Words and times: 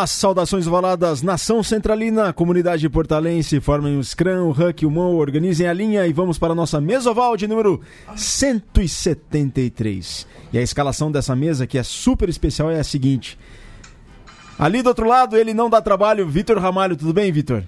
As 0.00 0.12
saudações 0.12 0.68
ovaladas, 0.68 1.22
nação 1.22 1.60
centralina, 1.60 2.32
comunidade 2.32 2.88
portalense, 2.88 3.58
formem 3.58 3.98
o 3.98 4.04
Scrum, 4.04 4.44
o 4.44 4.52
Huck, 4.52 4.86
o 4.86 4.90
Mão, 4.92 5.16
organizem 5.16 5.66
a 5.66 5.72
linha 5.72 6.06
e 6.06 6.12
vamos 6.12 6.38
para 6.38 6.52
a 6.52 6.54
nossa 6.54 6.80
mesoval 6.80 7.36
de 7.36 7.48
número 7.48 7.80
173. 8.14 10.24
E 10.52 10.58
a 10.58 10.62
escalação 10.62 11.10
dessa 11.10 11.34
mesa, 11.34 11.66
que 11.66 11.76
é 11.76 11.82
super 11.82 12.28
especial, 12.28 12.70
é 12.70 12.78
a 12.78 12.84
seguinte. 12.84 13.36
Ali 14.56 14.82
do 14.82 14.90
outro 14.90 15.08
lado, 15.08 15.36
ele 15.36 15.52
não 15.52 15.68
dá 15.68 15.82
trabalho, 15.82 16.28
Vitor 16.28 16.58
Ramalho, 16.58 16.96
tudo 16.96 17.12
bem, 17.12 17.32
Vitor? 17.32 17.64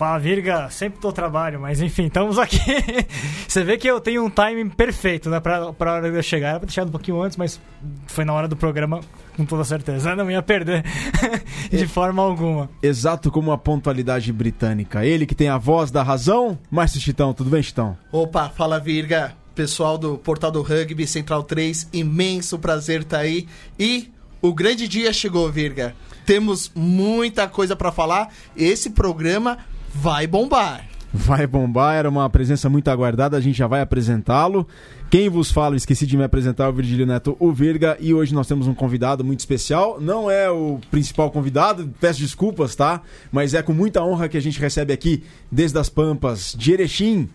Fala, 0.00 0.18
Virga, 0.18 0.70
sempre 0.70 0.98
tô 0.98 1.12
trabalho, 1.12 1.60
mas 1.60 1.82
enfim, 1.82 2.06
estamos 2.06 2.38
aqui. 2.38 2.58
Você 3.46 3.62
vê 3.62 3.76
que 3.76 3.86
eu 3.86 4.00
tenho 4.00 4.24
um 4.24 4.30
timing 4.30 4.70
perfeito, 4.70 5.28
né, 5.28 5.40
pra, 5.40 5.74
pra 5.74 5.92
hora 5.92 6.10
de 6.10 6.16
eu 6.16 6.22
chegar. 6.22 6.48
Era 6.48 6.60
pra 6.60 6.70
chegado 6.70 6.88
um 6.88 6.92
pouquinho 6.92 7.20
antes, 7.20 7.36
mas 7.36 7.60
foi 8.06 8.24
na 8.24 8.32
hora 8.32 8.48
do 8.48 8.56
programa, 8.56 9.00
com 9.36 9.44
toda 9.44 9.62
certeza. 9.62 10.08
Eu 10.08 10.16
não 10.16 10.30
ia 10.30 10.40
perder 10.40 10.82
de 11.70 11.86
forma 11.86 12.22
alguma. 12.22 12.70
Exato 12.82 13.30
como 13.30 13.52
a 13.52 13.58
pontualidade 13.58 14.32
britânica. 14.32 15.04
Ele 15.04 15.26
que 15.26 15.34
tem 15.34 15.50
a 15.50 15.58
voz 15.58 15.90
da 15.90 16.02
razão, 16.02 16.58
Márcio 16.70 16.98
Chitão, 16.98 17.34
tudo 17.34 17.50
bem, 17.50 17.62
Chitão? 17.62 17.94
Opa, 18.10 18.48
fala, 18.48 18.80
Virga. 18.80 19.34
Pessoal 19.54 19.98
do 19.98 20.16
Portal 20.16 20.50
do 20.50 20.62
Rugby, 20.62 21.06
Central 21.06 21.42
3, 21.42 21.90
imenso 21.92 22.58
prazer 22.58 23.02
estar 23.02 23.18
tá 23.18 23.22
aí. 23.22 23.46
E 23.78 24.10
o 24.40 24.54
grande 24.54 24.88
dia 24.88 25.12
chegou, 25.12 25.52
Virga. 25.52 25.94
Temos 26.24 26.72
muita 26.74 27.46
coisa 27.46 27.76
para 27.76 27.92
falar. 27.92 28.32
Esse 28.56 28.88
programa 28.88 29.58
vai 29.94 30.26
bombar. 30.26 30.86
Vai 31.12 31.44
bombar, 31.44 31.96
era 31.96 32.08
uma 32.08 32.30
presença 32.30 32.68
muito 32.68 32.88
aguardada, 32.88 33.36
a 33.36 33.40
gente 33.40 33.58
já 33.58 33.66
vai 33.66 33.80
apresentá-lo. 33.80 34.66
Quem 35.10 35.28
vos 35.28 35.50
fala, 35.50 35.74
esqueci 35.74 36.06
de 36.06 36.16
me 36.16 36.22
apresentar, 36.22 36.68
o 36.68 36.72
Virgílio 36.72 37.04
Neto, 37.04 37.36
o 37.40 37.52
Virga, 37.52 37.96
e 37.98 38.14
hoje 38.14 38.32
nós 38.32 38.46
temos 38.46 38.68
um 38.68 38.74
convidado 38.74 39.24
muito 39.24 39.40
especial. 39.40 40.00
Não 40.00 40.30
é 40.30 40.48
o 40.48 40.78
principal 40.88 41.28
convidado, 41.32 41.92
peço 42.00 42.20
desculpas, 42.20 42.76
tá? 42.76 43.02
Mas 43.32 43.54
é 43.54 43.62
com 43.62 43.72
muita 43.72 44.04
honra 44.04 44.28
que 44.28 44.36
a 44.36 44.40
gente 44.40 44.60
recebe 44.60 44.92
aqui, 44.92 45.24
desde 45.50 45.76
as 45.78 45.88
Pampas, 45.88 46.54
de 46.56 46.72
Erechim, 46.72 47.28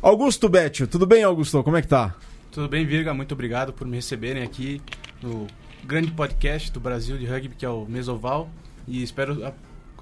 Augusto 0.00 0.48
Bétio. 0.48 0.86
Tudo 0.86 1.06
bem, 1.06 1.24
Augusto? 1.24 1.60
Como 1.64 1.76
é 1.76 1.82
que 1.82 1.88
tá? 1.88 2.14
Tudo 2.52 2.68
bem, 2.68 2.86
Virga, 2.86 3.12
muito 3.12 3.32
obrigado 3.32 3.72
por 3.72 3.84
me 3.84 3.96
receberem 3.96 4.44
aqui 4.44 4.80
no 5.20 5.48
grande 5.84 6.12
podcast 6.12 6.70
do 6.70 6.78
Brasil 6.78 7.18
de 7.18 7.26
rugby, 7.26 7.56
que 7.56 7.66
é 7.66 7.68
o 7.68 7.84
Mesoval. 7.84 8.48
E 8.86 9.02
espero 9.02 9.44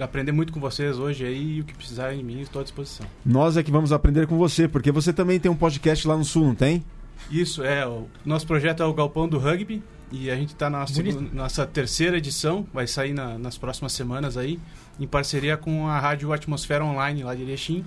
aprender 0.01 0.33
muito 0.33 0.53
com 0.53 0.61
vocês 0.61 0.99
hoje 0.99 1.25
aí 1.25 1.57
e 1.57 1.61
o 1.61 1.65
que 1.65 1.75
precisarem 1.75 2.19
de 2.19 2.25
mim, 2.25 2.41
estou 2.41 2.61
à 2.61 2.63
disposição. 2.63 3.07
Nós 3.25 3.57
é 3.57 3.63
que 3.63 3.71
vamos 3.71 3.93
aprender 3.93 4.27
com 4.27 4.37
você, 4.37 4.67
porque 4.67 4.91
você 4.91 5.13
também 5.13 5.39
tem 5.39 5.51
um 5.51 5.57
podcast 5.57 6.07
lá 6.07 6.17
no 6.17 6.25
Sul, 6.25 6.45
não 6.45 6.55
tem? 6.55 6.85
Isso, 7.31 7.63
é. 7.63 7.87
O 7.87 8.07
nosso 8.25 8.47
projeto 8.47 8.83
é 8.83 8.87
o 8.87 8.93
Galpão 8.93 9.29
do 9.29 9.39
Rugby 9.39 9.83
e 10.11 10.31
a 10.31 10.37
gente 10.37 10.53
está 10.53 10.69
na 10.69 10.81
nossa, 10.81 11.03
nossa 11.33 11.67
terceira 11.67 12.19
edição, 12.19 12.67
vai 12.73 12.87
sair 12.87 13.13
na, 13.13 13.39
nas 13.39 13.59
próximas 13.59 13.93
semanas 13.93 14.37
aí, 14.37 14.59
em 14.99 15.07
parceria 15.07 15.57
com 15.57 15.89
a 15.89 15.99
Rádio 15.99 16.33
Atmosfera 16.33 16.85
Online 16.85 17.23
lá 17.23 17.35
de 17.35 17.43
Erechim. 17.43 17.85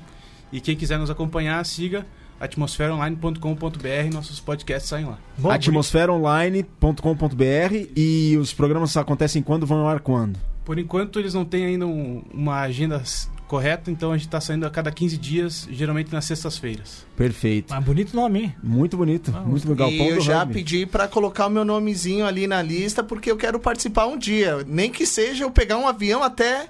E 0.52 0.62
quem 0.62 0.76
quiser 0.76 0.98
nos 0.98 1.10
acompanhar, 1.10 1.66
siga 1.66 2.06
atmosferaonline.com.br, 2.40 4.14
nossos 4.14 4.40
podcasts 4.40 4.90
saem 4.90 5.06
lá. 5.06 5.18
atmosferaonline.com.br 5.44 7.88
e 7.96 8.38
os 8.38 8.54
programas 8.54 8.96
acontecem 8.96 9.42
quando, 9.42 9.66
vão 9.66 9.80
ao 9.80 9.88
ar 9.88 10.00
quando? 10.00 10.38
Por 10.68 10.78
enquanto 10.78 11.18
eles 11.18 11.34
não 11.34 11.46
têm 11.46 11.64
ainda 11.64 11.88
um, 11.88 12.22
uma 12.30 12.60
agenda 12.60 13.02
correta, 13.48 13.90
então 13.90 14.12
a 14.12 14.18
gente 14.18 14.28
está 14.28 14.42
saindo 14.42 14.66
a 14.66 14.70
cada 14.70 14.92
15 14.92 15.18
dias, 15.18 15.66
geralmente 15.72 16.12
nas 16.12 16.26
sextas-feiras. 16.26 17.08
Perfeito. 17.16 17.74
Mas 17.74 17.82
bonito 17.86 18.14
nome, 18.14 18.42
hein? 18.42 18.56
Muito 18.62 18.98
bonito. 18.98 19.34
Ah, 19.34 19.40
muito 19.40 19.66
legal. 19.70 19.90
E 19.90 20.10
eu 20.10 20.20
já 20.20 20.40
rugby. 20.40 20.56
pedi 20.56 20.86
para 20.86 21.08
colocar 21.08 21.48
o 21.48 21.50
meu 21.50 21.64
nomezinho 21.64 22.26
ali 22.26 22.48
na 22.48 22.62
lista, 22.62 23.02
porque 23.02 23.32
eu 23.32 23.38
quero 23.38 23.62
participar 23.62 24.08
um 24.08 24.18
dia. 24.18 24.58
Nem 24.68 24.92
que 24.92 25.06
seja 25.06 25.46
eu 25.46 25.52
pegar 25.52 25.78
um 25.78 25.88
avião 25.88 26.22
até 26.22 26.68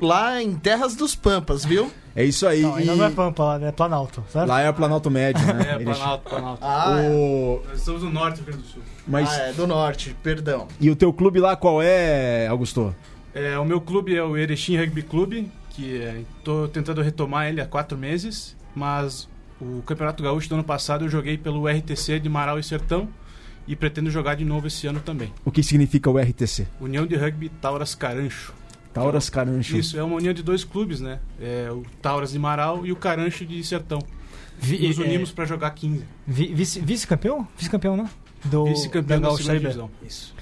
lá 0.00 0.40
em 0.40 0.54
Terras 0.54 0.94
dos 0.94 1.16
Pampas, 1.16 1.64
viu? 1.64 1.90
É 2.14 2.24
isso 2.24 2.46
aí. 2.46 2.62
Não, 2.62 2.76
ainda 2.76 2.94
não 2.94 3.04
é 3.06 3.10
Pampa, 3.10 3.42
lá 3.42 3.66
é 3.66 3.72
Planalto, 3.72 4.22
certo? 4.32 4.46
Lá 4.46 4.60
é 4.60 4.70
o 4.70 4.74
Planalto 4.74 5.10
Médio, 5.10 5.44
né? 5.44 5.78
É, 5.80 5.82
Planalto, 5.82 6.30
Planalto. 6.30 6.64
Ah, 6.64 6.90
o... 6.90 7.60
é. 7.64 7.68
Nós 7.70 7.78
estamos 7.78 8.02
no 8.04 8.10
norte 8.12 8.40
do 8.40 8.44
Rio 8.44 8.52
Grande 8.52 8.62
do 8.62 8.68
Sul. 8.68 8.82
Mas... 9.08 9.28
Ah, 9.28 9.48
é, 9.48 9.52
do 9.52 9.66
norte, 9.66 10.16
perdão. 10.22 10.68
E 10.80 10.88
o 10.88 10.94
teu 10.94 11.12
clube 11.12 11.40
lá 11.40 11.56
qual 11.56 11.82
é, 11.82 12.46
Augusto? 12.46 12.94
É, 13.34 13.58
o 13.58 13.64
meu 13.64 13.80
clube 13.80 14.14
é 14.14 14.22
o 14.22 14.36
Erechim 14.36 14.76
Rugby 14.76 15.02
Clube, 15.02 15.50
que 15.70 16.00
estou 16.38 16.66
é, 16.66 16.68
tentando 16.68 17.00
retomar 17.00 17.48
ele 17.48 17.60
há 17.60 17.66
quatro 17.66 17.96
meses, 17.96 18.56
mas 18.74 19.28
o 19.60 19.82
Campeonato 19.82 20.22
Gaúcho 20.22 20.48
do 20.48 20.54
ano 20.54 20.64
passado 20.64 21.04
eu 21.04 21.08
joguei 21.08 21.38
pelo 21.38 21.66
RTC 21.66 22.20
de 22.20 22.28
Marau 22.28 22.58
e 22.58 22.62
Sertão 22.62 23.08
e 23.66 23.76
pretendo 23.76 24.10
jogar 24.10 24.34
de 24.34 24.44
novo 24.44 24.66
esse 24.66 24.86
ano 24.86 25.00
também. 25.00 25.32
O 25.44 25.50
que 25.50 25.62
significa 25.62 26.10
o 26.10 26.18
RTC? 26.18 26.66
União 26.80 27.06
de 27.06 27.16
Rugby 27.16 27.48
Tauras 27.48 27.94
Carancho. 27.94 28.52
Tauras 28.92 29.30
Carancho. 29.30 29.76
Isso, 29.76 29.98
é 29.98 30.02
uma 30.02 30.16
união 30.16 30.34
de 30.34 30.42
dois 30.42 30.64
clubes, 30.64 31.00
né? 31.00 31.18
É 31.40 31.70
o 31.70 31.82
Tauras 32.02 32.32
de 32.32 32.38
Marau 32.38 32.84
e 32.84 32.92
o 32.92 32.96
Carancho 32.96 33.46
de 33.46 33.62
Sertão. 33.64 34.00
Vi, 34.58 34.86
Nos 34.86 34.98
unimos 34.98 35.30
é, 35.30 35.32
para 35.32 35.44
jogar 35.44 35.70
15. 35.70 36.04
Vice-campeão? 36.26 37.46
Vice-campeão, 37.56 37.96
né? 37.96 38.10
Vice-campeão 38.44 39.20
da, 39.20 39.30
da 39.30 39.36
segunda 39.36 39.58
divisão. 39.58 39.90
Isso. 40.06 40.34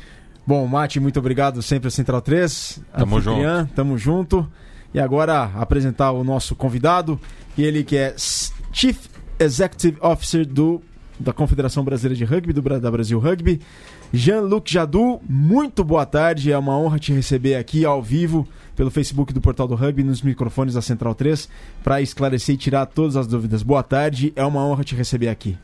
Bom, 0.50 0.66
Mate, 0.66 0.98
muito 0.98 1.16
obrigado 1.16 1.62
sempre 1.62 1.86
a 1.86 1.90
Central 1.92 2.20
3. 2.20 2.82
Tamo 2.98 3.20
junto. 3.20 3.72
Tamo 3.72 3.96
junto. 3.96 4.50
E 4.92 4.98
agora 4.98 5.44
apresentar 5.54 6.10
o 6.10 6.24
nosso 6.24 6.56
convidado, 6.56 7.20
ele 7.56 7.84
que 7.84 7.96
é 7.96 8.16
Chief 8.72 8.98
Executive 9.38 9.96
Officer 10.00 10.44
do, 10.44 10.82
da 11.20 11.32
Confederação 11.32 11.84
Brasileira 11.84 12.16
de 12.16 12.24
Rugby, 12.24 12.52
do, 12.52 12.62
da 12.80 12.90
Brasil 12.90 13.20
Rugby, 13.20 13.60
Jean-Luc 14.12 14.68
Jadu. 14.72 15.20
Muito 15.28 15.84
boa 15.84 16.04
tarde, 16.04 16.50
é 16.50 16.58
uma 16.58 16.76
honra 16.76 16.98
te 16.98 17.12
receber 17.12 17.54
aqui 17.54 17.84
ao 17.84 18.02
vivo 18.02 18.44
pelo 18.74 18.90
Facebook 18.90 19.32
do 19.32 19.40
Portal 19.40 19.68
do 19.68 19.76
Rugby, 19.76 20.02
nos 20.02 20.20
microfones 20.20 20.74
da 20.74 20.82
Central 20.82 21.14
3, 21.14 21.48
para 21.84 22.02
esclarecer 22.02 22.56
e 22.56 22.58
tirar 22.58 22.86
todas 22.86 23.14
as 23.14 23.28
dúvidas. 23.28 23.62
Boa 23.62 23.84
tarde, 23.84 24.32
é 24.34 24.44
uma 24.44 24.66
honra 24.66 24.82
te 24.82 24.96
receber 24.96 25.28
aqui. 25.28 25.56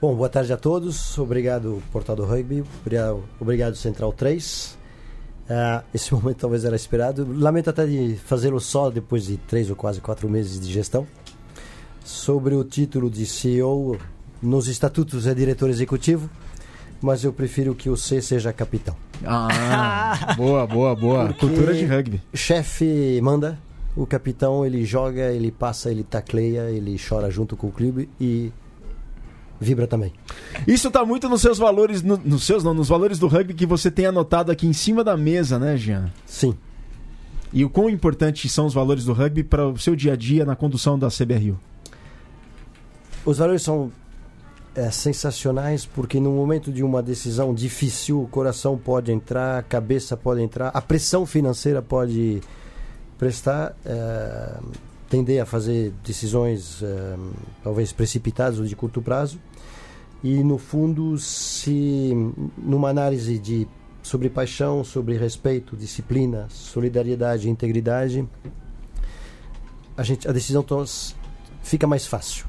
Bom, 0.00 0.14
boa 0.14 0.30
tarde 0.30 0.50
a 0.50 0.56
todos. 0.56 1.18
Obrigado, 1.18 1.82
Portal 1.92 2.16
do 2.16 2.24
Rugby. 2.24 2.64
Obrigado, 3.38 3.76
Central 3.76 4.14
3. 4.14 4.78
Uh, 5.46 5.52
ah, 5.52 5.84
esse 5.92 6.10
momento 6.16 6.38
talvez 6.38 6.64
era 6.64 6.74
esperado. 6.74 7.28
Lamento 7.38 7.68
até 7.68 7.84
de 7.84 8.16
fazê-lo 8.24 8.58
só 8.60 8.88
depois 8.88 9.26
de 9.26 9.36
três 9.36 9.68
ou 9.68 9.76
quase 9.76 10.00
quatro 10.00 10.26
meses 10.26 10.58
de 10.58 10.72
gestão. 10.72 11.06
Sobre 12.02 12.54
o 12.54 12.64
título 12.64 13.10
de 13.10 13.26
CEO, 13.26 13.98
nos 14.40 14.68
estatutos 14.68 15.26
é 15.26 15.34
diretor 15.34 15.68
executivo, 15.68 16.30
mas 17.02 17.22
eu 17.22 17.30
prefiro 17.30 17.74
que 17.74 17.90
o 17.90 17.96
C 17.96 18.22
seja 18.22 18.54
capitão. 18.54 18.96
Ah, 19.22 20.32
boa, 20.34 20.66
boa, 20.66 20.96
boa. 20.96 21.26
Porque 21.26 21.40
Cultura 21.46 21.74
de 21.74 21.84
rugby. 21.84 22.22
Chefe 22.32 23.20
manda, 23.22 23.58
o 23.94 24.06
capitão 24.06 24.64
ele 24.64 24.82
joga, 24.86 25.30
ele 25.30 25.50
passa, 25.50 25.90
ele 25.90 26.04
tacleia, 26.04 26.70
ele 26.70 26.96
chora 26.98 27.30
junto 27.30 27.54
com 27.54 27.66
o 27.66 27.70
clube 27.70 28.08
e 28.18 28.50
vibra 29.60 29.86
também. 29.86 30.12
Isso 30.66 30.88
está 30.88 31.04
muito 31.04 31.28
nos 31.28 31.42
seus 31.42 31.58
valores, 31.58 32.02
no, 32.02 32.16
nos 32.16 32.44
seus 32.44 32.64
não, 32.64 32.72
nos 32.72 32.88
valores 32.88 33.18
do 33.18 33.28
rugby 33.28 33.52
que 33.52 33.66
você 33.66 33.90
tem 33.90 34.06
anotado 34.06 34.50
aqui 34.50 34.66
em 34.66 34.72
cima 34.72 35.04
da 35.04 35.16
mesa, 35.16 35.58
né, 35.58 35.76
Jean? 35.76 36.10
Sim. 36.24 36.56
E 37.52 37.64
o 37.64 37.68
quão 37.68 37.90
importantes 37.90 38.50
são 38.50 38.66
os 38.66 38.72
valores 38.72 39.04
do 39.04 39.12
rugby 39.12 39.44
para 39.44 39.68
o 39.68 39.78
seu 39.78 39.94
dia 39.94 40.14
a 40.14 40.16
dia 40.16 40.44
na 40.44 40.56
condução 40.56 40.98
da 40.98 41.08
CBRU? 41.08 41.58
Os 43.24 43.38
valores 43.38 43.62
são 43.62 43.92
é, 44.74 44.90
sensacionais 44.90 45.84
porque 45.84 46.18
no 46.18 46.30
momento 46.30 46.72
de 46.72 46.82
uma 46.82 47.02
decisão 47.02 47.52
difícil 47.52 48.22
o 48.22 48.28
coração 48.28 48.78
pode 48.78 49.12
entrar, 49.12 49.58
a 49.58 49.62
cabeça 49.62 50.16
pode 50.16 50.40
entrar, 50.40 50.68
a 50.68 50.80
pressão 50.80 51.26
financeira 51.26 51.82
pode 51.82 52.40
prestar. 53.18 53.76
É, 53.84 54.58
tender 55.10 55.42
a 55.42 55.44
fazer 55.44 55.92
decisões 56.04 56.80
eh, 56.82 57.16
talvez 57.64 57.92
precipitadas 57.92 58.60
ou 58.60 58.64
de 58.64 58.76
curto 58.76 59.02
prazo 59.02 59.40
e 60.22 60.42
no 60.44 60.58
fundo 60.58 61.18
se 61.18 62.12
numa 62.58 62.88
análise 62.88 63.38
de 63.38 63.66
sobre 64.02 64.30
paixão, 64.30 64.82
sobre 64.82 65.16
respeito, 65.16 65.76
disciplina, 65.76 66.46
solidariedade, 66.48 67.48
integridade, 67.48 68.26
a 69.96 70.02
gente 70.02 70.28
a 70.28 70.32
decisão 70.32 70.64
fica 71.62 71.86
mais 71.86 72.06
fácil. 72.06 72.46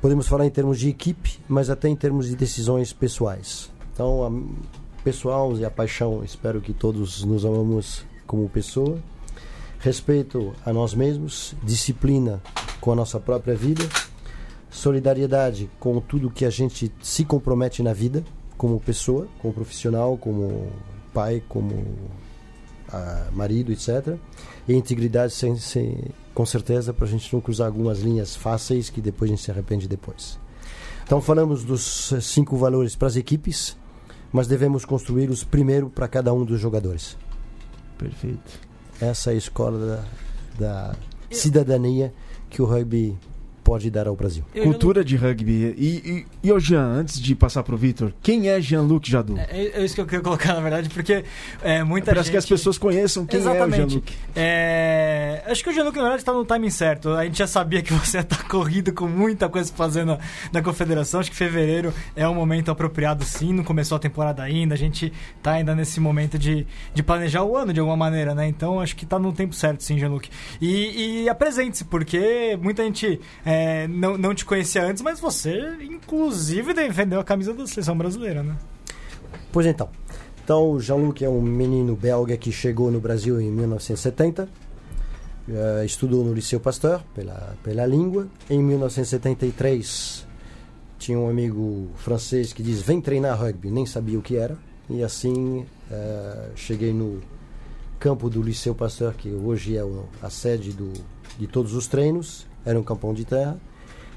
Podemos 0.00 0.28
falar 0.28 0.46
em 0.46 0.50
termos 0.50 0.78
de 0.78 0.88
equipe, 0.88 1.40
mas 1.48 1.70
até 1.70 1.88
em 1.88 1.96
termos 1.96 2.28
de 2.28 2.36
decisões 2.36 2.92
pessoais. 2.92 3.70
Então, 3.92 4.24
a 4.24 5.02
pessoal 5.02 5.56
e 5.56 5.64
a 5.64 5.70
paixão, 5.70 6.22
espero 6.22 6.60
que 6.60 6.72
todos 6.72 7.24
nos 7.24 7.44
amamos 7.44 8.04
como 8.26 8.48
pessoa 8.48 8.98
respeito 9.80 10.54
a 10.64 10.72
nós 10.72 10.94
mesmos, 10.94 11.54
disciplina 11.62 12.42
com 12.80 12.92
a 12.92 12.96
nossa 12.96 13.20
própria 13.20 13.54
vida, 13.54 13.88
solidariedade 14.70 15.70
com 15.78 16.00
tudo 16.00 16.30
que 16.30 16.44
a 16.44 16.50
gente 16.50 16.92
se 17.00 17.24
compromete 17.24 17.82
na 17.82 17.92
vida, 17.92 18.24
como 18.56 18.78
pessoa, 18.80 19.28
como 19.40 19.54
profissional, 19.54 20.16
como 20.16 20.70
pai, 21.12 21.42
como 21.48 21.84
ah, 22.92 23.28
marido, 23.32 23.72
etc. 23.72 24.16
E 24.66 24.74
integridade, 24.74 25.32
sem, 25.32 25.56
sem, 25.56 25.96
com 26.34 26.44
certeza, 26.44 26.92
para 26.92 27.06
a 27.06 27.08
gente 27.08 27.32
não 27.32 27.40
cruzar 27.40 27.66
algumas 27.66 28.00
linhas 28.00 28.34
fáceis 28.34 28.90
que 28.90 29.00
depois 29.00 29.30
a 29.30 29.34
gente 29.34 29.44
se 29.44 29.50
arrepende 29.50 29.88
depois. 29.88 30.38
Então, 31.04 31.20
falamos 31.20 31.64
dos 31.64 32.12
cinco 32.20 32.56
valores 32.56 32.94
para 32.94 33.08
as 33.08 33.16
equipes, 33.16 33.76
mas 34.30 34.46
devemos 34.46 34.84
construí-los 34.84 35.42
primeiro 35.42 35.88
para 35.88 36.06
cada 36.06 36.32
um 36.34 36.44
dos 36.44 36.60
jogadores. 36.60 37.16
Perfeito. 37.96 38.60
Essa 39.00 39.30
é 39.30 39.34
a 39.34 39.36
escola 39.36 40.04
da, 40.58 40.66
da 40.66 40.96
cidadania 41.30 42.12
que 42.50 42.60
o 42.60 42.66
rugby 42.66 43.16
pode 43.68 43.90
dar 43.90 44.08
ao 44.08 44.16
Brasil. 44.16 44.42
Eu- 44.54 44.64
Cultura 44.64 45.04
de 45.04 45.14
rugby. 45.14 45.74
E, 45.76 46.26
e, 46.42 46.48
e 46.48 46.50
ô 46.50 46.58
Jean, 46.58 46.84
antes 46.84 47.20
de 47.20 47.34
passar 47.34 47.62
pro 47.62 47.76
Vitor, 47.76 48.14
quem 48.22 48.48
é 48.48 48.58
Jean-Luc 48.62 49.10
Jadot? 49.10 49.38
É, 49.38 49.72
é 49.74 49.84
isso 49.84 49.94
que 49.94 50.00
eu 50.00 50.06
queria 50.06 50.22
colocar, 50.22 50.54
na 50.54 50.60
verdade, 50.60 50.88
porque 50.88 51.22
é, 51.62 51.84
muita 51.84 52.12
Para 52.12 52.22
gente... 52.22 52.30
que 52.30 52.36
as 52.38 52.46
pessoas 52.46 52.78
conheçam 52.78 53.26
quem 53.26 53.38
é 53.38 53.42
o 53.42 53.44
Exatamente. 53.44 53.90
Jean-Luc. 53.90 54.12
É, 54.34 55.42
acho 55.46 55.62
que 55.62 55.68
o 55.68 55.72
Gianluca, 55.74 55.98
na 55.98 56.04
verdade, 56.04 56.22
está 56.22 56.32
no 56.32 56.46
timing 56.46 56.70
certo. 56.70 57.10
A 57.10 57.26
gente 57.26 57.36
já 57.36 57.46
sabia 57.46 57.82
que 57.82 57.92
você 57.92 58.20
está 58.20 58.36
corrido 58.48 58.90
com 58.90 59.06
muita 59.06 59.50
coisa 59.50 59.70
fazer 59.70 60.06
na, 60.06 60.62
confederação. 60.62 61.20
Acho 61.20 61.30
que 61.30 61.36
fevereiro 61.36 61.92
é 62.16 62.26
um 62.26 62.34
momento 62.34 62.70
apropriado, 62.70 63.22
sim. 63.22 63.52
Não 63.52 63.64
começou 63.64 63.96
a 63.96 63.98
temporada 63.98 64.42
ainda. 64.42 64.74
A 64.74 64.78
gente 64.78 65.12
tá 65.42 65.52
ainda 65.52 65.74
nesse 65.74 66.00
momento 66.00 66.38
de, 66.38 66.66
de 66.94 67.02
planejar 67.02 67.44
o 67.44 67.54
ano 67.54 67.74
de 67.74 67.80
alguma 67.80 67.98
maneira, 67.98 68.34
né? 68.34 68.48
Então 68.48 68.80
acho 68.80 68.96
que 68.96 69.04
tá 69.04 69.18
no 69.18 69.30
tempo 69.30 69.54
certo, 69.54 69.82
sim, 69.82 69.98
Gianluca. 69.98 70.28
E, 70.58 71.24
e 71.24 71.28
apresente-se, 71.28 71.84
porque 71.84 72.58
muita 72.62 72.82
gente 72.82 73.20
é, 73.44 73.57
não, 73.88 74.16
não 74.18 74.34
te 74.34 74.44
conhecia 74.44 74.82
antes, 74.84 75.02
mas 75.02 75.20
você, 75.20 75.58
inclusive, 75.82 76.74
defendeu 76.74 77.20
a 77.20 77.24
camisa 77.24 77.52
da 77.54 77.66
seleção 77.66 77.96
brasileira, 77.96 78.42
né? 78.42 78.56
Pois 79.52 79.66
então. 79.66 79.88
Então, 80.44 80.70
o 80.70 80.80
Jean-Luc 80.80 81.22
é 81.22 81.28
um 81.28 81.42
menino 81.42 81.94
belga 81.94 82.36
que 82.36 82.50
chegou 82.50 82.90
no 82.90 83.00
Brasil 83.00 83.40
em 83.40 83.50
1970. 83.50 84.48
eh, 85.50 85.84
estudou 85.84 86.24
no 86.24 86.32
Liceu 86.34 86.60
Pasteur 86.60 87.02
pela, 87.14 87.56
pela 87.62 87.86
língua. 87.86 88.28
Em 88.50 88.62
1973, 88.62 90.26
tinha 90.98 91.18
um 91.18 91.28
amigo 91.28 91.88
francês 91.96 92.52
que 92.52 92.62
diz: 92.62 92.80
Vem 92.82 93.00
treinar 93.00 93.38
rugby. 93.38 93.70
Nem 93.70 93.86
sabia 93.86 94.18
o 94.18 94.22
que 94.22 94.36
era. 94.36 94.56
E 94.90 95.02
assim, 95.02 95.66
eh, 95.90 96.50
cheguei 96.56 96.92
no 96.92 97.20
campo 97.98 98.30
do 98.30 98.40
Liceu 98.42 98.74
Pasteur, 98.74 99.14
que 99.14 99.28
hoje 99.30 99.76
é 99.76 99.82
a 100.22 100.30
sede 100.30 100.72
do, 100.72 100.92
de 101.38 101.46
todos 101.46 101.74
os 101.74 101.86
treinos. 101.86 102.46
Era 102.68 102.78
um 102.78 102.82
campão 102.82 103.14
de 103.14 103.24
terra. 103.24 103.58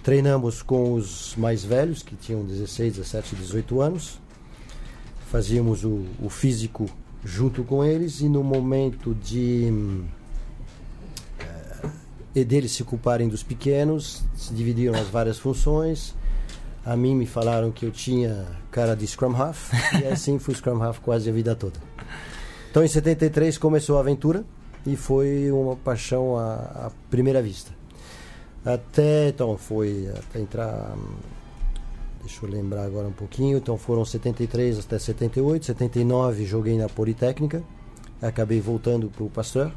Treinamos 0.04 0.62
com 0.62 0.92
os 0.92 1.34
mais 1.38 1.64
velhos, 1.64 2.04
que 2.04 2.18
tinham 2.18 2.44
16, 2.44 2.98
17, 2.98 3.34
18 3.34 3.80
anos. 3.80 4.20
Fazíamos 5.32 5.86
o, 5.86 6.04
o 6.22 6.30
físico 6.30 6.86
junto 7.24 7.64
com 7.64 7.82
eles 7.82 8.20
e 8.20 8.28
no 8.28 8.44
momento 8.44 9.16
de 9.16 10.04
eh, 11.40 11.90
e 12.36 12.44
deles 12.44 12.74
se 12.74 12.84
ocuparem 12.84 13.30
dos 13.30 13.42
pequenos 13.42 14.22
se 14.36 14.54
dividiram 14.54 15.00
as 15.00 15.08
várias 15.08 15.40
funções. 15.40 16.14
A 16.84 16.98
mim 16.98 17.16
me 17.16 17.26
falaram 17.26 17.72
que 17.72 17.86
eu 17.86 17.92
tinha 17.92 18.46
cara 18.70 18.96
de 18.96 19.08
scrum 19.08 19.34
half 19.34 19.72
e 19.98 20.06
assim 20.08 20.38
fui 20.40 20.56
scrum 20.56 20.84
half 20.84 21.00
quase 21.00 21.30
a 21.30 21.32
vida 21.32 21.56
toda. 21.56 21.80
Então 22.70 22.84
em 22.84 22.88
73 22.90 23.58
começou 23.58 23.96
a 23.96 24.02
aventura 24.02 24.44
e 24.86 24.98
foi 24.98 25.50
uma 25.54 25.78
paixão 25.78 26.36
à, 26.38 26.88
à 26.88 26.92
primeira 27.10 27.42
vista 27.42 27.80
até 28.66 29.30
então 29.30 29.58
foi 29.58 30.10
até 30.16 30.40
entrar 30.40 30.96
Deixa 32.22 32.46
eu 32.46 32.50
lembrar 32.50 32.86
agora 32.86 33.08
um 33.08 33.12
pouquinho. 33.12 33.58
Então 33.58 33.78
foram 33.78 34.06
73 34.06 34.80
até 34.80 34.98
78. 35.00 35.66
79 35.66 36.46
joguei 36.46 36.78
na 36.78 36.88
Politécnica. 36.88 37.64
Acabei 38.22 38.62
voltando 38.62 39.10
para 39.10 39.24
o 39.24 39.30
Pasteur. 39.30 39.72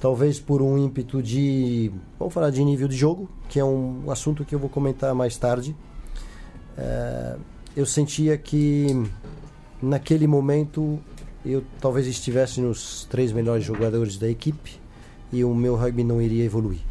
Talvez 0.00 0.38
por 0.38 0.62
um 0.62 0.78
ímpeto 0.78 1.22
de. 1.22 1.90
Vamos 2.18 2.32
falar 2.32 2.50
de 2.50 2.64
nível 2.64 2.86
de 2.86 2.96
jogo, 2.96 3.28
que 3.48 3.58
é 3.58 3.64
um 3.64 4.10
assunto 4.10 4.44
que 4.44 4.54
eu 4.54 4.58
vou 4.58 4.70
comentar 4.70 5.12
mais 5.14 5.36
tarde. 5.36 5.74
Eh, 6.76 7.36
eu 7.76 7.84
sentia 7.84 8.38
que 8.38 8.86
naquele 9.82 10.28
momento 10.28 11.00
eu 11.44 11.64
talvez 11.80 12.06
estivesse 12.06 12.60
nos 12.60 13.04
três 13.10 13.32
melhores 13.32 13.64
jogadores 13.64 14.16
da 14.16 14.28
equipe 14.28 14.80
e 15.32 15.44
o 15.44 15.52
meu 15.52 15.74
rugby 15.74 16.04
não 16.04 16.22
iria 16.22 16.44
evoluir. 16.44 16.87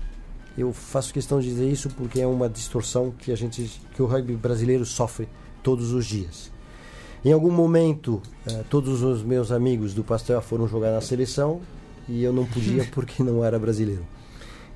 Eu 0.58 0.74
faço 0.74 1.14
questão 1.14 1.40
de 1.40 1.48
dizer 1.48 1.70
isso 1.70 1.90
porque 1.90 2.20
é 2.20 2.26
uma 2.26 2.50
distorção 2.50 3.12
que 3.12 3.32
a 3.32 3.36
gente, 3.36 3.80
que 3.94 4.02
o 4.02 4.08
rugby 4.08 4.36
brasileiro 4.36 4.86
sofre 4.86 5.28
todos 5.62 5.92
os 5.92 6.06
dias. 6.06 6.52
Em 7.24 7.32
algum 7.32 7.52
momento, 7.52 8.22
eh, 8.48 8.64
todos 8.70 9.04
os 9.04 9.22
meus 9.22 9.52
amigos 9.52 9.94
do 9.94 10.04
Pasteur 10.04 10.42
foram 10.42 10.68
jogar 10.68 10.92
na 10.92 11.02
seleção 11.02 11.62
e 12.08 12.24
eu 12.24 12.34
não 12.34 12.46
podia 12.46 12.86
porque 12.92 13.22
não 13.22 13.44
era 13.44 13.60
brasileiro. 13.60 14.04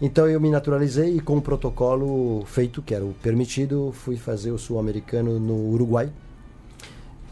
Então 0.02 0.28
eu 0.28 0.40
me 0.42 0.50
naturalizei 0.50 1.18
e 1.18 1.20
com 1.20 1.38
o 1.38 1.42
protocolo 1.42 2.44
feito, 2.46 2.82
que 2.82 2.94
era 2.94 3.06
o 3.06 3.14
permitido, 3.22 3.92
fui 3.94 4.18
fazer 4.18 4.52
o 4.52 4.58
sul-americano 4.58 5.40
no 5.40 5.70
Uruguai. 5.72 6.12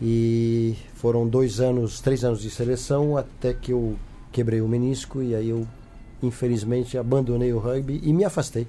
E 0.01 0.75
foram 0.93 1.27
dois 1.27 1.59
anos, 1.59 1.99
três 1.99 2.23
anos 2.23 2.41
de 2.41 2.49
seleção 2.49 3.17
até 3.17 3.53
que 3.53 3.73
eu 3.73 3.95
quebrei 4.31 4.61
o 4.61 4.67
menisco 4.67 5.21
e 5.21 5.35
aí 5.35 5.49
eu 5.49 5.67
infelizmente 6.21 6.97
abandonei 6.97 7.53
o 7.53 7.59
rugby 7.59 7.99
e 8.03 8.13
me 8.13 8.23
afastei. 8.23 8.67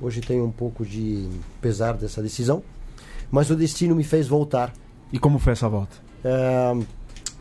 Hoje 0.00 0.20
tenho 0.20 0.44
um 0.44 0.50
pouco 0.50 0.84
de 0.84 1.28
pesar 1.60 1.94
dessa 1.94 2.22
decisão, 2.22 2.62
mas 3.30 3.50
o 3.50 3.56
destino 3.56 3.94
me 3.94 4.04
fez 4.04 4.26
voltar. 4.26 4.72
E 5.12 5.18
como 5.18 5.38
foi 5.38 5.52
essa 5.52 5.68
volta? 5.68 5.96
Ah, 6.24 6.78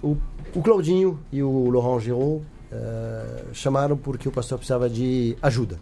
o, 0.02 0.18
o 0.56 0.62
Claudinho 0.62 1.20
e 1.32 1.42
o 1.42 1.70
Laurent 1.70 2.02
Giraud 2.02 2.44
ah, 2.72 3.46
chamaram 3.54 3.98
porque 3.98 4.28
o 4.28 4.32
pastor 4.32 4.58
precisava 4.58 4.90
de 4.90 5.36
ajuda. 5.42 5.80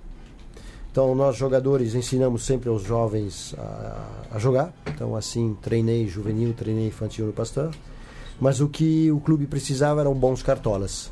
Então 0.91 1.15
nós 1.15 1.37
jogadores 1.37 1.95
ensinamos 1.95 2.43
sempre 2.43 2.69
aos 2.69 2.83
jovens 2.83 3.55
a, 3.57 4.07
a 4.31 4.39
jogar. 4.39 4.73
Então 4.87 5.15
assim 5.15 5.55
treinei 5.61 6.07
juvenil, 6.07 6.53
treinei 6.53 6.87
infantil 6.87 7.25
no 7.25 7.33
pastor. 7.33 7.71
Mas 8.39 8.59
o 8.59 8.67
que 8.67 9.11
o 9.11 9.19
clube 9.19 9.45
precisava 9.45 10.01
eram 10.01 10.13
bons 10.13 10.41
cartolas, 10.41 11.11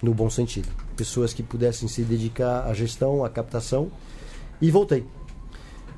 no 0.00 0.14
bom 0.14 0.30
sentido. 0.30 0.68
Pessoas 0.98 1.32
que 1.32 1.44
pudessem 1.44 1.88
se 1.88 2.02
dedicar 2.02 2.66
à 2.66 2.74
gestão, 2.74 3.24
à 3.24 3.30
captação. 3.30 3.88
E 4.60 4.68
voltei. 4.68 5.06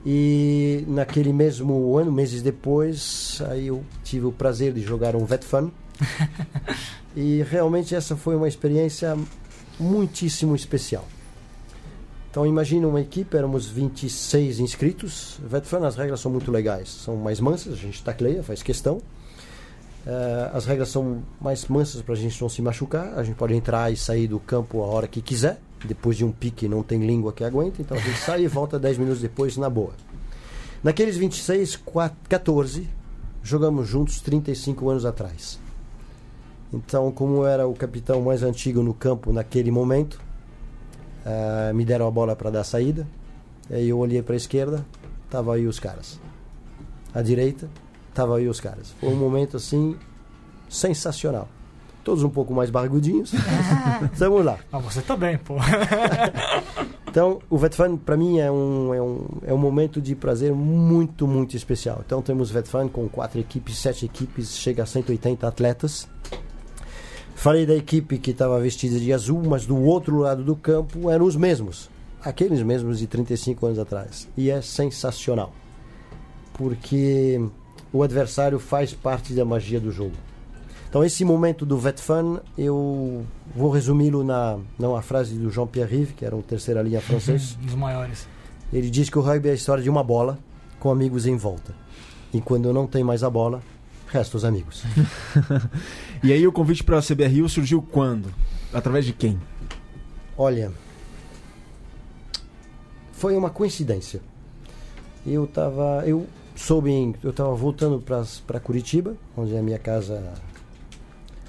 E 0.04 0.84
naquele 0.86 1.32
mesmo 1.32 1.96
ano, 1.96 2.12
meses 2.12 2.42
depois, 2.42 3.40
aí 3.48 3.68
eu 3.68 3.82
tive 4.04 4.26
o 4.26 4.32
prazer 4.32 4.74
de 4.74 4.82
jogar 4.82 5.16
um 5.16 5.24
Vet 5.24 5.42
Fun. 5.42 5.70
e 7.16 7.42
realmente 7.50 7.94
essa 7.94 8.14
foi 8.14 8.36
uma 8.36 8.46
experiência 8.46 9.16
muitíssimo 9.78 10.54
especial. 10.54 11.08
Então 12.30 12.46
imagina 12.46 12.86
uma 12.86 13.00
equipe, 13.00 13.34
éramos 13.34 13.66
26 13.66 14.60
inscritos. 14.60 15.40
Vet 15.42 15.64
Fun, 15.66 15.82
as 15.82 15.96
regras 15.96 16.20
são 16.20 16.30
muito 16.30 16.52
legais, 16.52 16.90
são 16.90 17.16
mais 17.16 17.40
mansas, 17.40 17.72
a 17.72 17.76
gente 17.76 18.04
tacleia, 18.04 18.42
faz 18.42 18.62
questão. 18.62 19.00
Eh, 20.06 20.50
as 20.52 20.64
regras 20.64 20.88
são 20.88 21.22
mais 21.40 21.66
mansas 21.66 22.00
para 22.02 22.14
a 22.14 22.16
gente 22.16 22.40
não 22.40 22.48
se 22.48 22.62
machucar. 22.62 23.18
A 23.18 23.22
gente 23.22 23.36
pode 23.36 23.54
entrar 23.54 23.92
e 23.92 23.96
sair 23.96 24.26
do 24.26 24.40
campo 24.40 24.82
a 24.82 24.86
hora 24.86 25.06
que 25.06 25.20
quiser. 25.20 25.60
Depois 25.84 26.16
de 26.16 26.24
um 26.24 26.32
pique, 26.32 26.68
não 26.68 26.82
tem 26.82 27.04
língua 27.04 27.32
que 27.32 27.44
aguente. 27.44 27.82
Então 27.82 27.96
a 27.96 28.00
gente 28.00 28.18
sai 28.18 28.42
e 28.42 28.48
volta 28.48 28.78
10 28.78 28.98
minutos 28.98 29.20
depois 29.20 29.56
na 29.56 29.68
boa. 29.68 29.92
Naqueles 30.82 31.16
26, 31.16 31.76
4, 31.76 32.16
14, 32.28 32.88
jogamos 33.42 33.86
juntos 33.86 34.20
35 34.20 34.88
anos 34.88 35.04
atrás. 35.04 35.58
Então, 36.72 37.10
como 37.10 37.44
era 37.44 37.66
o 37.66 37.74
capitão 37.74 38.22
mais 38.22 38.42
antigo 38.42 38.82
no 38.82 38.94
campo 38.94 39.32
naquele 39.32 39.70
momento, 39.70 40.20
eh, 41.26 41.72
me 41.74 41.84
deram 41.84 42.06
a 42.06 42.10
bola 42.10 42.36
para 42.36 42.50
dar 42.50 42.64
saída. 42.64 43.06
Aí 43.68 43.88
eu 43.88 43.98
olhei 43.98 44.22
para 44.22 44.34
a 44.34 44.36
esquerda, 44.36 44.84
tava 45.28 45.54
aí 45.54 45.66
os 45.66 45.78
caras. 45.78 46.18
À 47.12 47.22
direita, 47.22 47.68
tava 48.14 48.36
aí 48.36 48.48
os 48.48 48.60
caras. 48.60 48.94
Foi 49.00 49.08
um 49.10 49.16
momento 49.16 49.56
assim 49.56 49.96
sensacional. 50.68 51.48
Todos 52.02 52.22
um 52.22 52.30
pouco 52.30 52.54
mais 52.54 52.70
barrigudinhos. 52.70 53.32
Vamos 54.16 54.44
lá. 54.44 54.58
Ah, 54.72 54.78
você 54.78 55.02
tá 55.02 55.16
bem, 55.16 55.38
pô. 55.38 55.56
Então, 57.10 57.40
o 57.50 57.58
VetFan 57.58 57.96
para 57.96 58.16
mim 58.16 58.38
é 58.38 58.48
um, 58.52 58.94
é, 58.94 59.02
um, 59.02 59.26
é 59.48 59.52
um 59.52 59.58
momento 59.58 60.00
de 60.00 60.14
prazer 60.14 60.52
muito, 60.54 61.26
muito 61.26 61.56
especial. 61.56 62.04
Então, 62.06 62.22
temos 62.22 62.52
VetFan 62.52 62.86
com 62.86 63.08
quatro 63.08 63.40
equipes, 63.40 63.78
sete 63.78 64.06
equipes, 64.06 64.56
chega 64.56 64.84
a 64.84 64.86
180 64.86 65.44
atletas. 65.44 66.06
Falei 67.34 67.66
da 67.66 67.74
equipe 67.74 68.16
que 68.16 68.30
estava 68.30 68.60
vestida 68.60 69.00
de 69.00 69.12
azul, 69.12 69.42
mas 69.44 69.66
do 69.66 69.76
outro 69.76 70.18
lado 70.18 70.44
do 70.44 70.54
campo 70.54 71.10
eram 71.10 71.26
os 71.26 71.34
mesmos. 71.34 71.90
Aqueles 72.22 72.62
mesmos 72.62 73.00
de 73.00 73.08
35 73.08 73.66
anos 73.66 73.78
atrás. 73.80 74.28
E 74.36 74.48
é 74.48 74.62
sensacional. 74.62 75.52
Porque 76.52 77.40
o 77.92 78.02
adversário 78.02 78.58
faz 78.58 78.92
parte 78.92 79.32
da 79.32 79.44
magia 79.44 79.80
do 79.80 79.90
jogo. 79.90 80.14
Então 80.88 81.04
esse 81.04 81.24
momento 81.24 81.64
do 81.64 81.78
VetFan, 81.78 82.40
eu 82.58 83.24
vou 83.54 83.70
resumi-lo 83.70 84.24
na 84.24 84.58
numa 84.78 85.02
frase 85.02 85.36
do 85.36 85.50
Jean-Pierre 85.50 85.98
Rive, 85.98 86.14
que 86.14 86.24
era 86.24 86.34
um 86.34 86.42
terceira 86.42 86.82
linha 86.82 87.00
francês. 87.00 87.56
Um 87.62 87.66
dos 87.66 87.74
maiores. 87.74 88.26
Ele 88.72 88.90
diz 88.90 89.08
que 89.08 89.18
o 89.18 89.22
rugby 89.22 89.48
é 89.48 89.52
a 89.52 89.54
história 89.54 89.82
de 89.82 89.90
uma 89.90 90.02
bola 90.02 90.38
com 90.78 90.90
amigos 90.90 91.26
em 91.26 91.36
volta. 91.36 91.74
E 92.32 92.40
quando 92.40 92.72
não 92.72 92.86
tem 92.86 93.02
mais 93.02 93.22
a 93.22 93.30
bola, 93.30 93.62
resta 94.08 94.36
os 94.36 94.44
amigos. 94.44 94.82
E 96.22 96.34
aí 96.34 96.46
o 96.46 96.52
convite 96.52 96.84
para 96.84 96.98
a 96.98 97.02
CBRU 97.02 97.48
surgiu 97.48 97.80
quando? 97.80 98.30
Através 98.74 99.06
de 99.06 99.12
quem? 99.14 99.40
Olha, 100.36 100.70
foi 103.10 103.34
uma 103.38 103.48
coincidência. 103.48 104.20
Eu 105.26 105.46
tava, 105.46 106.02
eu 106.06 106.26
soube, 106.60 106.90
em- 106.90 107.14
eu 107.22 107.30
estava 107.30 107.54
voltando 107.54 108.00
para 108.46 108.60
Curitiba, 108.60 109.16
onde 109.36 109.54
é 109.54 109.58
a 109.58 109.62
minha 109.62 109.78
casa 109.78 110.34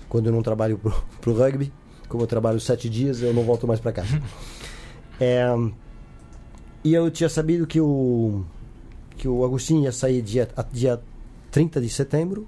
quando 0.10 0.28
eu 0.28 0.32
não 0.34 0.42
trabalho 0.42 0.78
pro, 0.78 0.94
pro 1.22 1.34
rugby, 1.34 1.72
como 2.08 2.24
eu 2.24 2.28
trabalho 2.28 2.60
sete 2.60 2.90
dias, 2.90 3.22
eu 3.22 3.34
não 3.34 3.44
volto 3.44 3.68
mais 3.68 3.80
para 3.80 3.92
casa. 3.92 4.22
É, 5.24 5.46
e 6.84 6.96
eu 6.96 7.12
tinha 7.12 7.30
sabido 7.30 7.68
que 7.68 7.80
o, 7.80 8.44
que 9.16 9.28
o 9.28 9.46
Agostinho 9.46 9.84
ia 9.84 9.92
sair 9.92 10.20
dia, 10.24 10.50
dia 10.72 11.00
30 11.52 11.80
de 11.80 11.90
setembro, 11.90 12.48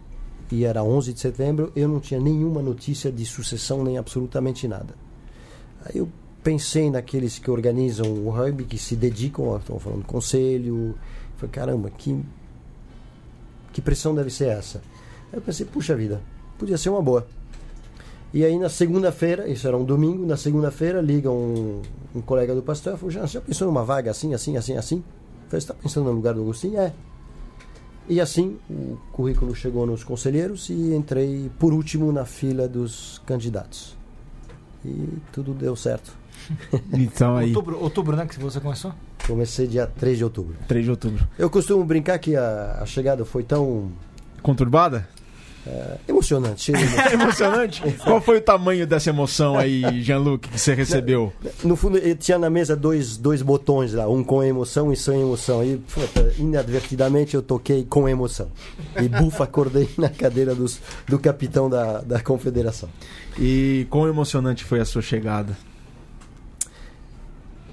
e 0.52 0.66
era 0.66 0.84
11 0.84 1.14
de 1.14 1.20
setembro, 1.20 1.72
eu 1.76 1.88
não 1.88 2.00
tinha 2.00 2.20
nenhuma 2.20 2.64
notícia 2.64 3.12
de 3.12 3.24
sucessão, 3.28 3.84
nem 3.84 4.00
absolutamente 4.00 4.68
nada. 4.68 4.96
Aí 5.86 6.00
eu 6.00 6.10
pensei 6.44 6.90
naqueles 6.90 7.38
que 7.38 7.52
organizam 7.52 8.08
o 8.12 8.32
rugby, 8.32 8.64
que 8.64 8.80
se 8.80 8.96
dedicam, 8.96 9.56
estão 9.56 9.78
falando 9.78 10.04
conselho. 10.04 10.96
Falei, 11.38 11.52
caramba, 11.52 11.92
que, 11.92 12.20
que 13.74 13.82
pressão 13.82 14.16
deve 14.16 14.30
ser 14.30 14.48
essa? 14.48 14.82
Eu 15.34 15.42
pensei, 15.42 15.66
puxa 15.66 15.96
vida, 15.96 16.22
podia 16.58 16.78
ser 16.78 16.90
uma 16.90 17.02
boa. 17.02 17.28
E 18.34 18.46
aí 18.46 18.58
na 18.58 18.70
segunda-feira, 18.70 19.48
isso 19.50 19.68
era 19.68 19.76
um 19.76 19.84
domingo, 19.84 20.26
na 20.26 20.38
segunda-feira 20.38 21.02
liga 21.02 21.30
um, 21.30 21.82
um, 22.16 22.22
colega 22.22 22.56
do 22.56 22.64
pastor 22.64 22.94
e 22.94 22.98
falou, 22.98 23.12
já, 23.12 23.26
já 23.26 23.42
pensou 23.42 23.68
numa 23.68 23.84
vaga 23.84 24.12
assim, 24.12 24.34
assim, 24.34 24.56
assim, 24.56 24.78
assim? 24.78 25.04
Falei, 25.48 25.50
você 25.50 25.58
está 25.58 25.74
pensando 25.74 26.06
no 26.06 26.12
lugar 26.14 26.34
do 26.34 26.42
Agostinho? 26.42 26.80
É. 26.80 26.94
E 28.08 28.20
assim 28.20 28.58
o 28.70 28.98
currículo 29.12 29.56
chegou 29.56 29.86
nos 29.86 30.04
conselheiros 30.04 30.70
e 30.70 30.94
entrei 30.94 31.50
por 31.60 31.74
último 31.74 32.12
na 32.12 32.26
fila 32.26 32.68
dos 32.68 33.22
candidatos. 33.26 33.96
E 34.86 35.08
tudo 35.32 35.54
deu 35.54 35.76
certo. 35.76 36.23
Então 36.94 37.38
aí. 37.38 37.48
Outubro, 37.48 37.82
outubro, 37.82 38.16
né? 38.16 38.26
Que 38.26 38.40
você 38.40 38.60
começou? 38.60 38.94
Comecei 39.26 39.68
dia 39.68 39.88
3 39.88 40.18
de 40.18 40.24
outubro. 40.24 40.56
3 40.68 40.86
de 40.86 40.92
outubro. 40.92 41.28
Eu 41.38 41.50
costumo 41.50 41.84
brincar 41.84 42.20
que 42.20 42.36
a, 42.36 42.80
a 42.82 42.86
chegada 42.86 43.26
foi 43.26 43.44
tão. 43.44 43.92
Conturbada? 44.42 45.08
É, 45.66 45.98
emocionante. 46.10 46.74
emocionante? 47.14 47.82
Qual 48.04 48.20
foi 48.20 48.40
o 48.40 48.42
tamanho 48.42 48.86
dessa 48.86 49.10
emoção 49.10 49.58
aí, 49.58 50.02
Jean-Luc, 50.02 50.50
que 50.50 50.60
você 50.60 50.74
recebeu? 50.74 51.32
No 51.64 51.78
fundo, 51.78 51.98
tinha 52.16 52.38
na 52.38 52.50
mesa 52.50 52.76
dois, 52.76 53.16
dois 53.16 53.42
botões 53.42 53.94
lá, 53.94 54.08
um 54.10 54.24
com 54.26 54.44
emoção 54.44 54.92
e 54.92 54.98
sem 54.98 55.22
emoção. 55.22 55.64
E, 55.64 55.78
puta, 55.78 56.34
inadvertidamente, 56.38 57.36
eu 57.36 57.42
toquei 57.42 57.86
com 57.86 58.10
emoção. 58.10 58.50
E 59.02 59.08
bufa, 59.08 59.46
acordei 59.46 59.88
na 59.98 60.10
cadeira 60.10 60.54
dos, 60.54 60.82
do 61.08 61.18
capitão 61.18 61.70
da, 61.70 62.02
da 62.02 62.20
confederação. 62.20 62.90
E 63.40 63.88
quão 63.90 64.06
emocionante 64.08 64.66
foi 64.66 64.82
a 64.82 64.86
sua 64.86 65.02
chegada? 65.02 65.56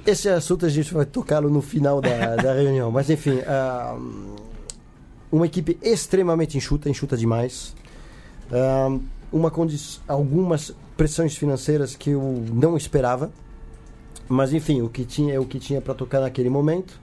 Esse 0.06 0.28
assunto 0.28 0.64
a 0.64 0.68
gente 0.68 0.92
vai 0.94 1.04
tocá-lo 1.04 1.50
no 1.50 1.60
final 1.60 2.00
da, 2.00 2.36
da 2.36 2.52
reunião. 2.54 2.90
Mas, 2.90 3.10
enfim, 3.10 3.38
uh, 3.38 4.36
uma 5.30 5.46
equipe 5.46 5.78
extremamente 5.82 6.56
enxuta, 6.56 6.88
enxuta 6.88 7.16
demais. 7.16 7.74
Uh, 8.50 9.00
uma 9.32 9.52
algumas 10.08 10.74
pressões 10.96 11.36
financeiras 11.36 11.94
que 11.94 12.10
eu 12.10 12.44
não 12.52 12.76
esperava. 12.76 13.30
Mas, 14.28 14.52
enfim, 14.52 14.80
o 14.80 14.88
que 14.88 15.04
tinha 15.04 15.34
é 15.34 15.40
o 15.40 15.44
que 15.44 15.58
tinha 15.58 15.80
para 15.80 15.94
tocar 15.94 16.20
naquele 16.20 16.48
momento. 16.48 17.00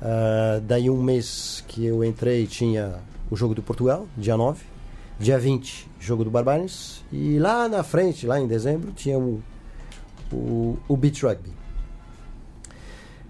Uh, 0.00 0.60
daí 0.60 0.88
um 0.88 1.02
mês 1.02 1.64
que 1.66 1.84
eu 1.84 2.04
entrei 2.04 2.46
tinha 2.46 3.00
o 3.30 3.36
jogo 3.36 3.54
do 3.54 3.62
Portugal, 3.62 4.06
dia 4.16 4.36
9. 4.36 4.64
Dia 5.18 5.36
20, 5.36 5.88
jogo 5.98 6.22
do 6.22 6.30
Barbarians. 6.30 7.04
E 7.12 7.38
lá 7.38 7.68
na 7.68 7.82
frente, 7.82 8.26
lá 8.26 8.38
em 8.38 8.46
dezembro, 8.46 8.92
tinha 8.92 9.18
o, 9.18 9.42
o, 10.32 10.78
o 10.86 10.96
Beach 10.96 11.24
Rugby. 11.24 11.50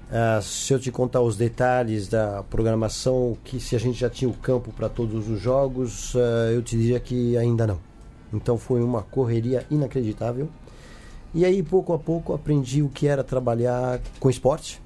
Uh, 0.08 0.40
se 0.40 0.72
eu 0.72 0.80
te 0.80 0.90
contar 0.90 1.20
os 1.20 1.36
detalhes 1.36 2.08
da 2.08 2.42
programação, 2.42 3.36
que 3.44 3.60
se 3.60 3.76
a 3.76 3.78
gente 3.78 3.98
já 3.98 4.08
tinha 4.08 4.28
o 4.28 4.32
campo 4.32 4.72
para 4.72 4.88
todos 4.88 5.28
os 5.28 5.38
jogos, 5.38 6.14
uh, 6.14 6.50
eu 6.50 6.62
te 6.62 6.78
diria 6.78 6.98
que 6.98 7.36
ainda 7.36 7.66
não. 7.66 7.78
Então 8.32 8.56
foi 8.56 8.82
uma 8.82 9.02
correria 9.02 9.66
inacreditável. 9.70 10.48
E 11.34 11.44
aí, 11.44 11.62
pouco 11.62 11.92
a 11.92 11.98
pouco, 11.98 12.32
aprendi 12.32 12.82
o 12.82 12.88
que 12.88 13.06
era 13.06 13.22
trabalhar 13.22 14.00
com 14.18 14.30
esporte. 14.30 14.80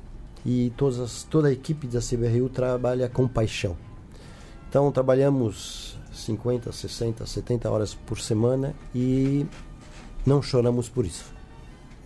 E 0.45 0.73
todas, 0.77 1.23
toda 1.23 1.47
a 1.47 1.53
equipe 1.53 1.87
da 1.87 2.01
CBRU 2.01 2.49
trabalha 2.49 3.09
com 3.09 3.29
paixão. 3.29 3.77
Então, 4.69 4.91
trabalhamos 4.91 5.97
50, 6.13 6.73
60, 6.73 7.25
70 7.25 7.71
horas 7.71 7.95
por 7.95 8.19
semana 8.19 8.75
e 8.93 9.47
não 10.27 10.43
choramos 10.43 10.89
por 10.89 11.07
isso. 11.07 11.33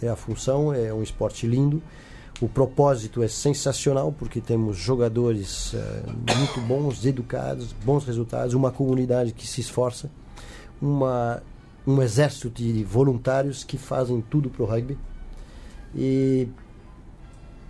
É 0.02 0.08
a 0.08 0.16
função, 0.16 0.70
é 0.74 0.92
um 0.92 1.02
esporte 1.02 1.46
lindo 1.46 1.82
o 2.40 2.48
propósito 2.48 3.22
é 3.22 3.28
sensacional 3.28 4.12
porque 4.12 4.40
temos 4.40 4.76
jogadores 4.76 5.72
uh, 5.72 5.78
muito 6.36 6.60
bons, 6.60 7.04
educados, 7.04 7.72
bons 7.84 8.04
resultados, 8.04 8.54
uma 8.54 8.70
comunidade 8.70 9.32
que 9.32 9.46
se 9.46 9.60
esforça, 9.60 10.10
uma, 10.80 11.42
um 11.86 12.02
exército 12.02 12.50
de 12.50 12.84
voluntários 12.84 13.64
que 13.64 13.78
fazem 13.78 14.20
tudo 14.20 14.50
para 14.50 14.62
o 14.62 14.66
rugby. 14.66 14.98
E 15.94 16.48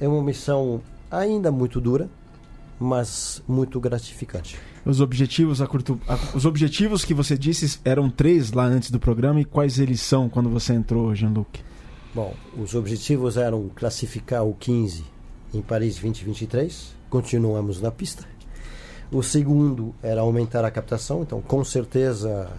é 0.00 0.08
uma 0.08 0.23
missão 0.23 0.82
ainda 1.11 1.52
muito 1.52 1.80
dura, 1.80 2.11
mas 2.78 3.42
muito 3.46 3.78
gratificante. 3.78 4.58
Os 4.85 5.00
objetivos 5.00 5.61
a 5.61 5.66
curto, 5.66 6.00
a, 6.08 6.18
os 6.37 6.44
objetivos 6.44 7.04
que 7.04 7.14
você 7.14 7.38
disse 7.38 7.80
eram 7.85 8.11
três 8.11 8.52
lá 8.52 8.64
antes 8.64 8.90
do 8.90 8.99
programa 8.99 9.40
e 9.40 9.44
quais 9.44 9.78
eles 9.78 10.00
são 10.00 10.28
quando 10.28 10.50
você 10.50 10.75
entrou, 10.75 11.14
Jean-Luc? 11.14 11.61
Bom, 12.16 12.32
os 12.56 12.75
objetivos 12.75 13.37
eram 13.37 13.68
classificar 13.76 14.42
o 14.42 14.54
15 14.54 15.04
em 15.52 15.61
Paris 15.61 15.99
2023, 15.99 16.94
continuamos 17.11 17.78
na 17.78 17.90
pista. 17.90 18.25
O 19.12 19.23
segundo 19.23 19.94
era 20.02 20.23
aumentar 20.23 20.64
a 20.64 20.70
captação, 20.70 21.20
então 21.20 21.42
com 21.42 21.62
certeza 21.62 22.50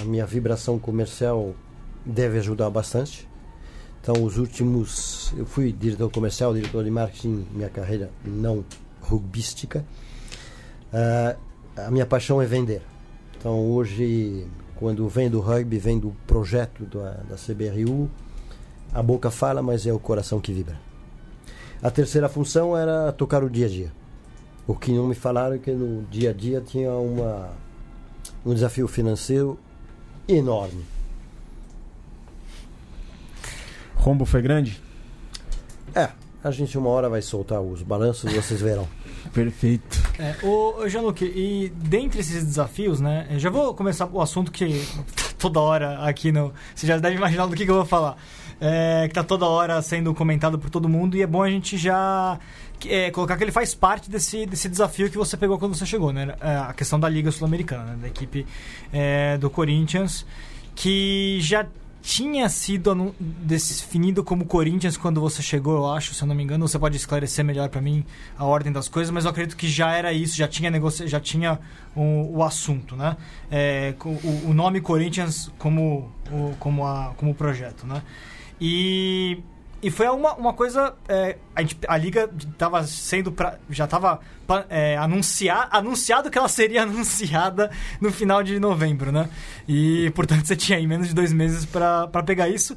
a 0.00 0.04
minha 0.04 0.24
vibração 0.24 0.78
comercial 0.78 1.56
deve 2.06 2.38
ajudar 2.38 2.70
bastante. 2.70 3.28
Então, 4.00 4.22
os 4.22 4.38
últimos. 4.38 5.32
Eu 5.36 5.44
fui 5.44 5.72
diretor 5.72 6.08
comercial, 6.08 6.54
diretor 6.54 6.84
de 6.84 6.90
marketing, 6.92 7.48
minha 7.50 7.68
carreira 7.68 8.12
não 8.24 8.64
rugbística. 9.00 9.84
Uh, 10.94 11.36
a 11.76 11.90
minha 11.90 12.06
paixão 12.06 12.40
é 12.40 12.46
vender. 12.46 12.80
Então, 13.36 13.72
hoje, 13.72 14.46
quando 14.76 15.08
vem 15.08 15.28
do 15.28 15.40
rugby, 15.40 15.78
vem 15.78 15.98
do 15.98 16.14
projeto 16.28 16.84
da, 16.84 17.14
da 17.28 17.34
CBRU, 17.34 18.08
a 18.92 19.02
boca 19.02 19.30
fala, 19.30 19.62
mas 19.62 19.86
é 19.86 19.92
o 19.92 19.98
coração 19.98 20.40
que 20.40 20.52
vibra. 20.52 20.78
A 21.82 21.90
terceira 21.90 22.28
função 22.28 22.76
era 22.76 23.12
tocar 23.12 23.42
o 23.42 23.48
dia 23.48 23.66
a 23.66 23.68
dia. 23.68 23.92
O 24.66 24.74
que 24.74 24.92
não 24.92 25.06
me 25.06 25.14
falaram 25.14 25.54
é 25.54 25.58
que 25.58 25.70
no 25.70 26.02
dia 26.04 26.30
a 26.30 26.32
dia 26.32 26.60
tinha 26.60 26.92
uma, 26.92 27.50
um 28.44 28.52
desafio 28.52 28.86
financeiro 28.86 29.58
enorme. 30.28 30.84
Rombo 33.96 34.24
foi 34.24 34.42
grande? 34.42 34.80
É, 35.94 36.10
a 36.42 36.50
gente 36.50 36.76
uma 36.76 36.88
hora 36.90 37.08
vai 37.08 37.22
soltar 37.22 37.60
os 37.60 37.82
balanços, 37.82 38.32
vocês 38.32 38.60
verão. 38.60 38.86
Perfeito. 39.32 39.98
É, 40.18 40.36
o 40.44 40.88
Jean-Luc, 40.88 41.22
e 41.22 41.70
dentre 41.76 42.20
esses 42.20 42.44
desafios, 42.44 43.00
né? 43.00 43.26
Já 43.38 43.50
vou 43.50 43.74
começar 43.74 44.06
o 44.06 44.20
assunto 44.20 44.50
que 44.50 44.86
toda 45.38 45.60
hora 45.60 45.98
aqui 46.00 46.32
no. 46.32 46.52
Você 46.74 46.86
já 46.86 46.98
deve 46.98 47.16
imaginar 47.16 47.46
do 47.46 47.56
que, 47.56 47.64
que 47.64 47.70
eu 47.70 47.76
vou 47.76 47.84
falar 47.84 48.16
é, 48.60 49.02
que 49.04 49.12
está 49.12 49.24
toda 49.24 49.46
hora 49.46 49.80
sendo 49.82 50.14
comentado 50.14 50.58
por 50.58 50.68
todo 50.68 50.88
mundo 50.88 51.16
e 51.16 51.22
é 51.22 51.26
bom 51.26 51.42
a 51.42 51.50
gente 51.50 51.78
já 51.78 52.38
é, 52.86 53.10
colocar 53.10 53.36
que 53.36 53.44
ele 53.44 53.52
faz 53.52 53.74
parte 53.74 54.10
desse, 54.10 54.46
desse 54.46 54.68
desafio 54.68 55.10
que 55.10 55.16
você 55.16 55.36
pegou 55.36 55.58
quando 55.58 55.74
você 55.74 55.86
chegou, 55.86 56.12
né? 56.12 56.34
É, 56.40 56.56
a 56.56 56.72
questão 56.72 56.98
da 56.98 57.08
Liga 57.08 57.30
Sul-Americana, 57.30 57.84
né? 57.84 57.98
da 58.02 58.08
equipe 58.08 58.46
é, 58.92 59.36
do 59.38 59.48
Corinthians, 59.50 60.26
que 60.74 61.38
já 61.40 61.66
tinha 62.02 62.48
sido 62.48 63.14
definido 63.20 64.24
como 64.24 64.46
Corinthians 64.46 64.96
quando 64.96 65.20
você 65.20 65.42
chegou, 65.42 65.76
eu 65.76 65.92
acho, 65.92 66.14
se 66.14 66.22
eu 66.22 66.28
não 66.28 66.34
me 66.34 66.42
engano. 66.42 66.66
Você 66.66 66.78
pode 66.78 66.96
esclarecer 66.96 67.44
melhor 67.44 67.68
para 67.68 67.80
mim 67.80 68.04
a 68.38 68.44
ordem 68.44 68.72
das 68.72 68.88
coisas, 68.88 69.10
mas 69.12 69.24
eu 69.24 69.30
acredito 69.30 69.56
que 69.56 69.68
já 69.68 69.92
era 69.92 70.12
isso, 70.12 70.36
já 70.36 70.48
tinha 70.48 70.70
negocia 70.70 71.06
já 71.06 71.20
tinha 71.20 71.58
o, 71.94 72.38
o 72.38 72.42
assunto, 72.42 72.96
né? 72.96 73.16
É, 73.50 73.94
o, 74.02 74.50
o, 74.50 74.54
nome 74.54 74.80
Corinthians 74.80 75.50
como 75.58 76.10
o, 76.30 76.54
como 76.58 76.86
a 76.86 77.12
como 77.16 77.34
projeto, 77.34 77.86
né? 77.86 78.02
E, 78.60 79.42
e 79.82 79.90
foi 79.90 80.08
uma, 80.08 80.34
uma 80.34 80.52
coisa. 80.52 80.94
É, 81.08 81.36
a, 81.54 81.62
gente, 81.62 81.78
a 81.88 81.96
liga 81.96 82.28
estava 82.36 82.84
sendo. 82.84 83.32
Pra, 83.32 83.58
já 83.70 83.84
estava 83.84 84.20
é, 84.68 84.96
anunciar, 84.96 85.68
anunciado 85.70 86.30
que 86.30 86.36
ela 86.36 86.48
seria 86.48 86.82
anunciada 86.84 87.70
no 88.00 88.12
final 88.12 88.42
de 88.42 88.58
novembro, 88.60 89.10
né? 89.10 89.28
E 89.66 90.10
portanto 90.14 90.46
você 90.46 90.56
tinha 90.56 90.76
aí 90.76 90.86
menos 90.86 91.08
de 91.08 91.14
dois 91.14 91.32
meses 91.32 91.64
para 91.64 92.22
pegar 92.24 92.48
isso. 92.48 92.76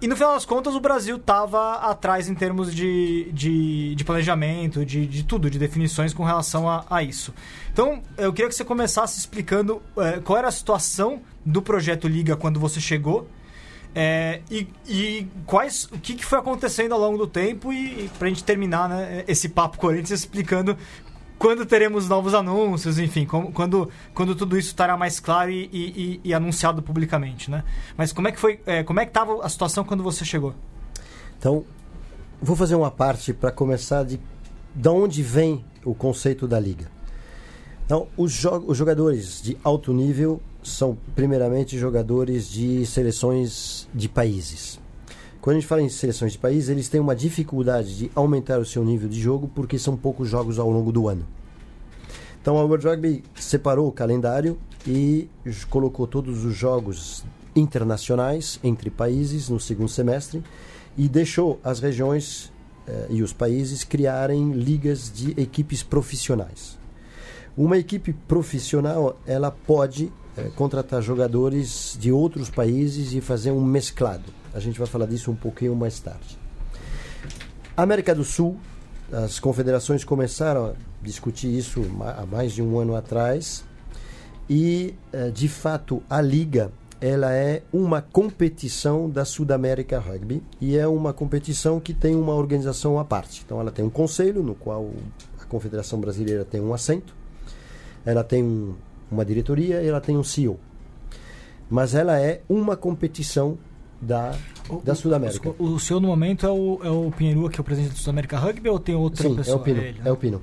E 0.00 0.06
no 0.06 0.14
final 0.14 0.32
das 0.32 0.44
contas, 0.44 0.76
o 0.76 0.80
Brasil 0.80 1.16
estava 1.16 1.74
atrás 1.90 2.28
em 2.28 2.34
termos 2.34 2.72
de, 2.72 3.32
de, 3.32 3.96
de 3.96 4.04
planejamento, 4.04 4.86
de, 4.86 5.04
de, 5.04 5.24
tudo, 5.24 5.50
de 5.50 5.58
definições 5.58 6.14
com 6.14 6.22
relação 6.22 6.68
a, 6.68 6.84
a, 6.88 7.02
isso. 7.02 7.34
Então, 7.72 8.00
eu 8.16 8.32
queria 8.32 8.48
que 8.48 8.54
você 8.54 8.64
começasse 8.64 9.18
explicando 9.18 9.82
é, 9.96 10.20
qual 10.20 10.38
era 10.38 10.46
a 10.46 10.52
situação 10.52 11.20
do 11.44 11.60
projeto 11.60 12.06
Liga 12.06 12.36
quando 12.36 12.60
você 12.60 12.80
chegou 12.80 13.28
é, 14.00 14.42
e, 14.48 14.68
e, 14.86 15.26
quais, 15.44 15.86
o 15.86 15.98
que, 15.98 16.14
que, 16.14 16.24
foi 16.24 16.38
acontecendo 16.38 16.92
ao 16.92 17.00
longo 17.00 17.18
do 17.18 17.26
tempo 17.26 17.72
e, 17.72 18.04
e 18.04 18.10
pra 18.16 18.28
gente 18.28 18.44
terminar 18.44 18.88
né, 18.88 19.24
esse 19.26 19.48
papo 19.48 19.76
Corinthians 19.76 20.20
explicando 20.20 20.78
quando 21.36 21.66
teremos 21.66 22.08
novos 22.08 22.32
anúncios, 22.32 22.96
enfim, 23.00 23.26
como, 23.26 23.50
quando, 23.50 23.90
quando 24.14 24.36
tudo 24.36 24.56
isso 24.56 24.68
estará 24.68 24.96
mais 24.96 25.18
claro 25.18 25.50
e, 25.50 25.68
e, 25.72 26.20
e, 26.22 26.32
anunciado 26.32 26.80
publicamente, 26.80 27.50
né? 27.50 27.64
Mas 27.96 28.12
como 28.12 28.28
é 28.28 28.32
que 28.32 28.38
foi, 28.38 28.60
é, 28.66 28.84
como 28.84 29.00
é 29.00 29.04
que 29.04 29.10
estava 29.10 29.44
a 29.44 29.48
situação 29.48 29.82
quando 29.82 30.04
você 30.04 30.24
chegou? 30.24 30.54
Então, 31.36 31.64
vou 32.40 32.54
fazer 32.54 32.76
uma 32.76 32.92
parte 32.92 33.32
para 33.32 33.50
começar 33.50 34.04
de, 34.04 34.20
de 34.76 34.88
onde 34.88 35.24
vem 35.24 35.64
o 35.84 35.92
conceito 35.92 36.46
da 36.46 36.60
liga. 36.60 36.88
Então, 37.84 38.06
os, 38.16 38.30
jo 38.30 38.62
os 38.64 38.78
jogadores 38.78 39.42
de 39.42 39.58
alto 39.64 39.92
nível 39.92 40.40
são 40.62 40.96
primeiramente 41.14 41.78
jogadores 41.78 42.50
de 42.50 42.84
seleções 42.86 43.88
de 43.94 44.08
países. 44.08 44.80
Quando 45.40 45.56
a 45.56 45.60
gente 45.60 45.68
fala 45.68 45.82
em 45.82 45.88
seleções 45.88 46.32
de 46.32 46.38
países, 46.38 46.68
eles 46.68 46.88
têm 46.88 47.00
uma 47.00 47.14
dificuldade 47.14 47.96
de 47.96 48.10
aumentar 48.14 48.58
o 48.58 48.66
seu 48.66 48.84
nível 48.84 49.08
de 49.08 49.20
jogo 49.20 49.50
porque 49.54 49.78
são 49.78 49.96
poucos 49.96 50.28
jogos 50.28 50.58
ao 50.58 50.70
longo 50.70 50.90
do 50.90 51.08
ano. 51.08 51.24
Então 52.40 52.58
a 52.58 52.64
World 52.64 52.86
Rugby 52.86 53.24
separou 53.34 53.88
o 53.88 53.92
calendário 53.92 54.58
e 54.86 55.28
colocou 55.68 56.06
todos 56.06 56.44
os 56.44 56.54
jogos 56.54 57.24
internacionais 57.54 58.58
entre 58.62 58.90
países 58.90 59.48
no 59.48 59.60
segundo 59.60 59.88
semestre 59.88 60.42
e 60.96 61.08
deixou 61.08 61.60
as 61.62 61.80
regiões 61.80 62.52
eh, 62.86 63.06
e 63.10 63.22
os 63.22 63.32
países 63.32 63.84
criarem 63.84 64.52
ligas 64.52 65.12
de 65.12 65.30
equipes 65.40 65.82
profissionais. 65.82 66.78
Uma 67.56 67.76
equipe 67.76 68.12
profissional 68.12 69.18
ela 69.26 69.50
pode 69.50 70.12
eh, 70.38 70.50
contratar 70.54 71.02
jogadores 71.02 71.96
de 71.98 72.12
outros 72.12 72.48
países 72.48 73.12
e 73.12 73.20
fazer 73.20 73.50
um 73.50 73.60
mesclado. 73.60 74.32
A 74.54 74.60
gente 74.60 74.78
vai 74.78 74.86
falar 74.86 75.06
disso 75.06 75.30
um 75.32 75.34
pouquinho 75.34 75.74
mais 75.74 75.98
tarde. 75.98 76.38
América 77.76 78.14
do 78.14 78.24
Sul, 78.24 78.56
as 79.12 79.40
confederações 79.40 80.04
começaram 80.04 80.66
a 80.66 80.72
discutir 81.02 81.48
isso 81.48 81.82
há 82.00 82.24
mais 82.24 82.52
de 82.52 82.62
um 82.62 82.78
ano 82.78 82.94
atrás 82.94 83.64
e, 84.48 84.94
eh, 85.12 85.30
de 85.30 85.48
fato, 85.48 86.02
a 86.08 86.20
liga 86.20 86.70
ela 87.00 87.32
é 87.32 87.62
uma 87.72 88.02
competição 88.02 89.08
da 89.08 89.24
Sudamérica 89.24 89.98
Rugby 89.98 90.42
e 90.60 90.76
é 90.76 90.86
uma 90.86 91.12
competição 91.12 91.78
que 91.80 91.94
tem 91.94 92.14
uma 92.14 92.34
organização 92.34 92.98
à 92.98 93.04
parte. 93.04 93.42
Então, 93.44 93.60
ela 93.60 93.70
tem 93.70 93.84
um 93.84 93.90
conselho 93.90 94.42
no 94.42 94.54
qual 94.54 94.90
a 95.40 95.44
Confederação 95.44 96.00
Brasileira 96.00 96.44
tem 96.44 96.60
um 96.60 96.74
assento, 96.74 97.14
ela 98.04 98.24
tem 98.24 98.42
um, 98.42 98.74
uma 99.10 99.24
diretoria 99.24 99.82
e 99.82 99.88
ela 99.88 100.00
tem 100.00 100.16
um 100.16 100.24
CEO. 100.24 100.58
Mas 101.70 101.94
ela 101.94 102.18
é 102.18 102.40
uma 102.48 102.76
competição 102.76 103.58
da, 104.00 104.34
da 104.84 104.94
Sudamérica. 104.94 105.50
O, 105.58 105.74
o, 105.74 105.80
senhor, 105.80 106.00
no 106.00 106.08
momento, 106.08 106.46
é 106.46 106.50
o, 106.50 106.80
é 106.82 106.90
o 106.90 107.10
Pinheiro, 107.10 107.48
que 107.48 107.58
é 107.58 107.62
o 107.62 107.64
presidente 107.64 107.92
da 107.92 107.98
Sudamérica 107.98 108.38
Rugby, 108.38 108.68
ou 108.68 108.78
tem 108.78 108.94
outra 108.94 109.28
Sim, 109.28 109.36
pessoa? 109.36 109.56
é 109.56 109.60
o 109.60 109.62
Pino. 109.62 109.80
É, 109.80 109.88
ele, 109.88 109.98
né? 109.98 110.08
é 110.08 110.12
o 110.12 110.16
Pino. 110.16 110.42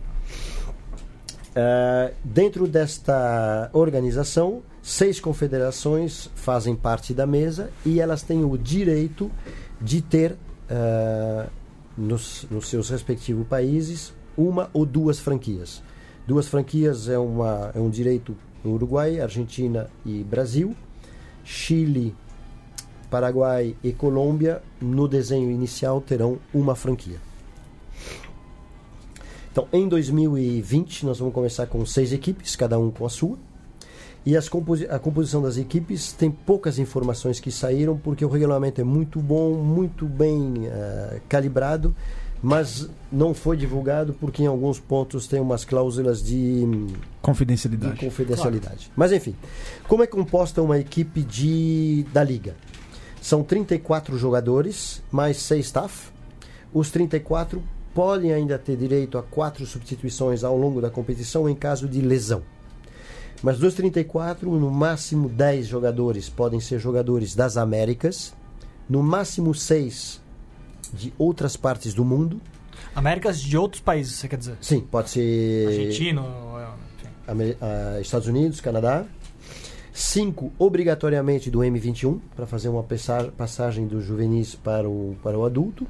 Uh, 1.56 2.14
dentro 2.24 2.68
desta 2.68 3.70
organização, 3.72 4.62
seis 4.84 5.22
confederações 5.22 6.30
fazem 6.36 6.76
parte 6.76 7.14
da 7.14 7.26
mesa 7.26 7.72
e 7.86 8.02
elas 8.02 8.22
têm 8.22 8.44
o 8.44 8.58
direito 8.58 9.32
de 9.82 10.02
ter, 10.02 10.34
uh, 10.34 11.50
nos, 11.98 12.46
nos 12.52 12.68
seus 12.68 12.90
respectivos 12.90 13.48
países, 13.48 14.14
uma 14.38 14.70
ou 14.74 14.86
duas 14.86 15.18
franquias. 15.18 15.82
Duas 16.28 16.48
franquias 16.48 17.08
é, 17.08 17.18
uma, 17.18 17.72
é 17.74 17.80
um 17.80 17.90
direito 17.90 18.36
Uruguai, 18.72 19.20
Argentina 19.20 19.90
e 20.06 20.24
Brasil. 20.24 20.76
Chile, 21.44 22.16
Paraguai 23.10 23.76
e 23.84 23.92
Colômbia, 23.92 24.62
no 24.82 25.08
desenho 25.08 25.52
inicial, 25.52 26.02
terão 26.02 26.40
uma 26.54 26.76
franquia. 26.76 27.20
Então, 29.52 29.68
em 29.72 29.88
2020, 29.88 31.06
nós 31.06 31.20
vamos 31.20 31.34
começar 31.34 31.68
com 31.68 31.86
seis 31.86 32.12
equipes, 32.12 32.56
cada 32.56 32.78
um 32.78 32.92
com 32.92 33.06
a 33.06 33.10
sua. 33.10 33.38
E 34.26 34.36
composi 34.50 34.88
a 34.90 34.98
composição 34.98 35.40
das 35.40 35.56
equipes 35.56 36.12
tem 36.12 36.32
poucas 36.32 36.80
informações 36.80 37.40
que 37.40 37.52
saíram, 37.52 37.96
porque 37.96 38.26
o 38.26 38.28
regulamento 38.28 38.82
é 38.82 38.84
muito 38.84 39.20
bom, 39.20 39.54
muito 39.54 40.08
bem 40.08 40.66
uh, 40.66 41.22
calibrado 41.30 41.96
mas 42.46 42.88
não 43.12 43.34
foi 43.34 43.58
divulgado 43.58 44.14
porque 44.14 44.44
em 44.44 44.46
alguns 44.46 44.80
pontos 44.80 45.26
tem 45.26 45.40
umas 45.40 45.66
cláusulas 45.66 46.22
de 46.22 46.64
confidencialidade. 47.20 47.96
De 47.96 48.06
confidencialidade. 48.06 48.76
Claro. 48.76 48.92
Mas 48.96 49.12
enfim, 49.12 49.36
como 49.88 50.04
é 50.04 50.08
composta 50.08 50.62
uma 50.62 50.78
equipe 50.78 51.24
de 51.24 52.06
da 52.14 52.24
liga? 52.24 52.56
São 53.20 53.44
34 53.44 54.16
jogadores 54.16 55.02
mais 55.12 55.38
6 55.38 55.66
staff. 55.66 56.12
Os 56.72 56.92
34 56.92 57.64
podem 57.96 58.32
ainda 58.32 58.60
ter 58.60 58.78
direito 58.78 59.18
a 59.18 59.24
quatro 59.24 59.66
substituições 59.66 60.44
ao 60.44 60.56
longo 60.56 60.80
da 60.80 60.92
competição 60.92 61.50
em 61.50 61.56
caso 61.56 61.90
de 61.90 62.00
lesão. 62.00 62.44
Mas 63.42 63.58
dos 63.58 63.74
34, 63.74 64.52
no 64.52 64.70
máximo 64.70 65.30
10 65.30 65.66
jogadores 65.66 66.30
podem 66.30 66.60
ser 66.60 66.78
jogadores 66.78 67.34
das 67.34 67.58
Américas, 67.58 68.36
no 68.88 69.02
máximo 69.02 69.52
6 69.56 70.24
de 70.96 71.14
outras 71.18 71.56
partes 71.58 71.94
do 71.94 72.04
mundo. 72.04 72.42
Américas 72.96 73.40
de 73.42 73.58
outros 73.58 73.82
países, 73.82 74.16
você 74.16 74.28
quer 74.28 74.38
dizer? 74.38 74.58
Sim, 74.62 74.80
pode 74.80 75.10
ser. 75.10 75.68
Argentino, 75.68 76.22
uh, 76.22 78.02
Estados 78.02 78.28
Unidos, 78.28 78.62
Canadá. 78.62 79.06
Cinco, 79.94 80.52
obrigatoriamente 80.60 81.50
do 81.50 81.60
M21, 81.60 82.20
para 82.36 82.46
fazer 82.46 82.68
uma 82.68 82.84
passagem 82.84 83.88
do 83.88 84.02
juvenis 84.02 84.54
para 84.54 84.90
o, 84.90 85.16
para 85.24 85.38
o 85.38 85.46
adulto. 85.46 85.88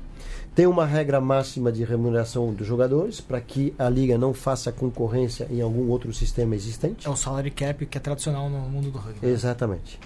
Tem 0.53 0.67
uma 0.67 0.85
regra 0.85 1.19
máxima 1.19 1.71
de 1.71 1.83
remuneração 1.83 2.53
dos 2.53 2.67
jogadores, 2.67 3.19
para 3.19 3.41
que 3.41 3.73
a 3.79 3.89
liga 3.89 4.15
não 4.15 4.31
faça 4.31 4.71
concorrência 4.71 5.47
em 5.49 5.59
algum 5.59 5.89
outro 5.89 6.13
sistema 6.13 6.55
existente. 6.55 7.07
É 7.07 7.09
o 7.09 7.15
salary 7.15 7.49
cap 7.49 7.83
que 7.85 7.97
é 7.97 8.01
tradicional 8.01 8.47
no 8.47 8.59
mundo 8.59 8.91
do 8.91 8.99
rugby. 8.99 9.25
Né? 9.25 9.33
Exatamente. 9.33 9.99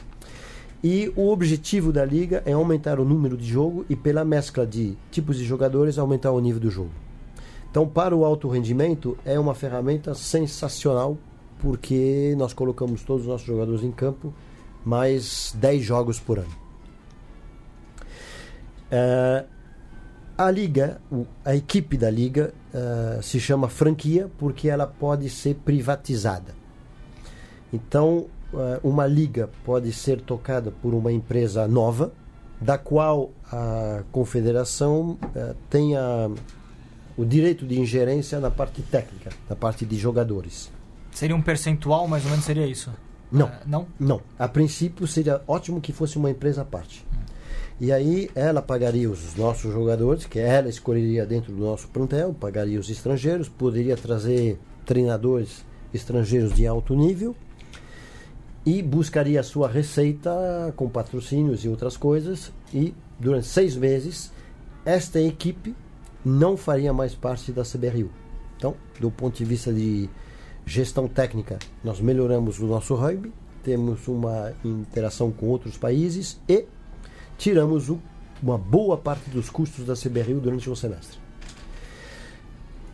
E 0.84 1.12
o 1.16 1.30
objetivo 1.30 1.92
da 1.92 2.06
liga 2.06 2.42
é 2.46 2.54
aumentar 2.54 3.00
o 3.00 3.06
número 3.06 3.36
de 3.36 3.46
jogo 3.46 3.86
e, 3.90 3.96
pela 3.96 4.24
mescla 4.24 4.66
de 4.66 4.98
tipos 5.12 5.38
de 5.38 5.44
jogadores, 5.44 5.98
aumentar 5.98 6.32
o 6.32 6.40
nível 6.40 6.62
do 6.62 6.72
jogo. 6.72 6.92
Então, 7.70 7.88
para 7.88 8.16
o 8.16 8.24
alto 8.24 8.48
rendimento, 8.48 9.18
é 9.26 9.38
uma 9.38 9.54
ferramenta 9.54 10.16
sensacional, 10.16 11.18
porque 11.60 12.34
nós 12.38 12.54
colocamos 12.54 13.04
todos 13.04 13.24
os 13.24 13.28
nossos 13.28 13.46
jogadores 13.46 13.84
em 13.84 13.92
campo 13.92 14.34
mais 14.86 15.54
10 15.58 15.84
jogos 15.84 16.20
por 16.20 16.40
ano. 16.40 16.56
Uh, 18.92 19.48
a 20.38 20.50
liga, 20.50 21.02
a 21.44 21.54
equipe 21.56 21.98
da 21.98 22.10
liga, 22.10 22.54
uh, 22.74 23.22
se 23.22 23.40
chama 23.40 23.68
franquia 23.68 24.32
porque 24.38 24.70
ela 24.70 24.88
pode 24.88 25.30
ser 25.30 25.56
privatizada. 25.56 26.56
Então, 27.72 28.26
eh, 28.26 28.39
uma 28.84 29.06
liga 29.06 29.50
pode 29.64 29.92
ser 29.94 30.22
tocada 30.22 30.72
por 30.72 30.94
uma 30.94 31.12
empresa 31.12 31.68
nova, 31.68 32.12
da 32.60 32.78
qual 32.78 33.32
a 33.52 34.04
confederação 34.12 35.12
uh, 35.12 35.56
tenha 35.70 36.30
o 37.16 37.26
direito 37.26 37.66
de 37.66 37.80
ingerência 37.80 38.40
na 38.40 38.52
parte 38.52 38.82
técnica, 38.82 39.30
na 39.50 39.56
parte 39.56 39.86
de 39.86 39.98
jogadores. 39.98 40.72
Seria 41.12 41.36
um 41.36 41.42
percentual, 41.42 42.08
mais 42.08 42.24
ou 42.26 42.32
menos 42.32 42.46
seria 42.46 42.68
isso? 42.68 42.92
Não. 43.32 43.48
Uh, 43.48 43.52
não? 43.66 43.88
Não. 44.00 44.22
A 44.38 44.48
princípio 44.48 45.08
seria 45.08 45.42
ótimo 45.48 45.80
que 45.80 45.94
fosse 45.94 46.18
uma 46.18 46.30
empresa 46.30 46.64
à 46.64 46.66
parte. 46.66 47.06
Hum. 47.14 47.20
E 47.80 47.94
aí 47.94 48.30
ela 48.36 48.62
pagaria 48.62 49.10
os 49.10 49.36
nossos 49.36 49.72
jogadores, 49.72 50.26
que 50.26 50.38
ela 50.38 50.68
escolheria 50.68 51.26
dentro 51.26 51.54
do 51.54 51.64
nosso 51.64 51.88
plantel, 51.88 52.36
pagaria 52.38 52.80
os 52.80 52.90
estrangeiros, 52.90 53.48
poderia 53.48 53.96
trazer 53.96 54.60
treinadores 54.86 55.64
estrangeiros 55.94 56.54
de 56.54 56.68
alto 56.68 56.94
nível 56.94 57.36
e 58.70 58.84
buscaria 58.84 59.40
a 59.40 59.44
sua 59.44 59.68
receita 59.68 60.32
com 60.76 60.88
patrocínios 60.88 61.66
e 61.66 61.70
outras 61.70 61.98
coisas 61.98 62.54
e 62.72 62.94
durante 63.20 63.48
seis 63.48 63.76
meses 63.76 64.32
esta 64.86 65.20
equipe 65.20 65.76
não 66.24 66.56
faria 66.56 66.94
mais 66.94 67.16
parte 67.16 67.52
da 67.52 67.64
CBRU. 67.64 68.12
Então, 68.58 68.76
do 69.00 69.10
ponto 69.10 69.36
de 69.36 69.44
vista 69.44 69.74
de 69.74 70.08
gestão 70.68 71.08
técnica, 71.08 71.58
nós 71.84 72.00
melhoramos 72.00 72.60
o 72.60 72.68
nosso 72.68 72.94
rugby, 72.94 73.34
temos 73.64 74.08
uma 74.08 74.54
interação 74.64 75.32
com 75.32 75.48
outros 75.48 75.76
países 75.76 76.40
e 76.48 76.68
tiramos 77.40 77.90
o, 77.90 78.00
uma 78.44 78.58
boa 78.58 78.98
parte 78.98 79.32
dos 79.32 79.50
custos 79.50 79.84
da 79.84 79.96
CBRU 79.96 80.40
durante 80.40 80.70
o 80.70 80.76
semestre 80.76 81.18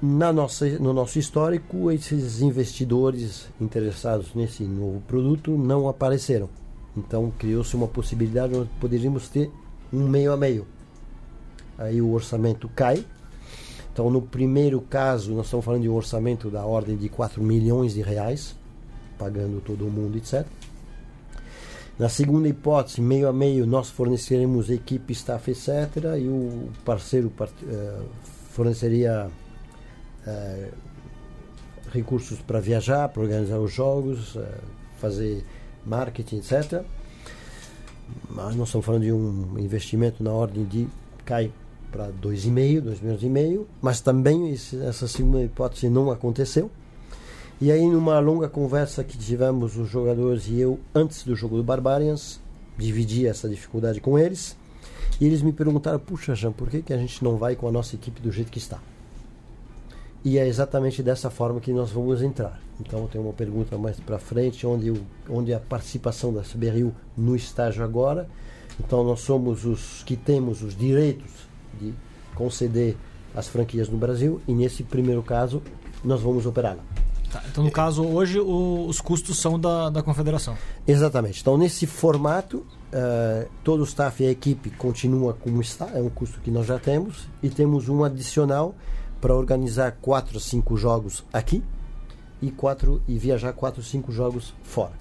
na 0.06 0.32
nossa, 0.32 0.68
no 0.78 0.94
nosso 0.94 1.18
histórico, 1.18 1.92
esses 1.92 2.42
investidores 2.42 3.48
interessados 3.60 4.34
nesse 4.36 4.64
novo 4.64 5.02
produto 5.08 5.58
não 5.58 5.90
apareceram. 5.90 6.48
Então 6.96 7.32
criou-se 7.38 7.76
uma 7.76 7.88
possibilidade 7.88 8.56
onde 8.56 8.70
poderíamos 8.80 9.28
ter 9.28 9.52
um 9.92 10.08
meio 10.08 10.32
a 10.32 10.38
meio. 10.38 10.68
Aí 11.78 12.02
o 12.02 12.12
orçamento 12.12 12.70
cai. 12.70 13.04
Então, 13.92 14.10
no 14.10 14.22
primeiro 14.22 14.82
caso, 14.82 15.34
nós 15.34 15.46
estamos 15.46 15.66
falando 15.66 15.82
de 15.82 15.90
um 15.90 15.96
orçamento 15.96 16.50
da 16.50 16.66
ordem 16.66 16.98
de 16.98 17.08
4 17.08 17.42
milhões 17.42 17.94
de 17.94 18.02
reais, 18.02 18.56
pagando 19.18 19.62
todo 19.62 19.86
mundo, 19.86 20.18
etc. 20.18 20.46
Na 21.98 22.10
segunda 22.10 22.48
hipótese, 22.50 23.02
meio 23.02 23.28
a 23.30 23.34
meio, 23.34 23.66
nós 23.66 23.90
forneceremos 23.90 24.70
equipe, 24.70 25.14
staff, 25.14 25.50
etc. 25.50 26.18
E 26.20 26.28
o 26.28 26.70
parceiro 26.84 27.32
uh, 27.40 28.06
forneceria 28.52 29.32
uh, 30.26 30.72
recursos 31.92 32.40
para 32.40 32.60
viajar, 32.60 33.10
para 33.10 33.22
organizar 33.22 33.60
os 33.60 33.72
jogos, 33.72 34.36
eh, 34.36 34.58
fazer 35.00 35.46
marketing, 35.86 36.38
etc. 36.38 36.84
Mas 38.30 38.56
nós 38.56 38.68
estamos 38.68 38.86
falando 38.86 39.04
de 39.04 39.12
um 39.12 39.58
investimento 39.58 40.24
na 40.24 40.32
ordem 40.32 40.66
de 40.66 40.88
cai 41.24 41.52
para 41.92 42.10
2,5, 42.10 42.82
2 42.82 43.02
milhões 43.02 43.24
e 43.24 43.30
meio, 43.30 43.68
mas 43.82 44.02
também 44.02 44.54
essa 44.54 45.08
segunda 45.08 45.42
hipótese 45.42 45.90
não 45.90 46.12
aconteceu. 46.12 46.70
E 47.62 47.72
aí, 47.72 47.88
numa 47.88 48.20
longa 48.20 48.50
conversa 48.50 49.02
que 49.02 49.18
tivemos 49.18 49.78
os 49.78 49.90
jogadores 49.90 50.48
e 50.48 50.60
eu 50.60 50.78
antes 50.94 51.24
do 51.24 51.36
jogo 51.36 51.56
do 51.56 51.64
Barbarians, 51.64 52.42
dividi 52.78 53.26
essa 53.26 53.48
dificuldade 53.48 54.02
com 54.02 54.20
eles. 54.20 54.58
E 55.22 55.26
eles 55.26 55.42
me 55.42 55.54
perguntaram: 55.54 55.98
Puxa, 55.98 56.36
Jean, 56.36 56.52
por 56.52 56.70
que, 56.70 56.82
que 56.82 56.92
a 56.92 56.98
gente 56.98 57.24
não 57.24 57.38
vai 57.38 57.56
com 57.56 57.66
a 57.68 57.72
nossa 57.72 57.96
equipe 57.96 58.22
do 58.22 58.30
jeito 58.30 58.52
que 58.52 58.58
está? 58.58 58.80
E 60.26 60.40
é 60.40 60.48
exatamente 60.48 61.04
dessa 61.04 61.30
forma 61.30 61.62
que 61.62 61.72
nós 61.72 61.92
vamos 61.92 62.24
entrar. 62.24 62.60
Então, 62.80 63.06
tem 63.06 63.22
uma 63.22 63.32
pergunta 63.32 63.78
mais 63.78 64.00
para 64.00 64.18
frente, 64.18 64.66
onde, 64.66 64.90
o, 64.90 64.98
onde 65.30 65.54
a 65.54 65.60
participação 65.60 66.34
da 66.34 66.42
CBRU 66.42 66.92
no 67.16 67.36
estágio 67.36 67.84
agora. 67.84 68.28
Então, 68.80 69.04
nós 69.04 69.20
somos 69.20 69.66
os 69.66 70.02
que 70.04 70.16
temos 70.16 70.64
os 70.64 70.76
direitos 70.76 71.32
de 71.80 71.94
conceder 72.34 72.98
as 73.36 73.48
franquias 73.48 73.88
no 73.88 74.00
Brasil, 74.00 74.42
e 74.48 74.54
nesse 74.54 74.82
primeiro 74.82 75.22
caso, 75.22 75.62
nós 76.04 76.22
vamos 76.22 76.48
operá-la. 76.48 76.84
Tá, 77.32 77.44
então, 77.48 77.64
no 77.64 77.70
caso, 77.70 78.04
hoje 78.04 78.40
o, 78.40 78.88
os 78.88 79.00
custos 79.00 79.38
são 79.38 79.60
da, 79.60 79.92
da 79.92 80.02
confederação. 80.02 80.58
Exatamente. 80.88 81.42
Então, 81.42 81.56
nesse 81.56 81.86
formato, 81.86 82.66
uh, 82.92 83.48
todo 83.64 83.82
o 83.82 83.84
staff 83.84 84.24
e 84.24 84.26
a 84.26 84.32
equipe 84.32 84.72
continua 84.72 85.34
como 85.36 85.62
está, 85.62 85.88
é 85.94 86.02
um 86.02 86.10
custo 86.10 86.40
que 86.40 86.50
nós 86.50 86.66
já 86.66 86.80
temos, 86.80 87.28
e 87.44 87.50
temos 87.50 87.90
um 87.90 88.04
adicional 88.04 88.74
para 89.26 89.34
organizar 89.34 89.98
quatro, 90.04 90.40
cinco 90.40 90.78
jogos 90.78 91.24
aqui 91.34 91.64
e 92.40 92.52
quatro 92.52 93.02
e 93.08 93.18
viajar 93.18 93.54
quatro, 93.54 93.82
cinco 93.82 94.12
jogos 94.12 94.54
fora. 94.62 94.92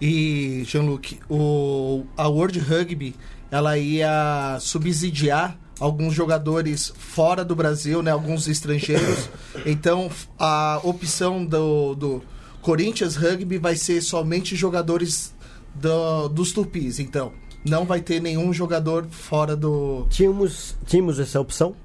E, 0.00 0.64
Jean-Luc, 0.66 1.20
o, 1.30 2.04
a 2.16 2.26
World 2.26 2.58
Rugby 2.58 3.14
ela 3.52 3.78
ia 3.78 4.58
subsidiar 4.60 5.56
alguns 5.78 6.12
jogadores 6.12 6.92
fora 6.98 7.44
do 7.44 7.54
Brasil, 7.54 8.02
né, 8.02 8.10
alguns 8.10 8.48
estrangeiros. 8.48 9.30
Então, 9.64 10.10
a 10.36 10.80
opção 10.82 11.44
do, 11.46 11.94
do 11.94 12.22
Corinthians 12.60 13.14
Rugby 13.14 13.58
vai 13.58 13.76
ser 13.76 14.00
somente 14.00 14.56
jogadores 14.56 15.32
do, 15.72 16.26
dos 16.28 16.50
Tupis. 16.50 16.98
Então, 16.98 17.32
não 17.64 17.84
vai 17.84 18.00
ter 18.00 18.20
nenhum 18.20 18.52
jogador 18.52 19.06
fora 19.08 19.54
do. 19.54 20.04
Tínhamos, 20.10 20.76
tínhamos 20.84 21.20
essa 21.20 21.40
opção, 21.40 21.76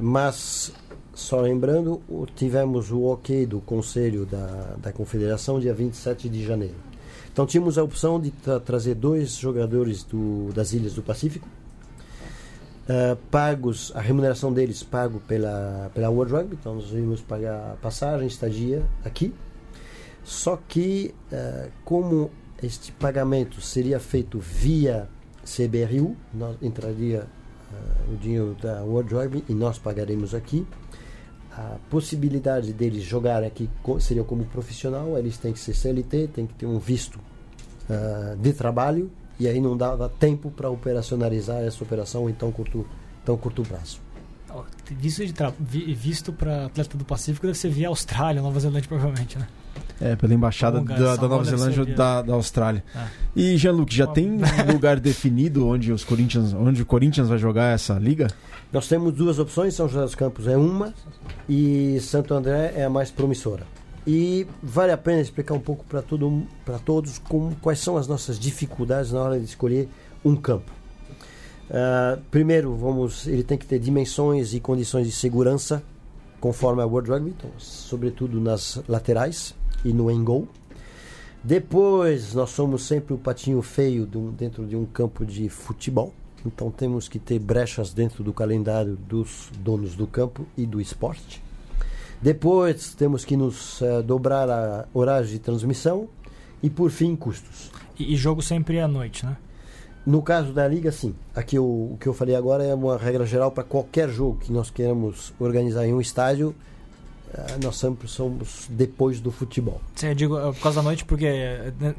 mas 0.00 0.72
só 1.16 1.40
lembrando, 1.40 2.02
tivemos 2.34 2.92
o 2.92 3.04
ok 3.04 3.46
do 3.46 3.58
Conselho 3.62 4.26
da, 4.26 4.76
da 4.76 4.92
Confederação 4.92 5.58
dia 5.58 5.72
27 5.72 6.28
de 6.28 6.44
janeiro. 6.44 6.74
Então 7.32 7.46
tínhamos 7.46 7.78
a 7.78 7.82
opção 7.82 8.20
de 8.20 8.30
tra 8.30 8.60
trazer 8.60 8.96
dois 8.96 9.34
jogadores 9.34 10.02
do, 10.04 10.52
das 10.52 10.74
Ilhas 10.74 10.92
do 10.92 11.02
Pacífico, 11.02 11.48
uh, 12.86 13.16
pagos, 13.30 13.92
a 13.94 14.00
remuneração 14.02 14.52
deles 14.52 14.82
pago 14.82 15.18
pela, 15.20 15.90
pela 15.94 16.10
World 16.10 16.34
Rugby, 16.34 16.58
então 16.60 16.74
nós 16.74 16.90
íamos 16.90 17.22
pagar 17.22 17.76
passagem, 17.76 18.26
estadia 18.26 18.84
aqui. 19.02 19.32
Só 20.22 20.58
que, 20.68 21.14
uh, 21.32 21.70
como 21.82 22.30
este 22.62 22.92
pagamento 22.92 23.62
seria 23.62 23.98
feito 23.98 24.38
via 24.38 25.08
CBRU, 25.44 26.14
nós 26.34 26.56
entraria 26.60 27.26
uh, 27.72 28.12
o 28.12 28.16
dinheiro 28.18 28.54
da 28.60 28.82
World 28.82 29.14
Rugby 29.14 29.44
e 29.48 29.54
nós 29.54 29.78
pagaremos 29.78 30.34
aqui. 30.34 30.66
A 31.56 31.76
possibilidade 31.88 32.72
deles 32.72 33.02
jogarem 33.02 33.48
aqui 33.48 33.70
seria 33.98 34.22
como 34.22 34.44
profissional, 34.44 35.16
eles 35.16 35.38
têm 35.38 35.54
que 35.54 35.58
ser 35.58 35.72
CLT, 35.72 36.28
têm 36.28 36.46
que 36.46 36.52
ter 36.52 36.66
um 36.66 36.78
visto 36.78 37.18
de 38.38 38.52
trabalho 38.52 39.10
e 39.40 39.48
aí 39.48 39.58
não 39.60 39.74
dava 39.76 40.08
tempo 40.08 40.50
para 40.50 40.68
operacionalizar 40.68 41.62
essa 41.62 41.82
operação 41.82 42.28
em 42.28 42.34
tão 42.34 42.52
curto, 42.52 42.86
tão 43.24 43.38
curto 43.38 43.62
prazo. 43.62 44.00
Visto, 44.90 45.22
visto 45.94 46.32
para 46.32 46.66
atleta 46.66 46.98
do 46.98 47.04
Pacífico 47.04 47.46
deve 47.46 47.58
ser 47.58 47.70
via 47.70 47.88
Austrália, 47.88 48.42
Nova 48.42 48.60
Zelândia, 48.60 48.88
provavelmente, 48.88 49.38
né? 49.38 49.48
É, 50.00 50.14
pela 50.14 50.34
embaixada 50.34 50.80
da, 50.82 51.16
da, 51.16 51.28
Nova 51.28 51.42
Zelândia 51.44 51.80
ou 51.80 51.86
da, 51.86 52.20
da 52.20 52.34
Austrália. 52.34 52.84
Ah. 52.94 53.06
E 53.34 53.56
Jean-Luc, 53.56 53.94
já 53.94 54.06
tem 54.06 54.38
lugar 54.70 55.00
definido 55.00 55.66
onde 55.66 55.90
os 55.90 56.04
Corinthians, 56.04 56.52
onde 56.52 56.82
o 56.82 56.86
Corinthians 56.86 57.28
vai 57.28 57.38
jogar 57.38 57.72
essa 57.72 57.94
liga? 57.94 58.28
Nós 58.70 58.88
temos 58.88 59.14
duas 59.14 59.38
opções, 59.38 59.74
São 59.74 59.88
José 59.88 60.02
dos 60.02 60.14
Campos 60.14 60.46
é 60.46 60.56
uma 60.56 60.92
e 61.48 61.98
Santo 62.00 62.34
André 62.34 62.74
é 62.76 62.84
a 62.84 62.90
mais 62.90 63.10
promissora. 63.10 63.64
E 64.06 64.46
vale 64.62 64.92
a 64.92 64.98
pena 64.98 65.20
explicar 65.20 65.54
um 65.54 65.60
pouco 65.60 65.84
para 65.84 66.00
todo, 66.00 66.46
todos 66.84 67.18
como, 67.18 67.56
quais 67.56 67.80
são 67.80 67.96
as 67.96 68.06
nossas 68.06 68.38
dificuldades 68.38 69.12
na 69.12 69.20
hora 69.20 69.38
de 69.38 69.46
escolher 69.46 69.88
um 70.24 70.36
campo. 70.36 70.70
Uh, 71.68 72.20
primeiro, 72.30 72.76
vamos, 72.76 73.26
ele 73.26 73.42
tem 73.42 73.58
que 73.58 73.66
ter 73.66 73.80
dimensões 73.80 74.54
e 74.54 74.60
condições 74.60 75.06
de 75.06 75.12
segurança 75.12 75.82
conforme 76.38 76.82
a 76.82 76.86
World 76.86 77.10
Rugby, 77.10 77.30
então, 77.30 77.50
sobretudo 77.58 78.40
nas 78.40 78.80
laterais 78.86 79.55
e 79.84 79.92
no 79.92 80.10
end 80.10 80.46
Depois, 81.42 82.34
nós 82.34 82.50
somos 82.50 82.82
sempre 82.82 83.14
o 83.14 83.18
patinho 83.18 83.62
feio 83.62 84.06
de 84.06 84.18
dentro 84.32 84.66
de 84.66 84.76
um 84.76 84.84
campo 84.84 85.24
de 85.24 85.48
futebol. 85.48 86.12
Então, 86.44 86.70
temos 86.70 87.08
que 87.08 87.18
ter 87.18 87.38
brechas 87.38 87.92
dentro 87.92 88.22
do 88.22 88.32
calendário 88.32 88.96
dos 88.96 89.50
donos 89.58 89.94
do 89.94 90.06
campo 90.06 90.46
e 90.56 90.64
do 90.66 90.80
esporte. 90.80 91.42
Depois 92.20 92.94
temos 92.94 93.24
que 93.24 93.36
nos 93.36 93.80
uh, 93.80 94.02
dobrar 94.02 94.48
a 94.48 94.86
horário 94.94 95.26
de 95.26 95.38
transmissão 95.38 96.08
e 96.62 96.70
por 96.70 96.90
fim 96.90 97.14
custos. 97.14 97.70
E, 97.98 98.14
e, 98.14 98.16
jogo 98.16 98.42
sempre 98.42 98.80
à 98.80 98.88
noite, 98.88 99.24
né? 99.24 99.36
No 100.04 100.22
caso 100.22 100.52
da 100.52 100.66
liga, 100.66 100.92
sim. 100.92 101.14
Aqui 101.34 101.58
o, 101.58 101.64
o 101.64 101.98
que 102.00 102.06
eu 102.06 102.14
falei 102.14 102.34
agora 102.34 102.64
é 102.64 102.74
uma 102.74 102.96
regra 102.96 103.26
geral 103.26 103.50
para 103.50 103.64
qualquer 103.64 104.08
jogo 104.08 104.38
que 104.38 104.52
nós 104.52 104.70
queremos 104.70 105.34
organizar 105.38 105.86
em 105.86 105.92
um 105.92 106.00
estádio. 106.00 106.54
Uh, 107.26 107.64
nós 107.64 107.76
sempre 107.76 108.06
somos 108.06 108.66
depois 108.70 109.20
do 109.20 109.32
futebol. 109.32 109.80
Sim, 109.94 110.08
eu 110.08 110.14
digo 110.14 110.36
por 110.54 110.60
causa 110.60 110.76
da 110.76 110.82
noite 110.82 111.04
porque 111.04 111.28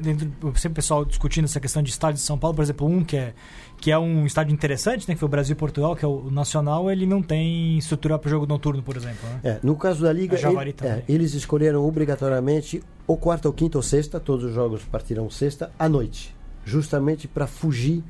dentro, 0.00 0.30
sempre 0.56 0.72
o 0.72 0.74
pessoal 0.74 1.04
discutindo 1.04 1.44
essa 1.44 1.60
questão 1.60 1.82
de 1.82 1.90
estádio 1.90 2.16
de 2.16 2.22
São 2.22 2.38
Paulo, 2.38 2.56
por 2.56 2.62
exemplo, 2.62 2.86
um 2.86 3.04
que 3.04 3.16
é 3.16 3.34
que 3.80 3.92
é 3.92 3.98
um 3.98 4.26
estádio 4.26 4.52
interessante, 4.52 5.08
né, 5.08 5.14
que 5.14 5.20
foi 5.20 5.26
o 5.26 5.30
Brasil 5.30 5.52
e 5.52 5.56
Portugal, 5.56 5.94
que 5.94 6.04
é 6.04 6.08
o 6.08 6.30
Nacional, 6.30 6.90
ele 6.90 7.06
não 7.06 7.22
tem 7.22 7.78
estrutura 7.78 8.18
para 8.18 8.28
jogo 8.28 8.46
noturno, 8.46 8.82
por 8.82 8.96
exemplo. 8.96 9.28
Né? 9.28 9.40
É, 9.44 9.58
no 9.62 9.76
caso 9.76 10.02
da 10.02 10.12
Liga, 10.12 10.36
ele, 10.36 10.74
é, 10.82 11.02
eles 11.08 11.34
escolheram 11.34 11.86
obrigatoriamente 11.86 12.82
ou 13.06 13.16
quarta, 13.16 13.48
ou 13.48 13.54
quinta 13.54 13.78
ou 13.78 13.82
sexta, 13.82 14.18
todos 14.18 14.46
os 14.46 14.52
jogos 14.52 14.82
partirão 14.82 15.30
sexta, 15.30 15.70
à 15.78 15.88
noite, 15.88 16.34
justamente 16.64 17.28
para 17.28 17.46
fugir 17.46 18.02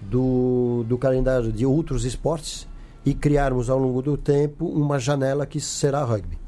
do, 0.00 0.84
do 0.86 0.96
calendário 0.96 1.52
de 1.52 1.66
outros 1.66 2.04
esportes 2.04 2.68
e 3.04 3.12
criarmos 3.12 3.68
ao 3.68 3.78
longo 3.78 4.00
do 4.02 4.16
tempo 4.16 4.66
uma 4.66 4.98
janela 4.98 5.44
que 5.44 5.60
será 5.60 6.04
rugby. 6.04 6.45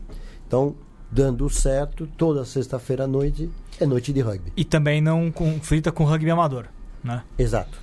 Então, 0.48 0.74
dando 1.10 1.48
certo, 1.50 2.08
toda 2.16 2.42
sexta-feira 2.42 3.04
à 3.04 3.06
noite 3.06 3.50
é 3.78 3.84
noite 3.84 4.14
de 4.14 4.22
rugby. 4.22 4.50
E 4.56 4.64
também 4.64 4.98
não 4.98 5.30
conflita 5.30 5.92
com 5.92 6.04
rugby 6.04 6.30
amador, 6.30 6.64
né? 7.04 7.22
Exato. 7.38 7.78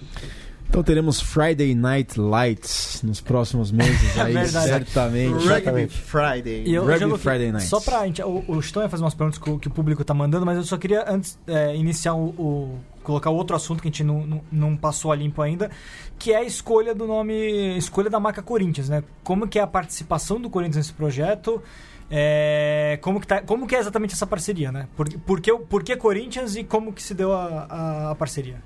Então 0.68 0.82
teremos 0.82 1.22
Friday 1.22 1.76
Night 1.76 2.20
Lights 2.20 3.02
nos 3.04 3.22
próximos 3.22 3.72
meses 3.72 4.18
aí, 4.18 4.36
é 4.36 4.46
certamente. 4.46 5.48
Rugby 5.48 5.88
Friday. 5.88 6.64
E 6.66 6.74
eu, 6.74 6.84
Rugby 6.84 7.04
eu 7.04 7.18
Friday 7.20 7.52
Night. 7.52 7.68
Só 7.68 7.80
pra 7.80 8.04
gente, 8.08 8.24
o, 8.24 8.44
o 8.48 8.62
Stone 8.64 8.86
ia 8.86 8.90
fazer 8.90 9.04
umas 9.04 9.14
perguntas 9.14 9.38
que 9.38 9.50
o, 9.50 9.60
que 9.60 9.68
o 9.68 9.72
público 9.72 10.04
tá 10.04 10.14
mandando, 10.16 10.44
mas 10.44 10.58
eu 10.58 10.64
só 10.64 10.76
queria 10.76 11.06
antes 11.08 11.38
é, 11.46 11.76
iniciar 11.76 12.16
o, 12.16 12.30
o, 12.30 12.80
colocar 13.04 13.30
outro 13.30 13.56
assunto 13.56 13.80
que 13.80 13.88
a 13.88 13.92
gente 13.92 14.04
não, 14.04 14.26
não, 14.26 14.42
não, 14.52 14.76
passou 14.76 15.12
a 15.12 15.16
limpo 15.16 15.40
ainda, 15.42 15.70
que 16.18 16.34
é 16.34 16.38
a 16.38 16.44
escolha 16.44 16.96
do 16.96 17.06
nome, 17.06 17.78
escolha 17.78 18.10
da 18.10 18.20
marca 18.20 18.42
Corinthians, 18.42 18.90
né? 18.90 19.04
Como 19.24 19.48
que 19.48 19.60
é 19.60 19.62
a 19.62 19.68
participação 19.68 20.42
do 20.42 20.50
Corinthians 20.50 20.78
nesse 20.78 20.94
projeto? 20.94 21.62
É, 22.10 23.00
como, 23.02 23.20
que 23.20 23.28
tá, 23.28 23.42
como 23.42 23.66
que 23.66 23.76
é 23.76 23.80
exatamente 23.80 24.14
essa 24.14 24.28
parceria, 24.28 24.72
né? 24.72 24.88
Por, 24.96 25.12
por, 25.20 25.42
que, 25.42 25.52
por 25.58 25.84
que 25.84 25.96
Corinthians 25.96 26.56
e 26.56 26.64
como 26.64 26.94
que 26.94 27.02
se 27.02 27.14
deu 27.14 27.34
a, 27.34 27.66
a, 27.70 28.12
a 28.12 28.16
parceria? 28.16 28.62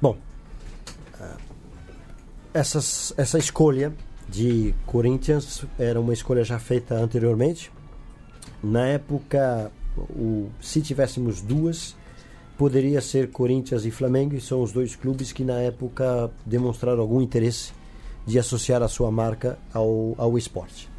Bom, 0.00 0.16
essas, 2.54 3.14
essa 3.16 3.38
escolha 3.38 3.92
de 4.28 4.74
Corinthians 4.86 5.64
era 5.78 6.00
uma 6.00 6.12
escolha 6.12 6.44
já 6.44 6.58
feita 6.58 6.94
anteriormente. 6.94 7.72
Na 8.62 8.86
época, 8.86 9.72
o, 9.96 10.50
se 10.60 10.80
tivéssemos 10.80 11.40
duas, 11.40 11.96
poderia 12.56 13.00
ser 13.00 13.30
Corinthians 13.30 13.84
e 13.84 13.90
Flamengo, 13.90 14.34
e 14.34 14.40
são 14.40 14.62
os 14.62 14.72
dois 14.72 14.94
clubes 14.94 15.32
que 15.32 15.44
na 15.44 15.60
época 15.60 16.30
demonstraram 16.44 17.00
algum 17.00 17.20
interesse 17.20 17.72
de 18.26 18.38
associar 18.38 18.82
a 18.82 18.88
sua 18.88 19.10
marca 19.10 19.58
ao, 19.72 20.14
ao 20.16 20.38
esporte. 20.38 20.91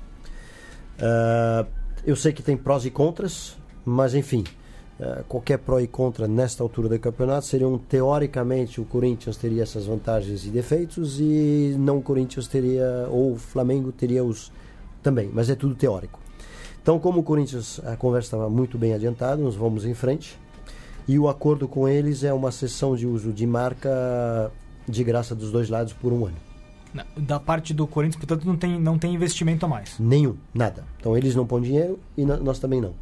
Uh, 0.97 1.67
eu 2.05 2.15
sei 2.15 2.33
que 2.33 2.43
tem 2.43 2.57
prós 2.57 2.85
e 2.85 2.91
contras, 2.91 3.57
mas 3.85 4.13
enfim, 4.13 4.43
eh, 4.99 5.23
qualquer 5.27 5.57
pró 5.57 5.79
e 5.79 5.87
contra 5.87 6.27
nesta 6.27 6.61
altura 6.61 6.87
do 6.87 6.99
campeonato 6.99 7.45
seriam 7.45 7.77
teoricamente 7.77 8.79
o 8.79 8.85
Corinthians 8.85 9.37
teria 9.37 9.63
essas 9.63 9.85
vantagens 9.85 10.45
e 10.45 10.49
defeitos 10.49 11.19
e 11.19 11.75
não 11.79 11.97
o 11.97 12.01
Corinthians 12.01 12.47
teria 12.47 13.07
ou 13.09 13.33
o 13.33 13.37
Flamengo 13.37 13.91
teria 13.91 14.23
os 14.23 14.51
também, 15.01 15.29
mas 15.33 15.49
é 15.49 15.55
tudo 15.55 15.75
teórico. 15.75 16.19
Então, 16.81 16.99
como 16.99 17.21
o 17.21 17.23
Corinthians, 17.23 17.81
a 17.85 17.95
conversa 17.95 18.27
estava 18.27 18.49
muito 18.49 18.77
bem 18.77 18.93
adiantada, 18.93 19.41
nós 19.41 19.55
vamos 19.55 19.85
em 19.85 19.93
frente. 19.93 20.37
E 21.07 21.17
o 21.17 21.27
acordo 21.27 21.67
com 21.67 21.87
eles 21.87 22.23
é 22.23 22.33
uma 22.33 22.51
sessão 22.51 22.95
de 22.95 23.07
uso 23.07 23.33
de 23.33 23.47
marca 23.47 24.51
de 24.87 25.03
graça 25.03 25.33
dos 25.33 25.51
dois 25.51 25.69
lados 25.69 25.93
por 25.93 26.13
um 26.13 26.25
ano. 26.25 26.52
Da 27.17 27.39
parte 27.39 27.73
do 27.73 27.87
Corinthians, 27.87 28.17
portanto, 28.17 28.45
não 28.45 28.55
tem, 28.55 28.79
não 28.79 28.97
tem 28.97 29.13
investimento 29.13 29.65
a 29.65 29.69
mais. 29.69 29.97
Nenhum, 29.99 30.37
nada. 30.53 30.85
Então 30.99 31.17
eles 31.17 31.35
não 31.35 31.45
põem 31.45 31.63
dinheiro 31.63 31.99
e 32.15 32.23
nós 32.23 32.59
também 32.59 32.79
não. 32.79 32.93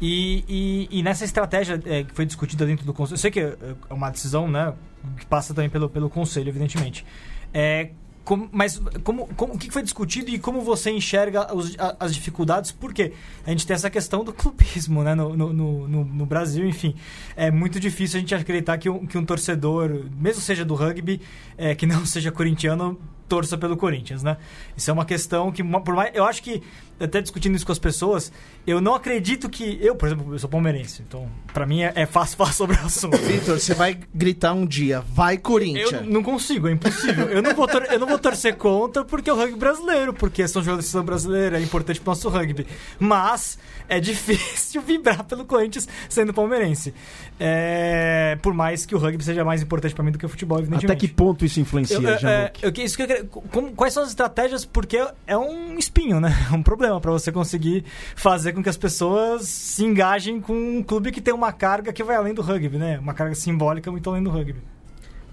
E, 0.00 0.44
e, 0.48 0.98
e 0.98 1.02
nessa 1.02 1.24
estratégia 1.24 1.80
é, 1.86 2.02
que 2.02 2.12
foi 2.14 2.26
discutida 2.26 2.66
dentro 2.66 2.84
do 2.84 2.92
conselho, 2.92 3.14
eu 3.14 3.18
sei 3.18 3.30
que 3.30 3.40
é, 3.40 3.56
é 3.88 3.94
uma 3.94 4.10
decisão 4.10 4.48
né, 4.48 4.74
que 5.16 5.26
passa 5.26 5.54
também 5.54 5.70
pelo, 5.70 5.88
pelo 5.88 6.10
conselho, 6.10 6.48
evidentemente. 6.48 7.06
É, 7.52 7.90
como, 8.24 8.48
mas 8.50 8.80
como, 9.02 9.28
como, 9.34 9.54
o 9.54 9.58
que 9.58 9.70
foi 9.70 9.82
discutido 9.82 10.30
e 10.30 10.38
como 10.38 10.62
você 10.62 10.90
enxerga 10.90 11.54
os, 11.54 11.76
as 12.00 12.14
dificuldades? 12.14 12.72
Porque 12.72 13.12
a 13.46 13.50
gente 13.50 13.66
tem 13.66 13.74
essa 13.74 13.90
questão 13.90 14.24
do 14.24 14.32
clubismo 14.32 15.02
né? 15.02 15.14
no, 15.14 15.36
no, 15.36 15.52
no, 15.52 16.04
no, 16.04 16.26
Brasil, 16.26 16.66
enfim. 16.66 16.94
É 17.36 17.50
muito 17.50 17.78
difícil 17.78 18.16
a 18.16 18.20
gente 18.20 18.34
acreditar 18.34 18.78
que 18.78 18.88
um, 18.88 19.06
que 19.06 19.18
um 19.18 19.24
torcedor, 19.24 20.06
mesmo 20.18 20.40
seja 20.40 20.64
do 20.64 20.74
rugby, 20.74 21.20
é, 21.58 21.74
que 21.74 21.86
não 21.86 22.04
seja 22.06 22.32
corintiano, 22.32 22.98
torça 23.28 23.56
pelo 23.58 23.76
Corinthians, 23.76 24.22
né? 24.22 24.36
Isso 24.76 24.90
é 24.90 24.92
uma 24.92 25.04
questão 25.04 25.50
que, 25.50 25.62
por 25.62 25.94
mais, 25.94 26.14
eu 26.14 26.24
acho 26.24 26.42
que 26.42 26.62
até 26.98 27.20
discutindo 27.20 27.54
isso 27.56 27.66
com 27.66 27.72
as 27.72 27.78
pessoas, 27.78 28.32
eu 28.66 28.80
não 28.80 28.94
acredito 28.94 29.48
que 29.48 29.78
eu, 29.80 29.94
por 29.94 30.06
exemplo, 30.06 30.34
eu 30.34 30.38
sou 30.38 30.48
palmeirense, 30.48 31.02
então 31.06 31.28
para 31.52 31.66
mim 31.66 31.82
é, 31.82 31.92
é, 31.94 32.06
fácil 32.06 32.36
falar 32.38 32.52
sobre 32.52 32.76
o 32.76 32.80
assunto. 32.80 33.16
Vitor, 33.18 33.58
você 33.58 33.74
vai 33.74 33.98
gritar 34.14 34.54
um 34.54 34.66
dia, 34.66 35.00
vai 35.00 35.36
Corinthians. 35.36 35.92
Eu 35.92 36.04
não 36.04 36.22
consigo, 36.22 36.68
é 36.68 36.72
impossível. 36.72 37.28
eu 37.28 37.42
não 37.42 37.54
vou 37.54 37.68
eu 37.90 37.98
não 37.98 38.06
vou 38.06 38.18
torcer 38.18 38.56
contra 38.56 39.04
porque 39.04 39.28
é 39.28 39.32
o 39.32 39.36
rugby 39.36 39.58
brasileiro, 39.58 40.12
porque 40.12 40.46
são 40.48 40.62
jogadores 40.62 40.92
brasileira, 40.94 41.58
é 41.58 41.62
importante 41.62 42.00
pro 42.00 42.10
nosso 42.10 42.28
rugby. 42.28 42.66
Mas 42.98 43.58
é 43.88 44.00
difícil 44.00 44.80
vibrar 44.82 45.24
pelo 45.24 45.44
Corinthians 45.44 45.88
sendo 46.08 46.32
palmeirense. 46.32 46.94
É, 47.38 48.38
por 48.40 48.54
mais 48.54 48.86
que 48.86 48.94
o 48.94 48.98
rugby 48.98 49.22
seja 49.24 49.44
mais 49.44 49.62
importante 49.62 49.94
para 49.94 50.04
mim 50.04 50.12
do 50.12 50.18
que 50.18 50.26
o 50.26 50.28
futebol, 50.28 50.58
evidentemente. 50.58 50.86
Até 50.92 50.96
que 50.96 51.08
ponto 51.08 51.44
isso 51.44 51.60
influencia, 51.60 51.96
eu, 51.96 52.28
é, 52.28 52.52
eu, 52.62 52.72
isso 52.76 52.96
que 52.96 53.02
eu, 53.02 53.26
como, 53.50 53.72
Quais 53.72 53.92
são 53.92 54.02
as 54.02 54.10
estratégias? 54.10 54.64
Porque 54.64 55.04
é 55.26 55.36
um 55.36 55.78
espinho, 55.78 56.20
né? 56.20 56.34
É 56.52 56.54
um 56.54 56.62
problema 56.62 56.83
para 57.00 57.10
você 57.10 57.32
conseguir 57.32 57.84
fazer 58.14 58.52
com 58.52 58.62
que 58.62 58.68
as 58.68 58.76
pessoas 58.76 59.48
se 59.48 59.84
engajem 59.84 60.40
com 60.40 60.52
um 60.52 60.82
clube 60.82 61.10
que 61.10 61.20
tem 61.20 61.34
uma 61.34 61.52
carga 61.52 61.92
que 61.92 62.02
vai 62.02 62.16
além 62.16 62.34
do 62.34 62.42
rugby, 62.42 62.78
né? 62.78 62.98
Uma 62.98 63.14
carga 63.14 63.34
simbólica 63.34 63.90
muito 63.90 64.08
além 64.08 64.22
do 64.22 64.30
rugby. 64.30 64.60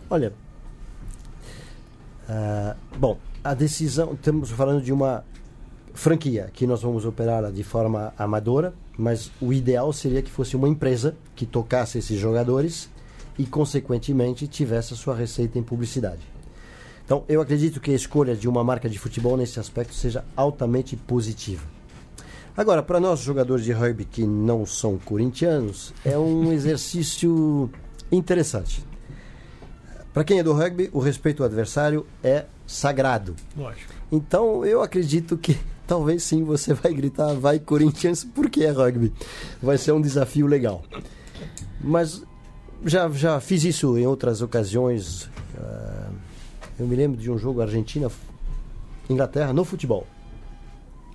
Olha, 0.09 0.33
uh, 2.29 2.75
bom, 2.97 3.17
a 3.43 3.53
decisão, 3.53 4.13
estamos 4.13 4.51
falando 4.51 4.81
de 4.81 4.91
uma 4.91 5.23
franquia 5.93 6.49
que 6.53 6.65
nós 6.65 6.81
vamos 6.81 7.05
operar 7.05 7.51
de 7.51 7.63
forma 7.63 8.13
amadora, 8.17 8.73
mas 8.97 9.31
o 9.41 9.51
ideal 9.51 9.91
seria 9.91 10.21
que 10.21 10.31
fosse 10.31 10.55
uma 10.55 10.69
empresa 10.69 11.15
que 11.35 11.45
tocasse 11.45 11.97
esses 11.97 12.19
jogadores 12.19 12.89
e, 13.37 13.45
consequentemente, 13.45 14.47
tivesse 14.47 14.93
a 14.93 14.97
sua 14.97 15.15
receita 15.15 15.57
em 15.57 15.63
publicidade. 15.63 16.30
Então, 17.11 17.25
eu 17.27 17.41
acredito 17.41 17.81
que 17.81 17.91
a 17.91 17.93
escolha 17.93 18.33
de 18.33 18.47
uma 18.47 18.63
marca 18.63 18.89
de 18.89 18.97
futebol 18.97 19.35
nesse 19.35 19.59
aspecto 19.59 19.93
seja 19.93 20.23
altamente 20.33 20.95
positiva. 20.95 21.61
Agora, 22.55 22.81
para 22.81 23.01
nós 23.01 23.19
jogadores 23.19 23.65
de 23.65 23.73
rugby 23.73 24.05
que 24.05 24.25
não 24.25 24.65
são 24.65 24.97
corintianos, 24.97 25.93
é 26.05 26.17
um 26.17 26.53
exercício 26.55 27.69
interessante. 28.09 28.81
Para 30.13 30.23
quem 30.23 30.39
é 30.39 30.43
do 30.43 30.53
rugby, 30.53 30.89
o 30.93 30.99
respeito 30.99 31.43
ao 31.43 31.47
adversário 31.47 32.07
é 32.23 32.45
sagrado. 32.65 33.35
Lógico. 33.57 33.93
Então, 34.09 34.65
eu 34.65 34.81
acredito 34.81 35.37
que 35.37 35.57
talvez 35.85 36.23
sim 36.23 36.45
você 36.45 36.73
vai 36.73 36.93
gritar 36.93 37.33
vai 37.33 37.59
Corinthians 37.59 38.23
porque 38.23 38.63
é 38.63 38.71
rugby. 38.71 39.11
Vai 39.61 39.77
ser 39.77 39.91
um 39.91 40.01
desafio 40.01 40.47
legal. 40.47 40.81
Mas 41.81 42.23
já, 42.85 43.09
já 43.09 43.37
fiz 43.41 43.65
isso 43.65 43.97
em 43.97 44.07
outras 44.07 44.41
ocasiões. 44.41 45.23
Uh, 45.57 46.00
eu 46.81 46.87
me 46.87 46.95
lembro 46.95 47.19
de 47.19 47.29
um 47.31 47.37
jogo 47.37 47.61
Argentina-Inglaterra 47.61 49.53
no 49.53 49.63
futebol. 49.63 50.05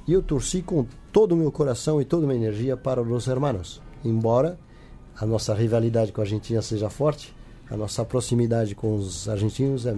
E 0.06 0.12
eu 0.12 0.22
torci 0.22 0.62
com 0.62 0.86
todo 1.12 1.32
o 1.32 1.36
meu 1.36 1.50
coração 1.50 2.00
e 2.00 2.04
toda 2.04 2.24
a 2.24 2.28
minha 2.28 2.40
energia 2.40 2.76
para 2.76 3.02
os 3.02 3.26
hermanos. 3.26 3.82
Embora 4.04 4.58
a 5.18 5.26
nossa 5.26 5.52
rivalidade 5.54 6.12
com 6.12 6.20
a 6.20 6.24
Argentina 6.24 6.62
seja 6.62 6.88
forte, 6.88 7.34
a 7.68 7.76
nossa 7.76 8.04
proximidade 8.04 8.74
com 8.74 8.94
os 8.94 9.28
argentinos 9.28 9.86
é 9.86 9.94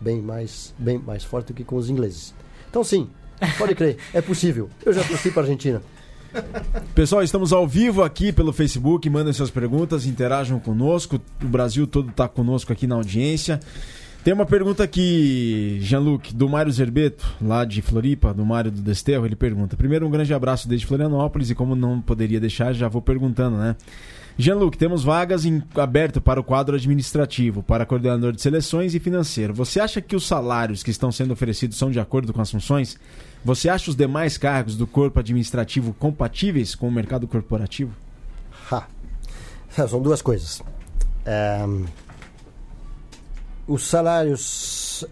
bem 0.00 0.22
mais, 0.22 0.74
bem 0.78 0.98
mais 0.98 1.22
forte 1.22 1.48
do 1.48 1.54
que 1.54 1.64
com 1.64 1.76
os 1.76 1.90
ingleses. 1.90 2.34
Então, 2.70 2.82
sim, 2.82 3.10
Pode 3.58 3.74
crer, 3.74 3.96
é 4.12 4.20
possível. 4.20 4.68
Eu 4.84 4.92
já 4.92 5.02
torci 5.02 5.30
para 5.30 5.42
Argentina. 5.42 5.82
Pessoal, 6.94 7.22
estamos 7.22 7.52
ao 7.52 7.66
vivo 7.66 8.02
aqui 8.02 8.32
pelo 8.32 8.52
Facebook. 8.52 9.08
Mandem 9.10 9.32
suas 9.32 9.50
perguntas, 9.50 10.06
interajam 10.06 10.60
conosco. 10.60 11.20
O 11.42 11.48
Brasil 11.48 11.86
todo 11.86 12.10
está 12.10 12.28
conosco 12.28 12.72
aqui 12.72 12.86
na 12.86 12.94
audiência. 12.94 13.58
Tem 14.22 14.34
uma 14.34 14.44
pergunta 14.44 14.84
aqui, 14.84 15.78
Jean-Luc, 15.80 16.34
do 16.34 16.46
Mário 16.46 16.70
Zerbeto, 16.70 17.26
lá 17.40 17.64
de 17.64 17.80
Floripa, 17.80 18.34
do 18.34 18.44
Mário 18.44 18.70
do 18.70 18.82
Desterro. 18.82 19.24
Ele 19.24 19.34
pergunta: 19.34 19.78
primeiro, 19.78 20.06
um 20.06 20.10
grande 20.10 20.34
abraço 20.34 20.68
desde 20.68 20.86
Florianópolis. 20.86 21.48
E 21.48 21.54
como 21.54 21.74
não 21.74 22.02
poderia 22.02 22.38
deixar, 22.38 22.74
já 22.74 22.86
vou 22.86 23.00
perguntando, 23.00 23.56
né? 23.56 23.76
Jean-Luc, 24.36 24.76
temos 24.76 25.02
vagas 25.02 25.44
em 25.44 25.62
aberto 25.74 26.20
para 26.20 26.38
o 26.38 26.44
quadro 26.44 26.76
administrativo, 26.76 27.62
para 27.62 27.86
coordenador 27.86 28.32
de 28.32 28.42
seleções 28.42 28.94
e 28.94 29.00
financeiro. 29.00 29.54
Você 29.54 29.80
acha 29.80 30.00
que 30.00 30.14
os 30.14 30.26
salários 30.26 30.82
que 30.82 30.90
estão 30.90 31.10
sendo 31.10 31.32
oferecidos 31.32 31.78
são 31.78 31.90
de 31.90 31.98
acordo 31.98 32.32
com 32.32 32.40
as 32.40 32.50
funções? 32.50 32.98
Você 33.44 33.68
acha 33.70 33.90
os 33.90 33.96
demais 33.96 34.36
cargos 34.36 34.76
do 34.76 34.86
corpo 34.86 35.18
administrativo 35.18 35.94
compatíveis 35.94 36.74
com 36.74 36.88
o 36.88 36.92
mercado 36.92 37.26
corporativo? 37.26 37.92
Ha. 38.70 38.86
São 39.88 40.00
duas 40.00 40.20
coisas. 40.20 40.62
É... 41.24 41.64
Os 43.66 43.88
salários. 43.88 45.04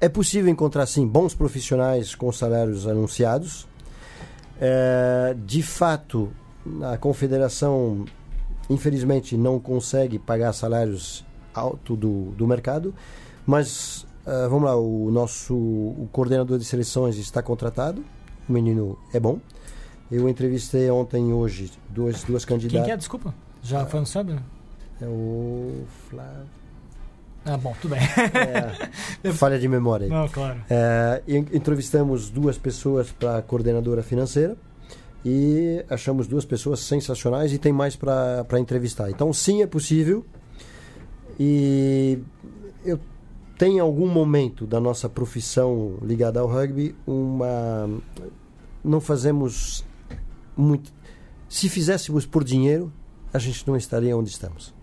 É 0.00 0.08
possível 0.08 0.50
encontrar, 0.50 0.86
sim, 0.86 1.06
bons 1.06 1.34
profissionais 1.34 2.14
com 2.14 2.32
salários 2.32 2.86
anunciados. 2.86 3.68
É... 4.60 5.36
De 5.44 5.62
fato, 5.62 6.32
a 6.92 6.96
confederação, 6.96 8.04
infelizmente, 8.68 9.36
não 9.36 9.60
consegue 9.60 10.18
pagar 10.18 10.52
salários 10.52 11.24
alto 11.54 11.94
do, 11.94 12.32
do 12.32 12.46
mercado, 12.46 12.94
mas 13.46 14.06
Uh, 14.22 14.48
vamos 14.48 14.64
lá, 14.64 14.76
o 14.76 15.10
nosso 15.10 15.52
o 15.52 16.08
coordenador 16.12 16.56
de 16.56 16.64
seleções 16.64 17.16
está 17.18 17.42
contratado, 17.42 18.04
o 18.48 18.52
menino 18.52 18.96
é 19.12 19.18
bom. 19.18 19.40
Eu 20.10 20.28
entrevistei 20.28 20.88
ontem 20.90 21.30
e 21.30 21.32
hoje 21.32 21.72
duas, 21.88 22.22
duas 22.22 22.44
candidatas. 22.44 22.80
Quem 22.80 22.84
que 22.84 22.90
é? 22.92 22.96
Desculpa. 22.96 23.34
Já 23.62 23.82
uh, 23.82 23.86
foi 23.86 23.98
anunciado? 23.98 24.40
É 25.00 25.06
o 25.06 25.84
Flávio. 26.08 26.61
Ah, 27.44 27.56
bom, 27.56 27.74
tudo 27.80 27.94
bem. 27.94 28.00
É, 29.24 29.32
falha 29.34 29.58
de 29.58 29.66
memória. 29.66 30.08
Não, 30.08 30.28
claro. 30.28 30.60
É, 30.70 31.22
entrevistamos 31.26 32.30
duas 32.30 32.56
pessoas 32.56 33.10
para 33.10 33.38
a 33.38 33.42
coordenadora 33.42 34.02
financeira 34.02 34.56
e 35.24 35.84
achamos 35.88 36.26
duas 36.26 36.44
pessoas 36.44 36.80
sensacionais 36.80 37.52
e 37.52 37.58
tem 37.58 37.72
mais 37.72 37.96
para 37.96 38.58
entrevistar. 38.58 39.10
Então, 39.10 39.32
sim, 39.32 39.62
é 39.62 39.66
possível. 39.66 40.24
E 41.38 42.18
eu 42.84 42.98
tem 43.58 43.78
algum 43.78 44.08
momento 44.08 44.66
da 44.66 44.80
nossa 44.80 45.08
profissão 45.08 45.98
ligada 46.02 46.40
ao 46.40 46.48
rugby 46.48 46.96
uma 47.06 47.88
não 48.82 49.00
fazemos 49.00 49.84
muito 50.56 50.92
se 51.48 51.68
fizéssemos 51.68 52.26
por 52.26 52.42
dinheiro 52.42 52.92
a 53.32 53.38
gente 53.38 53.64
não 53.68 53.76
estaria 53.76 54.16
onde 54.16 54.30
estamos 54.30 54.74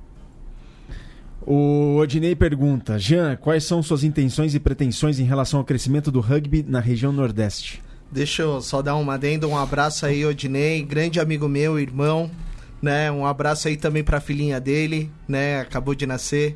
o 1.52 1.98
Odinei 1.98 2.36
pergunta 2.36 3.00
Jean 3.00 3.36
quais 3.36 3.64
são 3.64 3.82
suas 3.82 4.04
intenções 4.04 4.54
e 4.54 4.60
pretensões 4.60 5.20
em 5.20 5.24
relação 5.24 5.60
ao 5.60 5.66
crescimento 5.66 6.12
do 6.12 6.20
rugby 6.20 6.64
na 6.68 6.80
região 6.80 7.12
nordeste? 7.12 7.82
Deixa 8.12 8.44
eu 8.44 8.62
só 8.62 8.82
dar 8.82 8.96
uma 8.96 9.16
adenda 9.16 9.48
um 9.48 9.58
abraço 9.58 10.06
aí 10.06 10.26
Odinei 10.26 10.84
grande 10.84 11.20
amigo 11.20 11.48
meu 11.48 11.80
irmão 11.80 12.30
né? 12.82 13.12
Um 13.12 13.26
abraço 13.26 13.68
aí 13.68 13.76
também 13.76 14.04
para 14.04 14.18
a 14.18 14.22
filhinha 14.22 14.60
dele 14.60 15.12
né? 15.28 15.60
Acabou 15.60 15.96
de 15.96 16.06
nascer 16.06 16.56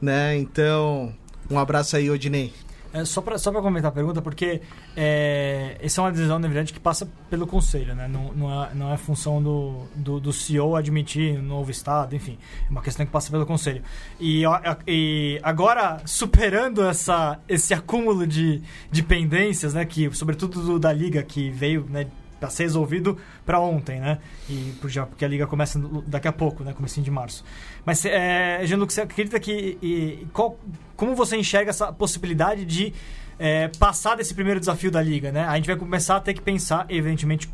né? 0.00 0.36
Então 0.36 1.12
um 1.50 1.58
abraço 1.58 1.96
aí, 1.96 2.08
Odinei. 2.08 2.52
É, 2.92 3.04
só 3.04 3.20
para 3.20 3.38
só 3.38 3.52
comentar 3.52 3.90
a 3.90 3.94
pergunta, 3.94 4.20
porque 4.20 4.60
é, 4.96 5.76
essa 5.80 6.00
é 6.00 6.04
uma 6.04 6.10
decisão, 6.10 6.40
verdade, 6.40 6.72
que 6.72 6.80
passa 6.80 7.08
pelo 7.28 7.46
conselho, 7.46 7.94
né? 7.94 8.08
não, 8.08 8.32
não, 8.32 8.64
é, 8.64 8.74
não 8.74 8.92
é 8.92 8.96
função 8.96 9.40
do, 9.40 9.84
do, 9.94 10.18
do 10.18 10.32
CEO 10.32 10.74
admitir 10.74 11.38
um 11.38 11.42
novo 11.42 11.70
Estado, 11.70 12.16
enfim, 12.16 12.36
é 12.66 12.70
uma 12.70 12.82
questão 12.82 13.06
que 13.06 13.12
passa 13.12 13.30
pelo 13.30 13.46
conselho. 13.46 13.82
E, 14.18 14.42
e 14.86 15.38
agora, 15.42 16.02
superando 16.04 16.82
essa, 16.82 17.38
esse 17.48 17.72
acúmulo 17.72 18.26
de, 18.26 18.60
de 18.90 19.02
pendências, 19.02 19.74
né, 19.74 19.84
que, 19.84 20.10
sobretudo 20.12 20.60
do, 20.60 20.78
da 20.78 20.92
Liga, 20.92 21.22
que 21.22 21.48
veio 21.50 21.86
né, 21.88 22.06
para 22.40 22.48
ser 22.50 22.64
resolvido 22.64 23.18
para 23.44 23.60
ontem, 23.60 24.00
né? 24.00 24.18
E 24.48 24.74
já 24.86 25.04
porque 25.04 25.24
a 25.24 25.28
liga 25.28 25.46
começa 25.46 25.78
daqui 26.06 26.26
a 26.26 26.32
pouco, 26.32 26.64
né? 26.64 26.72
Comecinho 26.72 27.04
de 27.04 27.10
março. 27.10 27.44
Mas 27.84 28.04
é, 28.04 28.64
Jean-Luc, 28.64 28.92
você 28.92 29.02
acredita 29.02 29.38
que 29.38 29.78
e, 29.82 30.26
qual, 30.32 30.58
como 30.96 31.14
você 31.14 31.36
enxerga 31.36 31.70
essa 31.70 31.92
possibilidade 31.92 32.64
de 32.64 32.94
é, 33.38 33.68
passar 33.78 34.16
desse 34.16 34.34
primeiro 34.34 34.58
desafio 34.58 34.90
da 34.90 35.02
liga, 35.02 35.30
né? 35.30 35.44
A 35.44 35.54
gente 35.56 35.66
vai 35.66 35.76
começar 35.76 36.16
a 36.16 36.20
ter 36.20 36.34
que 36.34 36.40
pensar, 36.40 36.86
evidentemente, 36.88 37.48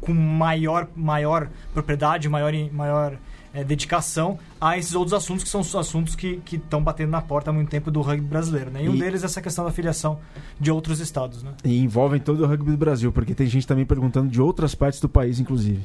com 0.00 0.12
maior, 0.14 0.88
maior 0.96 1.48
propriedade, 1.74 2.28
maior, 2.28 2.52
maior 2.72 3.18
é, 3.52 3.64
dedicação 3.64 4.38
a 4.60 4.78
esses 4.78 4.94
outros 4.94 5.12
assuntos 5.12 5.44
que 5.44 5.50
são 5.50 5.60
os 5.60 5.74
assuntos 5.74 6.14
que 6.14 6.40
estão 6.52 6.82
batendo 6.82 7.10
na 7.10 7.20
porta 7.20 7.50
há 7.50 7.52
muito 7.52 7.68
tempo 7.68 7.90
do 7.90 8.00
rugby 8.00 8.26
brasileiro. 8.26 8.70
Né? 8.70 8.82
E, 8.82 8.86
e 8.86 8.88
um 8.88 8.96
deles 8.96 9.22
é 9.22 9.26
essa 9.26 9.42
questão 9.42 9.64
da 9.64 9.72
filiação 9.72 10.18
de 10.58 10.70
outros 10.70 11.00
estados. 11.00 11.42
Né? 11.42 11.52
E 11.64 11.78
envolvem 11.78 12.20
todo 12.20 12.44
o 12.44 12.46
rugby 12.46 12.70
do 12.70 12.76
Brasil, 12.76 13.12
porque 13.12 13.34
tem 13.34 13.46
gente 13.46 13.66
também 13.66 13.84
perguntando 13.84 14.28
de 14.28 14.40
outras 14.40 14.74
partes 14.74 15.00
do 15.00 15.08
país, 15.08 15.40
inclusive. 15.40 15.84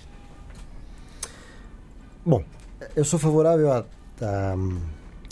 Bom, 2.26 2.44
eu 2.96 3.06
sou 3.06 3.20
favorável 3.20 3.72
à, 3.72 3.86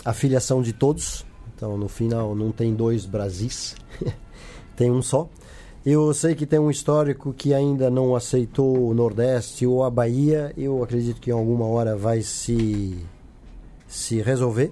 à, 0.06 0.14
filiação 0.14 0.62
de 0.62 0.74
todos. 0.74 1.26
Então, 1.56 1.78
no 1.78 1.88
final, 1.88 2.36
não 2.36 2.52
tem 2.52 2.74
dois 2.74 3.06
Brasis, 3.06 3.76
tem 4.76 4.92
um 4.92 5.02
só. 5.02 5.30
Eu 5.86 6.14
sei 6.14 6.34
que 6.34 6.46
tem 6.46 6.60
um 6.60 6.72
histórico 6.72 7.34
que 7.34 7.54
ainda 7.54 7.90
não 7.90 8.16
aceitou 8.16 8.88
o 8.88 8.94
Nordeste 8.94 9.68
ou 9.68 9.84
a 9.84 9.90
Bahia. 9.90 10.54
Eu 10.56 10.82
acredito 10.82 11.20
que 11.20 11.30
em 11.30 11.34
alguma 11.34 11.66
hora 11.66 11.94
vai 11.94 12.22
se, 12.22 12.98
se 13.86 14.22
resolver. 14.22 14.72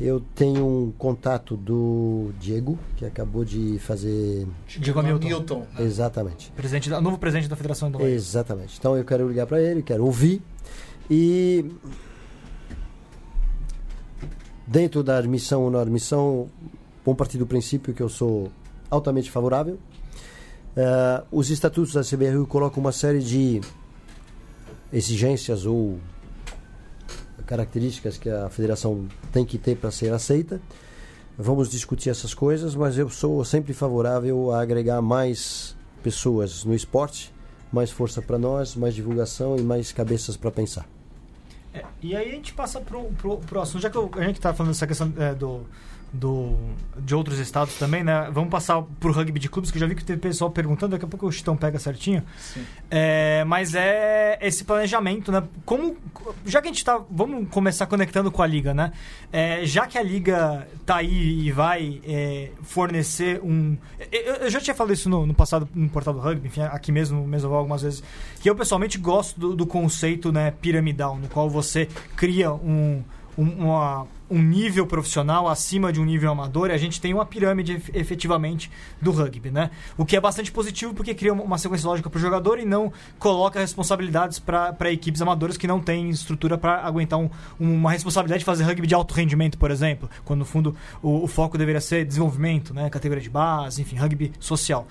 Eu 0.00 0.22
tenho 0.34 0.66
um 0.66 0.92
contato 0.92 1.58
do 1.58 2.30
Diego, 2.40 2.78
que 2.96 3.04
acabou 3.04 3.44
de 3.44 3.78
fazer. 3.80 4.46
Diego 4.66 4.98
Hamilton. 5.00 5.26
Hamilton. 5.26 5.66
Exatamente. 5.78 6.50
Presidente 6.52 6.88
da, 6.88 7.02
novo 7.02 7.18
presidente 7.18 7.46
da 7.46 7.54
Federação 7.54 7.90
do 7.90 8.00
Exatamente. 8.00 8.78
Então 8.78 8.96
eu 8.96 9.04
quero 9.04 9.28
ligar 9.28 9.46
para 9.46 9.60
ele, 9.60 9.82
quero 9.82 10.06
ouvir. 10.06 10.40
E. 11.10 11.70
Dentro 14.66 15.02
da 15.02 15.18
admissão 15.18 15.64
ou 15.64 15.70
não 15.70 15.80
admissão, 15.80 16.48
vamos 17.04 17.18
partir 17.18 17.36
do 17.36 17.46
princípio 17.46 17.92
que 17.92 18.02
eu 18.02 18.08
sou 18.08 18.50
altamente 18.88 19.30
favorável 19.30 19.78
Uh, 20.80 21.26
os 21.30 21.50
estatutos 21.50 21.92
da 21.92 22.00
CBRU 22.00 22.46
colocam 22.46 22.80
uma 22.82 22.92
série 22.92 23.18
de 23.18 23.60
exigências 24.90 25.66
ou 25.66 25.98
características 27.46 28.16
que 28.16 28.30
a 28.30 28.48
federação 28.48 29.06
tem 29.30 29.44
que 29.44 29.58
ter 29.58 29.76
para 29.76 29.90
ser 29.90 30.10
aceita. 30.10 30.58
Vamos 31.36 31.70
discutir 31.70 32.08
essas 32.08 32.32
coisas, 32.32 32.74
mas 32.74 32.96
eu 32.96 33.10
sou 33.10 33.44
sempre 33.44 33.74
favorável 33.74 34.52
a 34.52 34.62
agregar 34.62 35.02
mais 35.02 35.76
pessoas 36.02 36.64
no 36.64 36.74
esporte, 36.74 37.30
mais 37.70 37.90
força 37.90 38.22
para 38.22 38.38
nós, 38.38 38.74
mais 38.74 38.94
divulgação 38.94 39.56
e 39.56 39.62
mais 39.62 39.92
cabeças 39.92 40.34
para 40.34 40.50
pensar. 40.50 40.86
É, 41.74 41.84
e 42.00 42.16
aí 42.16 42.30
a 42.30 42.32
gente 42.32 42.54
passa 42.54 42.80
para 42.80 42.96
o 42.96 43.60
assunto, 43.60 43.82
já 43.82 43.90
que 43.90 43.98
a 43.98 44.22
gente 44.22 44.36
está 44.36 44.54
falando 44.54 44.72
dessa 44.72 44.86
questão 44.86 45.12
é, 45.18 45.34
do 45.34 45.60
do, 46.12 46.56
de 46.98 47.14
outros 47.14 47.38
estados 47.38 47.74
também, 47.74 48.02
né? 48.02 48.28
Vamos 48.32 48.50
passar 48.50 48.82
pro 48.98 49.12
rugby 49.12 49.38
de 49.38 49.48
clubes, 49.48 49.70
que 49.70 49.76
eu 49.76 49.80
já 49.80 49.86
vi 49.86 49.94
que 49.94 50.04
teve 50.04 50.20
pessoal 50.20 50.50
perguntando, 50.50 50.92
daqui 50.92 51.04
a 51.04 51.08
pouco 51.08 51.26
o 51.26 51.32
Chitão 51.32 51.56
pega 51.56 51.78
certinho. 51.78 52.22
É, 52.90 53.44
mas 53.44 53.74
é 53.74 54.38
esse 54.40 54.64
planejamento, 54.64 55.30
né? 55.30 55.42
Como, 55.64 55.96
já 56.44 56.60
que 56.60 56.68
a 56.68 56.70
gente 56.70 56.84
tá. 56.84 57.00
Vamos 57.10 57.48
começar 57.48 57.86
conectando 57.86 58.30
com 58.30 58.42
a 58.42 58.46
liga, 58.46 58.74
né? 58.74 58.92
É, 59.32 59.64
já 59.64 59.86
que 59.86 59.96
a 59.96 60.02
liga 60.02 60.66
tá 60.84 60.96
aí 60.96 61.46
e 61.46 61.52
vai 61.52 62.00
é, 62.04 62.50
fornecer 62.62 63.40
um. 63.42 63.76
Eu, 64.10 64.34
eu, 64.34 64.50
já 64.50 64.60
tinha 64.60 64.74
falado 64.74 64.92
isso 64.92 65.08
no, 65.08 65.24
no, 65.26 65.34
passado 65.34 65.68
no 65.74 65.88
portal 65.88 66.14
do 66.14 66.20
rugby, 66.20 66.48
enfim, 66.48 66.62
aqui 66.62 66.90
mesmo, 66.90 67.24
mesmo 67.26 67.54
algumas 67.54 67.82
vezes, 67.82 68.02
que 68.40 68.50
eu 68.50 68.56
pessoalmente 68.56 68.98
gosto 68.98 69.38
do, 69.38 69.54
do 69.54 69.66
conceito 69.66 70.32
né, 70.32 70.50
piramidal, 70.50 71.16
no 71.16 71.28
qual 71.28 71.48
você 71.48 71.88
cria 72.16 72.52
um, 72.52 73.02
uma 73.36 74.06
um 74.30 74.40
nível 74.40 74.86
profissional 74.86 75.48
acima 75.48 75.92
de 75.92 76.00
um 76.00 76.04
nível 76.04 76.30
amador 76.30 76.70
e 76.70 76.72
a 76.72 76.78
gente 76.78 77.00
tem 77.00 77.12
uma 77.12 77.26
pirâmide 77.26 77.82
efetivamente 77.92 78.70
do 79.02 79.10
rugby, 79.10 79.50
né? 79.50 79.70
O 79.98 80.04
que 80.04 80.16
é 80.16 80.20
bastante 80.20 80.52
positivo 80.52 80.94
porque 80.94 81.14
cria 81.14 81.32
uma 81.32 81.58
sequência 81.58 81.88
lógica 81.88 82.08
para 82.08 82.18
o 82.18 82.20
jogador 82.20 82.58
e 82.58 82.64
não 82.64 82.92
coloca 83.18 83.58
responsabilidades 83.58 84.38
para 84.38 84.92
equipes 84.92 85.20
amadoras 85.20 85.56
que 85.56 85.66
não 85.66 85.80
têm 85.80 86.10
estrutura 86.10 86.56
para 86.56 86.80
aguentar 86.80 87.18
um, 87.18 87.28
uma 87.58 87.90
responsabilidade 87.90 88.40
de 88.40 88.44
fazer 88.44 88.64
rugby 88.64 88.86
de 88.86 88.94
alto 88.94 89.12
rendimento, 89.14 89.58
por 89.58 89.70
exemplo, 89.70 90.08
quando 90.24 90.40
no 90.40 90.44
fundo 90.44 90.76
o, 91.02 91.24
o 91.24 91.26
foco 91.26 91.58
deveria 91.58 91.80
ser 91.80 92.04
desenvolvimento, 92.04 92.72
né? 92.72 92.88
Categoria 92.88 93.22
de 93.22 93.30
base, 93.30 93.82
enfim, 93.82 93.96
rugby 93.96 94.32
social. 94.38 94.86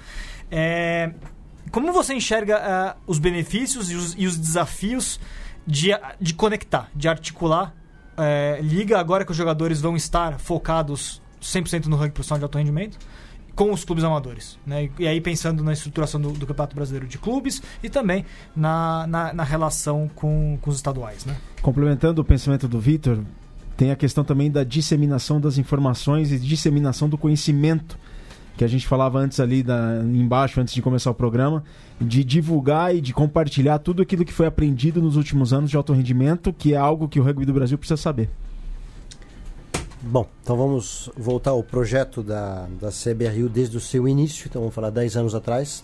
É, 0.52 1.12
como 1.71 1.91
você 1.93 2.13
enxerga 2.13 2.58
uh, 2.97 2.99
os 3.06 3.19
benefícios 3.19 3.91
e 3.91 3.95
os, 3.95 4.15
e 4.17 4.25
os 4.25 4.38
desafios 4.38 5.19
de, 5.65 5.89
de 6.19 6.34
conectar, 6.34 6.89
de 6.95 7.08
articular 7.08 7.75
é, 8.19 8.60
liga 8.62 8.99
agora 8.99 9.25
que 9.25 9.32
os 9.32 9.38
jogadores 9.38 9.82
vão 9.82 9.95
estar 9.95 10.39
focados 10.39 11.21
100% 11.41 11.86
no 11.86 11.95
rugby 11.95 12.13
profissional 12.13 12.39
de 12.39 12.45
alto 12.45 12.58
rendimento 12.58 12.97
com 13.55 13.73
os 13.73 13.84
clubes 13.84 14.05
amadores. 14.05 14.58
Né? 14.65 14.89
E 14.97 15.08
aí 15.08 15.19
pensando 15.19 15.63
na 15.63 15.73
estruturação 15.73 16.19
do, 16.19 16.32
do 16.32 16.47
Campeonato 16.47 16.75
Brasileiro 16.75 17.08
de 17.08 17.17
Clubes 17.17 17.62
e 17.84 17.89
também 17.89 18.25
na, 18.55 19.05
na, 19.08 19.34
na 19.34 19.43
relação 19.43 20.10
com, 20.15 20.58
com 20.62 20.69
os 20.69 20.77
estaduais. 20.77 21.25
Né? 21.25 21.36
Complementando 21.62 22.21
o 22.21 22.25
pensamento 22.25 22.67
do 22.67 22.79
Vitor, 22.79 23.19
tem 23.75 23.91
a 23.91 23.95
questão 23.95 24.23
também 24.23 24.49
da 24.49 24.63
disseminação 24.63 25.41
das 25.41 25.58
informações 25.58 26.32
e 26.32 26.39
disseminação 26.39 27.10
do 27.10 27.17
conhecimento 27.17 27.97
que 28.60 28.65
a 28.65 28.67
gente 28.67 28.86
falava 28.86 29.17
antes 29.17 29.39
ali 29.39 29.63
da, 29.63 30.02
embaixo, 30.04 30.60
antes 30.60 30.74
de 30.74 30.82
começar 30.82 31.10
o 31.10 31.13
programa, 31.13 31.63
de 31.98 32.26
divulgar 32.26 32.93
e 32.93 33.00
de 33.00 33.13
compartilhar 33.13 33.80
tudo 33.80 34.02
aquilo 34.02 34.26
que 34.26 34.34
foi 34.34 34.48
aprendido 34.48 35.02
nos 35.02 35.15
últimos 35.15 35.54
anos 35.54 35.69
de 35.69 35.78
alto 35.78 35.93
rendimento, 35.93 36.52
que 36.52 36.74
é 36.74 36.78
algo 36.78 37.08
que 37.08 37.22
o 37.22 37.24
rugby 37.24 37.45
do 37.45 37.54
Brasil 37.54 37.78
precisa 37.78 37.95
saber. 37.95 38.30
Bom, 40.02 40.28
então 40.43 40.58
vamos 40.58 41.10
voltar 41.15 41.52
ao 41.52 41.63
projeto 41.63 42.22
da, 42.22 42.67
da 42.82 42.89
CBRU 42.89 43.48
desde 43.48 43.78
o 43.78 43.80
seu 43.80 44.06
início, 44.06 44.48
então 44.50 44.62
vamos 44.62 44.76
falar 44.76 44.89
10 44.89 45.15
anos 45.15 45.34
atrás. 45.34 45.82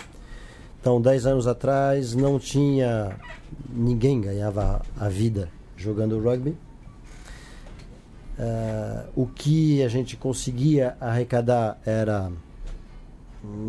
Então, 0.82 1.02
10 1.02 1.28
anos 1.28 1.48
atrás 1.48 2.14
não 2.14 2.38
tinha. 2.38 3.16
ninguém 3.70 4.20
ganhava 4.20 4.82
a 5.00 5.08
vida 5.08 5.50
jogando 5.78 6.22
rugby. 6.22 6.58
Uh, 8.38 9.08
o 9.16 9.28
que 9.28 9.82
a 9.82 9.88
gente 9.88 10.18
conseguia 10.18 10.98
arrecadar 11.00 11.80
era 11.86 12.30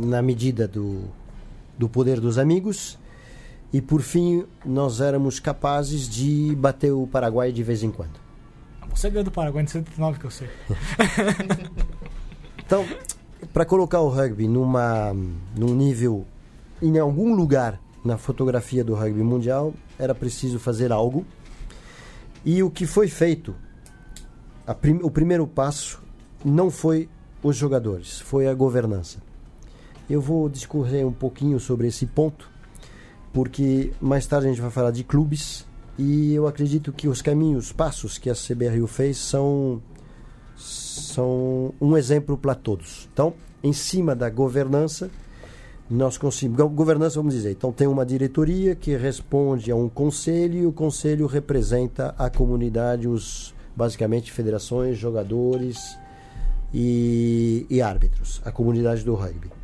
na 0.01 0.23
medida 0.23 0.67
do, 0.67 1.03
do 1.79 1.89
poder 1.89 2.21
dos 2.21 2.39
amigos. 2.39 2.99
E 3.73 3.81
por 3.81 4.01
fim, 4.01 4.45
nós 4.65 5.01
éramos 5.01 5.39
capazes 5.41 6.09
de 6.09 6.55
bater 6.57 6.93
o 6.93 7.07
Paraguai 7.07 7.53
de 7.53 7.63
vez 7.63 7.83
em 7.83 7.91
quando. 7.91 8.19
Você 8.91 9.11
ganhou 9.11 9.25
do 9.25 9.31
Paraguai 9.31 9.65
em 9.65 9.67
79, 9.67 10.19
que 10.19 10.25
eu 10.25 10.31
sei. 10.31 10.49
então, 12.65 12.87
para 13.53 13.65
colocar 13.65 14.01
o 14.01 14.09
rugby 14.09 14.49
numa, 14.49 15.13
num 15.55 15.75
nível, 15.75 16.25
em 16.81 16.99
algum 16.99 17.35
lugar 17.35 17.81
na 18.05 18.17
fotografia 18.17 18.85
do 18.85 18.95
rugby 18.95 19.23
mundial, 19.23 19.75
era 19.99 20.15
preciso 20.15 20.59
fazer 20.59 20.93
algo. 20.93 21.27
E 22.45 22.63
o 22.63 22.71
que 22.71 22.87
foi 22.87 23.09
feito, 23.09 23.55
prim, 24.81 25.01
o 25.03 25.11
primeiro 25.11 25.47
passo, 25.47 26.01
não 26.45 26.71
foi 26.71 27.09
os 27.43 27.57
jogadores, 27.57 28.21
foi 28.21 28.47
a 28.47 28.55
governança. 28.55 29.19
Eu 30.09 30.21
vou 30.21 30.49
discorrer 30.49 31.07
um 31.07 31.13
pouquinho 31.13 31.59
sobre 31.59 31.89
esse 31.89 32.07
ponto, 32.07 32.49
porque 33.33 33.93
mais 34.01 34.27
tarde 34.27 34.47
a 34.47 34.51
gente 34.51 34.61
vai 34.61 34.71
falar 34.71 34.91
de 34.91 35.03
clubes 35.03 35.67
e 35.99 36.35
eu 36.35 36.47
acredito 36.47 36.93
que 36.93 37.09
os 37.09 37.23
caminhos, 37.23 37.73
passos 37.73 38.19
que 38.19 38.31
a 38.31 38.35
CBRU 38.35 38.87
fez 38.87 39.17
são 39.17 39.83
são 40.57 41.75
um 41.81 41.97
exemplo 41.97 42.37
para 42.37 42.55
todos. 42.55 43.09
Então, 43.13 43.35
em 43.63 43.73
cima 43.73 44.15
da 44.15 44.31
governança, 44.31 45.11
nós 45.89 46.19
conseguimos 46.19 46.73
governança, 46.73 47.17
vamos 47.17 47.35
dizer. 47.35 47.53
Então, 47.53 47.73
tem 47.73 47.87
uma 47.87 48.05
diretoria 48.05 48.75
que 48.75 48.97
responde 48.97 49.71
a 49.71 49.77
um 49.77 49.89
conselho 49.89 50.59
e 50.59 50.67
o 50.67 50.73
conselho 50.73 51.27
representa 51.27 52.15
a 52.19 52.29
comunidade, 52.29 53.07
os 53.07 53.55
basicamente 53.75 54.33
federações, 54.33 54.97
jogadores 54.97 55.99
e, 56.73 57.67
e 57.69 57.81
árbitros, 57.81 58.41
a 58.45 58.51
comunidade 58.51 59.05
do 59.05 59.15
rugby. 59.15 59.56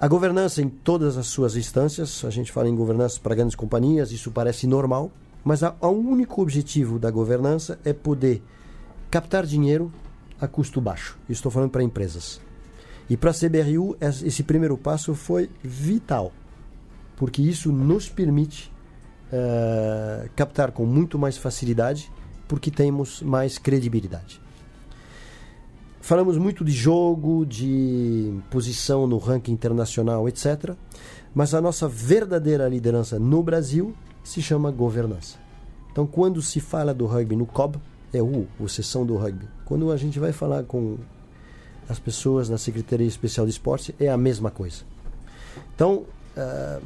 A 0.00 0.08
governança 0.08 0.62
em 0.62 0.68
todas 0.70 1.18
as 1.18 1.26
suas 1.26 1.56
instâncias, 1.56 2.24
a 2.24 2.30
gente 2.30 2.50
fala 2.50 2.66
em 2.66 2.74
governança 2.74 3.20
para 3.20 3.34
grandes 3.34 3.54
companhias, 3.54 4.10
isso 4.10 4.30
parece 4.30 4.66
normal, 4.66 5.12
mas 5.44 5.60
o 5.62 5.88
único 5.88 6.40
objetivo 6.40 6.98
da 6.98 7.10
governança 7.10 7.78
é 7.84 7.92
poder 7.92 8.42
captar 9.10 9.44
dinheiro 9.44 9.92
a 10.40 10.48
custo 10.48 10.80
baixo. 10.80 11.18
Estou 11.28 11.52
falando 11.52 11.68
para 11.70 11.82
empresas. 11.82 12.40
E 13.10 13.16
para 13.16 13.30
a 13.30 13.34
CBRU, 13.34 13.94
esse 14.00 14.42
primeiro 14.42 14.78
passo 14.78 15.14
foi 15.14 15.50
vital, 15.62 16.32
porque 17.14 17.42
isso 17.42 17.70
nos 17.70 18.08
permite 18.08 18.72
uh, 19.30 20.30
captar 20.34 20.72
com 20.72 20.86
muito 20.86 21.18
mais 21.18 21.36
facilidade, 21.36 22.10
porque 22.48 22.70
temos 22.70 23.20
mais 23.20 23.58
credibilidade. 23.58 24.40
Falamos 26.10 26.36
muito 26.36 26.64
de 26.64 26.72
jogo, 26.72 27.46
de 27.46 28.34
posição 28.50 29.06
no 29.06 29.16
ranking 29.16 29.52
internacional, 29.52 30.28
etc. 30.28 30.74
Mas 31.32 31.54
a 31.54 31.60
nossa 31.60 31.86
verdadeira 31.88 32.68
liderança 32.68 33.16
no 33.16 33.40
Brasil 33.44 33.94
se 34.24 34.42
chama 34.42 34.72
governança. 34.72 35.38
Então, 35.92 36.08
quando 36.08 36.42
se 36.42 36.58
fala 36.58 36.92
do 36.92 37.06
rugby 37.06 37.36
no 37.36 37.46
COB, 37.46 37.78
é 38.12 38.20
o, 38.20 38.48
o 38.58 38.68
sessão 38.68 39.06
do 39.06 39.16
rugby. 39.16 39.46
Quando 39.64 39.92
a 39.92 39.96
gente 39.96 40.18
vai 40.18 40.32
falar 40.32 40.64
com 40.64 40.98
as 41.88 42.00
pessoas 42.00 42.48
na 42.48 42.58
Secretaria 42.58 43.06
Especial 43.06 43.46
de 43.46 43.52
Esporte, 43.52 43.94
é 44.00 44.08
a 44.08 44.16
mesma 44.16 44.50
coisa. 44.50 44.82
Então, 45.76 46.06
uh, 46.36 46.84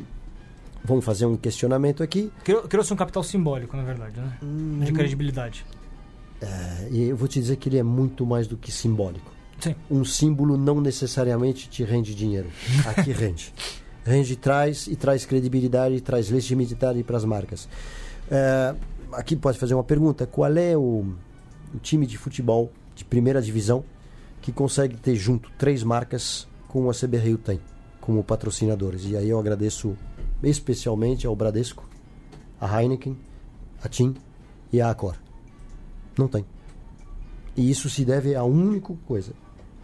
vamos 0.85 1.03
fazer 1.03 1.25
um 1.25 1.35
questionamento 1.39 2.03
aqui. 2.03 2.31
Criou- 2.45 2.65
Criou-se 2.69 2.93
um 2.93 2.97
capital 2.97 3.23
simbólico, 3.23 3.75
na 3.75 3.85
verdade, 3.85 4.21
né? 4.21 4.37
De 4.85 4.93
credibilidade. 4.93 5.65
É, 6.41 6.89
e 6.91 7.09
eu 7.09 7.17
vou 7.17 7.29
te 7.29 7.41
dizer 7.41 7.57
que 7.57 7.69
ele 7.69 7.79
é 7.79 7.83
muito 7.83 8.27
mais 8.27 8.47
do 8.47 8.57
que 8.57 8.71
simbólico. 8.71 9.33
Sim. 9.61 9.75
Um 9.91 10.05
símbolo 10.05 10.57
não 10.57 10.81
necessariamente 10.81 11.69
te 11.69 11.85
rende 11.85 12.15
dinheiro. 12.15 12.49
Aqui 12.87 13.13
rende. 13.13 13.53
Rende 14.05 14.37
traz 14.37 14.87
e 14.87 14.97
traz 14.97 15.25
credibilidade, 15.25 16.01
traz 16.01 16.29
legitimidade 16.29 17.03
para 17.03 17.17
as 17.17 17.25
marcas. 17.25 17.69
É, 18.31 18.75
aqui 19.13 19.35
pode 19.35 19.59
fazer 19.59 19.75
uma 19.75 19.85
pergunta: 19.85 20.27
qual 20.27 20.55
é 20.57 20.77
o, 20.77 21.07
o 21.75 21.79
time 21.81 22.07
de 22.07 22.19
futebol 22.19 22.71
de 22.95 23.05
primeira 23.05 23.41
divisão 23.41 23.85
que 24.43 24.53
consegue 24.53 24.97
ter 24.97 25.15
junto 25.17 25.51
três 25.59 25.83
marcas 25.83 26.47
como 26.69 26.91
a 26.91 26.95
CB 26.95 27.17
Rio 27.19 27.39
tem, 27.39 27.61
como 28.01 28.23
patrocinadores? 28.23 29.05
E 29.07 29.17
aí 29.17 29.31
eu 29.31 29.39
agradeço 29.39 29.97
especialmente 30.43 31.27
ao 31.27 31.35
Bradesco, 31.35 31.89
a 32.61 32.83
Heineken, 32.83 33.17
a 33.83 33.89
TIM 33.89 34.15
e 34.71 34.83
a 34.83 34.91
Accor. 34.91 35.24
Não 36.19 36.29
tem. 36.29 36.45
E 37.57 37.71
isso 37.71 37.89
se 37.89 38.05
deve 38.05 38.35
a 38.35 38.45
única 38.45 38.95
coisa: 39.07 39.33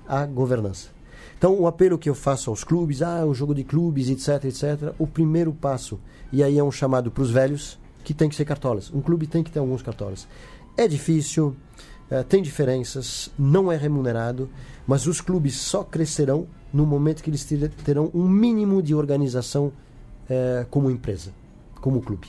a 0.07 0.27
governança. 0.27 0.89
Então, 1.37 1.59
o 1.59 1.67
apelo 1.67 1.99
que 1.99 2.09
eu 2.11 2.15
faço 2.15 2.51
aos 2.51 2.65
clubes, 2.65 3.01
ah, 3.03 3.25
o 3.25 3.35
jogo 3.35 3.55
de 3.55 3.65
clubes, 3.65 4.11
etc, 4.11 4.45
etc, 4.45 4.95
o 4.99 5.07
primeiro 5.07 5.53
passo, 5.53 5.99
e 6.33 6.43
aí 6.43 6.59
é 6.59 6.63
um 6.65 6.71
chamado 6.71 7.11
para 7.11 7.23
os 7.23 7.31
velhos, 7.31 7.79
que 8.05 8.13
tem 8.13 8.29
que 8.29 8.35
ser 8.35 8.45
cartolas. 8.45 8.91
Um 8.93 9.01
clube 9.01 9.27
tem 9.27 9.43
que 9.43 9.51
ter 9.51 9.59
alguns 9.59 9.83
cartolas. 9.83 10.29
É 10.77 10.87
difícil, 10.87 11.57
eh, 12.11 12.23
tem 12.23 12.43
diferenças, 12.43 13.31
não 13.39 13.73
é 13.73 13.77
remunerado, 13.77 14.51
mas 14.87 15.07
os 15.07 15.21
clubes 15.21 15.57
só 15.57 15.83
crescerão 15.83 16.47
no 16.73 16.85
momento 16.85 17.23
que 17.23 17.31
eles 17.31 17.45
ter- 17.45 17.71
terão 17.85 18.11
um 18.15 18.29
mínimo 18.29 18.83
de 18.83 18.95
organização 18.95 19.73
eh, 20.29 20.67
como 20.71 20.91
empresa, 20.91 21.33
como 21.81 22.01
clube. 22.03 22.29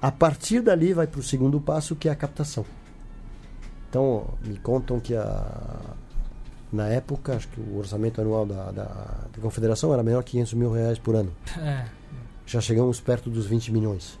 A 0.00 0.10
partir 0.10 0.62
dali 0.62 0.92
vai 0.92 1.06
para 1.06 1.20
o 1.20 1.22
segundo 1.22 1.60
passo, 1.60 1.94
que 1.96 2.08
é 2.08 2.12
a 2.12 2.16
captação. 2.16 2.64
Então, 3.90 4.24
me 4.44 4.56
contam 4.56 5.00
que 5.00 5.16
a, 5.16 5.80
na 6.72 6.86
época, 6.86 7.34
acho 7.34 7.48
que 7.48 7.60
o 7.60 7.76
orçamento 7.76 8.20
anual 8.20 8.46
da, 8.46 8.70
da, 8.70 8.84
da 8.84 9.42
confederação 9.42 9.92
era 9.92 10.00
menor 10.00 10.22
que 10.22 10.32
500 10.32 10.54
mil 10.54 10.72
reais 10.72 10.98
por 10.98 11.14
ano. 11.14 11.32
É. 11.60 11.84
Já 12.46 12.60
chegamos 12.60 12.98
perto 12.98 13.30
dos 13.30 13.46
20 13.46 13.70
milhões. 13.70 14.18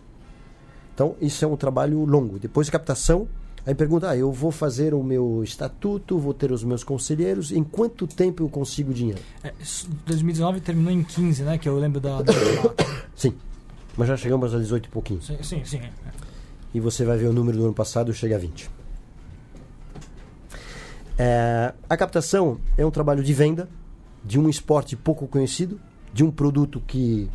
Então, 0.94 1.16
isso 1.20 1.44
é 1.44 1.48
um 1.48 1.56
trabalho 1.56 2.04
longo. 2.04 2.38
Depois 2.38 2.68
de 2.68 2.70
captação, 2.70 3.26
aí 3.66 3.74
pergunta, 3.74 4.08
ah, 4.08 4.16
eu 4.16 4.30
vou 4.30 4.52
fazer 4.52 4.94
o 4.94 5.02
meu 5.02 5.42
estatuto, 5.42 6.16
vou 6.16 6.32
ter 6.32 6.52
os 6.52 6.62
meus 6.62 6.84
conselheiros, 6.84 7.50
em 7.50 7.64
quanto 7.64 8.06
tempo 8.06 8.44
eu 8.44 8.48
consigo 8.48 8.94
dinheiro? 8.94 9.20
É, 9.42 9.52
isso, 9.60 9.90
2019 10.06 10.60
terminou 10.60 10.92
em 10.92 11.02
15, 11.02 11.42
né? 11.42 11.58
Que 11.58 11.68
eu 11.68 11.76
lembro 11.76 12.00
da. 12.00 12.22
da... 12.22 12.32
Sim, 13.16 13.34
mas 13.96 14.06
já 14.06 14.16
chegamos 14.16 14.54
a 14.54 14.58
18 14.58 14.86
e 14.86 14.88
pouquinho. 14.90 15.20
sim, 15.22 15.42
sim, 15.42 15.64
sim. 15.64 15.80
e 16.72 16.78
você 16.78 17.04
vai 17.04 17.18
ver 17.18 17.26
o 17.26 17.32
número 17.32 17.58
do 17.58 17.64
ano 17.64 17.74
passado 17.74 18.14
chega 18.14 18.36
a 18.36 18.38
20. 18.38 18.70
É, 21.22 21.74
a 21.86 21.98
captação 21.98 22.58
é 22.78 22.86
um 22.86 22.90
trabalho 22.90 23.22
de 23.22 23.34
venda 23.34 23.68
de 24.24 24.40
um 24.40 24.48
esporte 24.48 24.96
pouco 24.96 25.28
conhecido, 25.28 25.78
de 26.14 26.24
um 26.24 26.30
produto 26.30 26.82
que 26.86 27.28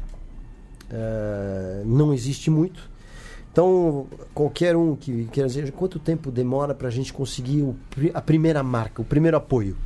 é, 0.90 1.84
não 1.86 2.12
existe 2.12 2.50
muito. 2.50 2.90
Então, 3.52 4.08
qualquer 4.34 4.76
um 4.76 4.96
que 4.96 5.26
queira 5.26 5.48
dizer 5.48 5.72
quanto 5.72 6.00
tempo 6.00 6.32
demora 6.32 6.74
para 6.74 6.88
a 6.88 6.92
gente 6.92 7.14
conseguir 7.14 7.62
o 7.62 7.76
a 8.12 8.22
primeira 8.22 8.64
marca, 8.64 9.04
o 9.04 9.06
primeiro 9.06 9.38
apoio, 9.38 9.78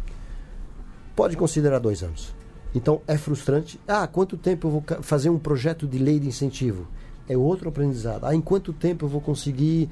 pode 1.13 1.35
considerar 1.35 1.79
dois 1.79 2.01
anos. 2.01 2.33
Então, 2.73 3.01
é 3.05 3.17
frustrante. 3.17 3.77
Ah, 3.85 4.07
quanto 4.07 4.37
tempo 4.37 4.67
eu 4.67 4.71
vou 4.71 4.83
fazer 5.01 5.29
um 5.29 5.37
projeto 5.37 5.85
de 5.85 5.97
lei 5.97 6.21
de 6.21 6.27
incentivo? 6.29 6.87
É 7.27 7.35
outro 7.35 7.67
aprendizado. 7.67 8.23
Ah, 8.23 8.33
em 8.33 8.39
quanto 8.39 8.71
tempo 8.71 9.03
eu 9.03 9.09
vou 9.09 9.19
conseguir 9.19 9.89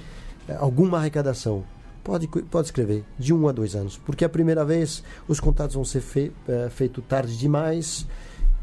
eh, 0.48 0.56
alguma 0.58 0.98
arrecadação? 0.98 1.66
Pode, 2.08 2.26
pode 2.26 2.68
escrever, 2.70 3.04
de 3.20 3.34
um 3.34 3.50
a 3.50 3.52
dois 3.52 3.76
anos. 3.76 3.98
Porque 3.98 4.24
a 4.24 4.30
primeira 4.30 4.64
vez 4.64 5.04
os 5.28 5.42
contatos 5.42 5.76
vão 5.76 5.84
ser 5.84 6.00
fei, 6.00 6.32
eh, 6.48 6.70
feitos 6.70 7.04
tarde 7.06 7.38
demais, 7.38 8.08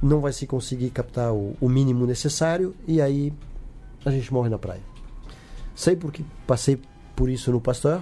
não 0.01 0.19
vai 0.19 0.33
se 0.33 0.47
conseguir 0.47 0.89
captar 0.89 1.31
o, 1.31 1.55
o 1.61 1.69
mínimo 1.69 2.07
necessário 2.07 2.75
e 2.89 3.03
aí 3.03 3.35
a 4.03 4.11
gente 4.11 4.33
morre 4.33 4.49
na 4.49 4.59
praia. 4.59 4.81
Sei 5.75 5.95
porque 5.95 6.25
passei 6.47 6.81
por 7.15 7.29
isso 7.29 7.53
no 7.53 7.61
Pasteur 7.61 8.01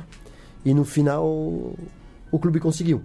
e 0.65 0.73
no 0.73 0.85
final 0.85 1.27
o 1.27 2.39
clube 2.41 2.61
conseguiu. 2.61 3.03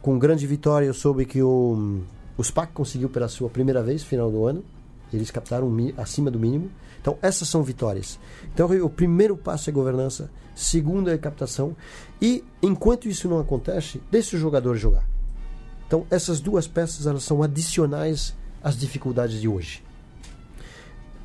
Com 0.00 0.18
grande 0.18 0.46
vitória 0.46 0.86
eu 0.86 0.94
soube 0.94 1.26
que 1.26 1.42
o, 1.42 2.00
o 2.38 2.42
SPAC 2.42 2.72
conseguiu 2.72 3.10
pela 3.10 3.28
sua 3.28 3.50
primeira 3.50 3.82
vez, 3.82 4.02
final 4.02 4.30
do 4.30 4.46
ano. 4.46 4.64
Eles 5.12 5.30
captaram 5.30 5.70
acima 5.98 6.30
do 6.30 6.40
mínimo. 6.40 6.70
Então, 7.08 7.18
essas 7.22 7.48
são 7.48 7.62
vitórias. 7.62 8.20
Então, 8.52 8.68
o 8.84 8.90
primeiro 8.90 9.34
passo 9.34 9.70
é 9.70 9.72
governança, 9.72 10.30
segundo 10.54 11.08
é 11.08 11.16
captação. 11.16 11.74
E, 12.20 12.44
enquanto 12.62 13.08
isso 13.08 13.26
não 13.30 13.38
acontece, 13.38 14.02
deixe 14.10 14.36
o 14.36 14.38
jogador 14.38 14.76
jogar. 14.76 15.08
Então, 15.86 16.06
essas 16.10 16.38
duas 16.38 16.68
peças 16.68 17.06
elas 17.06 17.22
são 17.22 17.42
adicionais 17.42 18.36
às 18.62 18.76
dificuldades 18.76 19.40
de 19.40 19.48
hoje. 19.48 19.82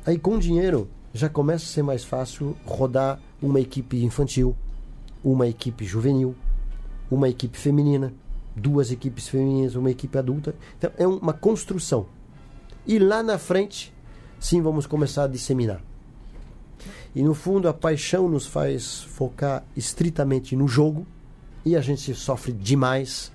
Aí, 0.06 0.18
com 0.18 0.38
dinheiro, 0.38 0.88
já 1.12 1.28
começa 1.28 1.66
a 1.66 1.68
ser 1.68 1.82
mais 1.82 2.02
fácil 2.02 2.56
rodar 2.64 3.20
uma 3.42 3.60
equipe 3.60 4.02
infantil, 4.02 4.56
uma 5.22 5.46
equipe 5.46 5.84
juvenil, 5.84 6.34
uma 7.10 7.28
equipe 7.28 7.58
feminina, 7.58 8.10
duas 8.56 8.90
equipes 8.90 9.28
femininas, 9.28 9.74
uma 9.74 9.90
equipe 9.90 10.16
adulta. 10.16 10.54
Então, 10.78 10.90
é 10.96 11.06
uma 11.06 11.34
construção. 11.34 12.06
E 12.86 12.98
lá 12.98 13.22
na 13.22 13.36
frente, 13.36 13.93
sim, 14.44 14.60
vamos 14.60 14.86
começar 14.86 15.24
a 15.24 15.26
disseminar. 15.26 15.80
E 17.14 17.22
no 17.22 17.32
fundo, 17.32 17.66
a 17.66 17.72
paixão 17.72 18.28
nos 18.28 18.46
faz 18.46 19.02
focar 19.04 19.64
estritamente 19.74 20.54
no 20.54 20.68
jogo 20.68 21.06
e 21.64 21.74
a 21.74 21.80
gente 21.80 22.14
sofre 22.14 22.52
demais 22.52 23.32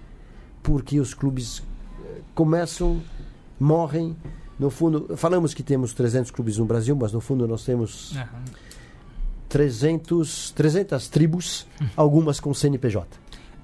porque 0.62 1.00
os 1.00 1.14
clubes 1.16 1.64
eh, 2.04 2.22
começam, 2.36 3.02
morrem. 3.60 4.16
No 4.60 4.70
fundo, 4.70 5.18
falamos 5.18 5.54
que 5.54 5.64
temos 5.64 5.94
300 5.94 6.30
clubes 6.30 6.58
no 6.58 6.66
Brasil, 6.66 6.96
mas 6.96 7.12
no 7.12 7.22
fundo 7.22 7.48
nós 7.48 7.64
temos 7.64 8.16
É. 8.16 8.28
300, 9.48 10.52
300 10.52 11.08
tribos, 11.08 11.66
algumas 11.98 12.40
com 12.40 12.54
CNPJ. 12.54 13.08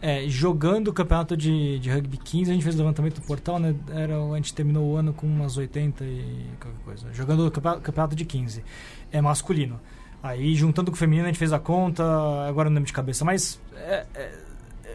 É, 0.07 0.29
jogando 0.29 0.89
o 0.89 0.93
campeonato 0.93 1.35
de, 1.35 1.79
de 1.79 1.89
rugby 1.89 2.17
15, 2.17 2.51
a 2.51 2.53
gente 2.53 2.61
fez 2.61 2.75
o 2.75 2.77
levantamento 2.77 3.15
do 3.15 3.25
portal, 3.25 3.57
né? 3.57 3.73
Era, 3.89 4.21
a 4.23 4.35
gente 4.35 4.53
terminou 4.53 4.85
o 4.91 4.95
ano 4.95 5.11
com 5.11 5.25
umas 5.25 5.57
80 5.57 6.03
e 6.05 6.45
qualquer 6.61 6.79
coisa. 6.85 7.07
Jogando 7.11 7.47
o 7.47 7.49
campe- 7.49 7.81
campeonato 7.81 8.15
de 8.15 8.23
15. 8.23 8.63
É 9.11 9.19
masculino. 9.19 9.79
Aí, 10.21 10.53
juntando 10.53 10.91
com 10.91 10.95
o 10.95 10.99
feminino, 10.99 11.25
a 11.25 11.29
gente 11.29 11.39
fez 11.39 11.51
a 11.51 11.57
conta, 11.57 12.03
agora 12.47 12.69
não 12.69 12.75
lembro 12.75 12.85
de 12.85 12.93
cabeça, 12.93 13.25
mas. 13.25 13.59
É, 13.75 14.05
é, 14.13 14.31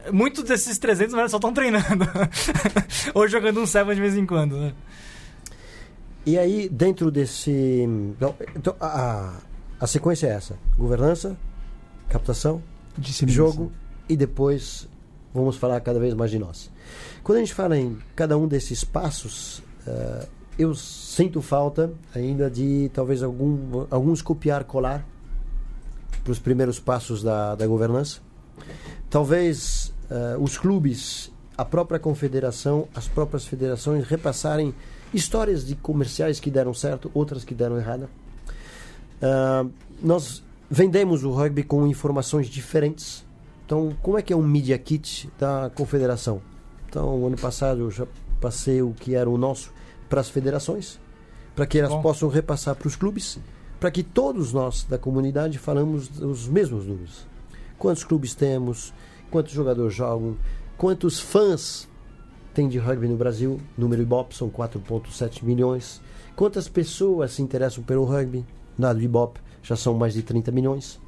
é, 0.07 0.13
muitos 0.13 0.45
desses 0.45 0.79
300 0.79 1.11
na 1.13 1.17
verdade, 1.17 1.31
só 1.33 1.39
estão 1.39 1.53
treinando. 1.53 2.07
Ou 3.13 3.27
jogando 3.27 3.61
um 3.61 3.67
7 3.67 3.93
de 3.93 4.01
vez 4.01 4.17
em 4.17 4.25
quando, 4.25 4.57
né? 4.59 4.73
E 6.25 6.39
aí, 6.39 6.69
dentro 6.69 7.11
desse. 7.11 7.51
Então, 8.17 8.37
então, 8.55 8.77
a, 8.81 9.35
a- 9.81 9.87
sequência 9.89 10.29
é 10.29 10.31
essa: 10.31 10.57
governança, 10.79 11.37
captação, 12.09 12.63
jogo 13.27 13.73
e 14.09 14.17
depois 14.17 14.89
vamos 15.35 15.57
falar 15.57 15.81
cada 15.81 15.99
vez 15.99 16.15
mais 16.15 16.31
de 16.31 16.39
nós. 16.39 16.71
Quando 17.23 17.39
a 17.39 17.41
gente 17.41 17.55
fala 17.55 17.79
em 17.79 17.99
cada 18.15 18.37
um 18.37 18.47
desses 18.47 18.85
passos, 18.85 19.63
eh, 19.87 20.27
eu 20.59 20.75
sinto 20.75 21.41
falta 21.41 21.93
ainda 22.15 22.51
de 22.51 22.91
talvez 22.93 23.23
algum, 23.23 23.87
alguns 23.91 24.23
copiar 24.23 24.65
colar 24.65 25.07
para 26.23 26.33
os 26.33 26.39
primeiros 26.39 26.79
passos 26.79 27.23
da, 27.23 27.55
da 27.55 27.67
governança. 27.67 28.21
Talvez 29.09 29.93
eh, 30.11 30.37
os 30.39 30.59
clubes, 30.59 31.31
a 31.57 31.65
própria 31.65 31.99
confederação, 31.99 32.89
as 32.95 33.09
próprias 33.09 33.45
federações 33.45 34.05
repassarem 34.07 34.75
histórias 35.13 35.67
de 35.67 35.75
comerciais 35.75 36.39
que 36.39 36.51
deram 36.51 36.73
certo, 36.73 37.11
outras 37.15 37.45
que 37.45 37.55
deram 37.55 37.79
errado. 37.79 38.09
Ah, 39.21 39.67
nós 40.03 40.43
vendemos 40.71 41.25
o 41.25 41.31
rugby 41.31 41.63
com 41.63 41.87
informações 41.87 42.49
diferentes. 42.49 43.25
Então, 43.71 43.97
como 44.03 44.19
é 44.19 44.23
que 44.23 44.33
é 44.33 44.37
um 44.37 44.43
media 44.43 44.77
kit 44.77 45.31
da 45.39 45.71
confederação? 45.73 46.43
Então, 46.89 47.25
ano 47.25 47.37
passado 47.37 47.83
eu 47.83 47.91
já 47.93 48.05
passei 48.41 48.83
o 48.83 48.91
que 48.91 49.15
era 49.15 49.31
o 49.31 49.39
nosso 49.39 49.73
para 50.09 50.21
as 50.21 50.29
federações, 50.29 50.99
para 51.55 51.69
que 51.69 51.79
elas 51.79 51.93
Bom. 51.93 52.03
possam 52.03 52.29
repassar 52.29 52.75
para 52.75 52.89
os 52.89 52.97
clubes, 52.97 53.39
para 53.79 53.93
que 53.93 54.03
todos 54.03 54.53
nós 54.53 54.83
da 54.83 54.99
comunidade 54.99 55.57
falamos 55.57 56.11
os 56.21 56.49
mesmos 56.49 56.85
números. 56.85 57.29
Quantos 57.79 58.03
clubes 58.03 58.35
temos? 58.35 58.93
Quantos 59.31 59.53
jogadores 59.53 59.95
jogam? 59.95 60.37
Quantos 60.77 61.21
fãs 61.21 61.89
tem 62.53 62.69
de 62.69 62.77
rugby 62.77 63.07
no 63.07 63.17
Brasil? 63.17 63.61
Número 63.79 64.03
Ibope 64.03 64.35
são 64.35 64.51
4,7 64.51 65.45
milhões. 65.45 66.03
Quantas 66.35 66.69
pessoas 66.69 67.35
se 67.35 67.41
interessam 67.41 67.85
pelo 67.85 68.05
rugby? 68.05 68.45
Na 68.77 68.93
do 68.93 69.01
Ibope 69.01 69.39
já 69.63 69.77
são 69.77 69.95
mais 69.95 70.15
de 70.15 70.25
30 70.25 70.51
milhões. 70.51 71.01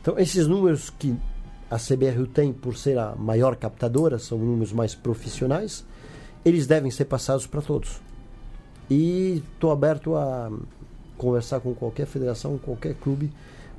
Então, 0.00 0.16
esses 0.16 0.46
números 0.46 0.90
que 0.90 1.16
a 1.70 1.76
CBRU 1.76 2.26
tem 2.26 2.52
por 2.52 2.76
ser 2.76 2.98
a 2.98 3.14
maior 3.14 3.56
captadora, 3.56 4.18
são 4.18 4.38
números 4.38 4.72
mais 4.72 4.94
profissionais, 4.94 5.84
eles 6.44 6.66
devem 6.66 6.90
ser 6.90 7.04
passados 7.04 7.46
para 7.46 7.60
todos. 7.60 8.00
E 8.90 9.42
estou 9.54 9.70
aberto 9.70 10.16
a, 10.16 10.50
conversar 11.18 11.60
com 11.60 11.74
qualquer 11.74 12.06
federação, 12.06 12.56
qualquer 12.56 12.94
clube, 12.94 13.30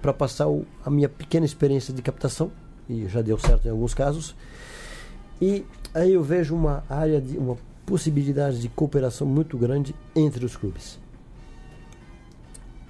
para 0.02 0.14
passar 0.14 0.48
o, 0.48 0.66
a 0.86 0.90
minha 0.90 1.10
pequena 1.10 1.46
experiência 1.46 1.94
de 1.94 2.02
captação, 2.02 2.52
e 2.88 3.08
já 3.08 3.22
deu 3.22 3.40
certo 3.40 3.66
em 3.66 3.72
alguns 3.72 3.94
casos. 3.94 4.36
E 5.42 5.66
aí 5.94 6.14
eu 6.14 6.22
vejo 6.22 6.56
uma 6.56 6.84
área 6.90 7.20
de 7.22 7.38
uma 7.38 7.58
possibilidade 7.86 8.60
de 8.60 8.70
cooperação 8.70 9.26
muito 9.26 9.58
grande 9.58 9.96
entre 10.16 10.46
os 10.46 10.56
clubes. 10.56 11.00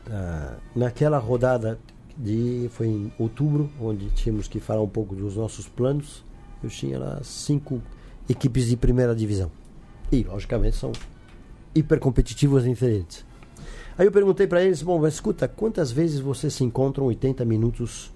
Ah, 0.09 0.55
naquela 0.75 1.19
rodada 1.19 1.79
de 2.19 2.69
foi 2.73 2.87
em 2.87 3.11
outubro, 3.17 3.69
onde 3.79 4.09
tínhamos 4.09 4.49
que 4.49 4.59
falar 4.59 4.81
um 4.81 4.89
pouco 4.89 5.15
dos 5.15 5.37
nossos 5.37 5.69
planos, 5.69 6.25
eu 6.61 6.69
tinha 6.69 6.99
lá 6.99 7.21
cinco 7.23 7.81
equipes 8.27 8.67
de 8.67 8.75
primeira 8.75 9.15
divisão. 9.15 9.49
E, 10.11 10.23
logicamente, 10.23 10.75
são 10.75 10.91
hiper 11.73 11.99
competitivas 11.99 12.65
e 12.65 12.69
diferentes. 12.69 13.25
Aí 13.97 14.05
eu 14.05 14.11
perguntei 14.11 14.45
para 14.47 14.61
eles: 14.63 14.81
bom, 14.81 14.99
mas 14.99 15.13
escuta, 15.13 15.47
quantas 15.47 15.91
vezes 15.91 16.19
vocês 16.19 16.53
se 16.53 16.63
encontram 16.63 17.05
80 17.05 17.45
minutos 17.45 18.11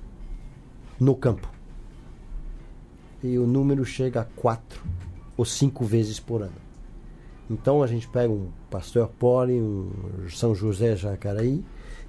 no 1.00 1.16
campo? 1.16 1.50
E 3.24 3.38
o 3.38 3.48
número 3.48 3.86
chega 3.86 4.22
a 4.22 4.26
quatro 4.26 4.84
ou 5.38 5.46
cinco 5.46 5.86
vezes 5.86 6.20
por 6.20 6.42
ano. 6.42 6.64
Então 7.50 7.82
a 7.82 7.88
gente 7.88 8.08
pega 8.08 8.32
um 8.32 8.50
Pastor 8.70 9.08
Poli, 9.08 9.54
um 9.54 9.90
São 10.30 10.54
José 10.54 10.96
Jacaraí, 10.96 11.64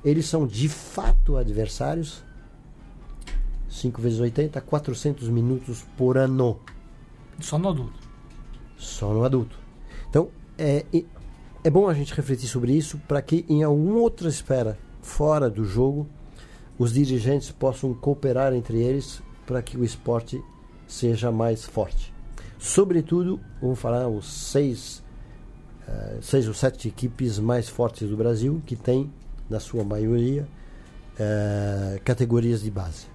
eles 0.05 0.27
são 0.27 0.47
de 0.47 0.69
fato 0.69 1.37
adversários. 1.37 2.23
5 3.69 4.01
vezes 4.01 4.21
80, 4.21 4.61
400 4.61 5.29
minutos 5.29 5.85
por 5.97 6.17
ano. 6.17 6.61
Só 7.41 7.59
no 7.59 7.69
adulto. 7.69 7.99
Só 8.77 9.13
no 9.13 9.25
adulto. 9.25 9.59
Então, 10.09 10.29
é, 10.57 10.85
é 11.65 11.71
bom 11.71 11.89
a 11.89 11.95
gente 11.95 12.15
refletir 12.15 12.47
sobre 12.47 12.73
isso 12.73 12.99
para 13.09 13.21
que 13.21 13.45
em 13.49 13.63
alguma 13.63 13.99
outra 13.99 14.29
esfera 14.29 14.79
fora 15.01 15.51
do 15.51 15.65
jogo 15.65 16.07
os 16.79 16.93
dirigentes 16.93 17.51
possam 17.51 17.95
cooperar 17.95 18.53
entre 18.53 18.79
eles 18.81 19.23
para 19.47 19.63
que 19.63 19.77
o 19.77 19.85
esporte 19.85 20.43
seja 20.87 21.33
mais 21.33 21.65
forte. 21.65 22.13
Sobretudo, 22.59 23.41
vamos 23.61 23.79
falar 23.79 24.09
os 24.09 24.27
seis, 24.27 25.03
uh, 25.89 26.23
seis 26.23 26.49
ou 26.49 26.55
sete 26.55 26.89
equipes 26.89 27.39
mais 27.39 27.69
fortes 27.69 28.09
do 28.09 28.17
Brasil 28.17 28.63
que 28.65 28.77
têm, 28.77 29.13
na 29.49 29.61
sua 29.61 29.85
maioria, 29.85 30.47
uh, 31.15 32.01
categorias 32.05 32.63
de 32.63 32.71
base. 32.71 33.07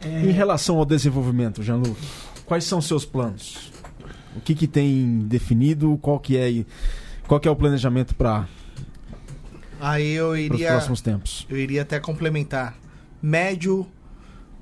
É... 0.00 0.08
Em 0.08 0.30
relação 0.30 0.78
ao 0.78 0.84
desenvolvimento, 0.84 1.62
Jean-Luc, 1.62 1.98
quais 2.46 2.64
são 2.64 2.80
seus 2.80 3.04
planos? 3.04 3.72
O 4.36 4.40
que, 4.40 4.54
que 4.54 4.68
tem 4.68 5.20
definido? 5.20 5.98
Qual 6.00 6.20
que 6.20 6.36
é, 6.36 6.64
qual 7.26 7.40
que 7.40 7.48
é 7.48 7.50
o 7.50 7.56
planejamento 7.56 8.14
para 8.14 8.46
Aí 9.80 10.12
eu 10.12 10.36
iria. 10.36 10.66
Os 10.66 10.72
próximos 10.72 11.00
tempos. 11.00 11.46
Eu 11.48 11.56
iria 11.56 11.82
até 11.82 12.00
complementar. 12.00 12.76
Médio, 13.22 13.86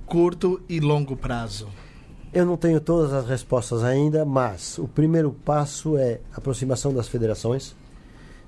curto 0.04 0.60
e 0.68 0.80
longo 0.80 1.16
prazo. 1.16 1.68
Eu 2.32 2.44
não 2.44 2.56
tenho 2.56 2.80
todas 2.80 3.12
as 3.12 3.26
respostas 3.26 3.82
ainda, 3.82 4.24
mas 4.24 4.78
o 4.78 4.86
primeiro 4.86 5.32
passo 5.32 5.96
é 5.96 6.20
aproximação 6.34 6.92
das 6.92 7.08
federações. 7.08 7.74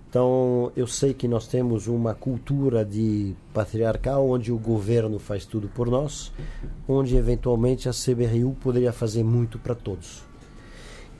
Então, 0.08 0.72
eu 0.74 0.86
sei 0.86 1.12
que 1.12 1.28
nós 1.28 1.46
temos 1.46 1.86
uma 1.86 2.14
cultura 2.14 2.84
de 2.84 3.34
patriarcal 3.52 4.26
onde 4.28 4.50
o 4.50 4.58
governo 4.58 5.18
faz 5.18 5.44
tudo 5.44 5.68
por 5.68 5.90
nós, 5.90 6.32
onde 6.88 7.16
eventualmente 7.16 7.88
a 7.88 7.92
CBRU 7.92 8.56
poderia 8.60 8.92
fazer 8.92 9.22
muito 9.22 9.58
para 9.58 9.74
todos 9.74 10.28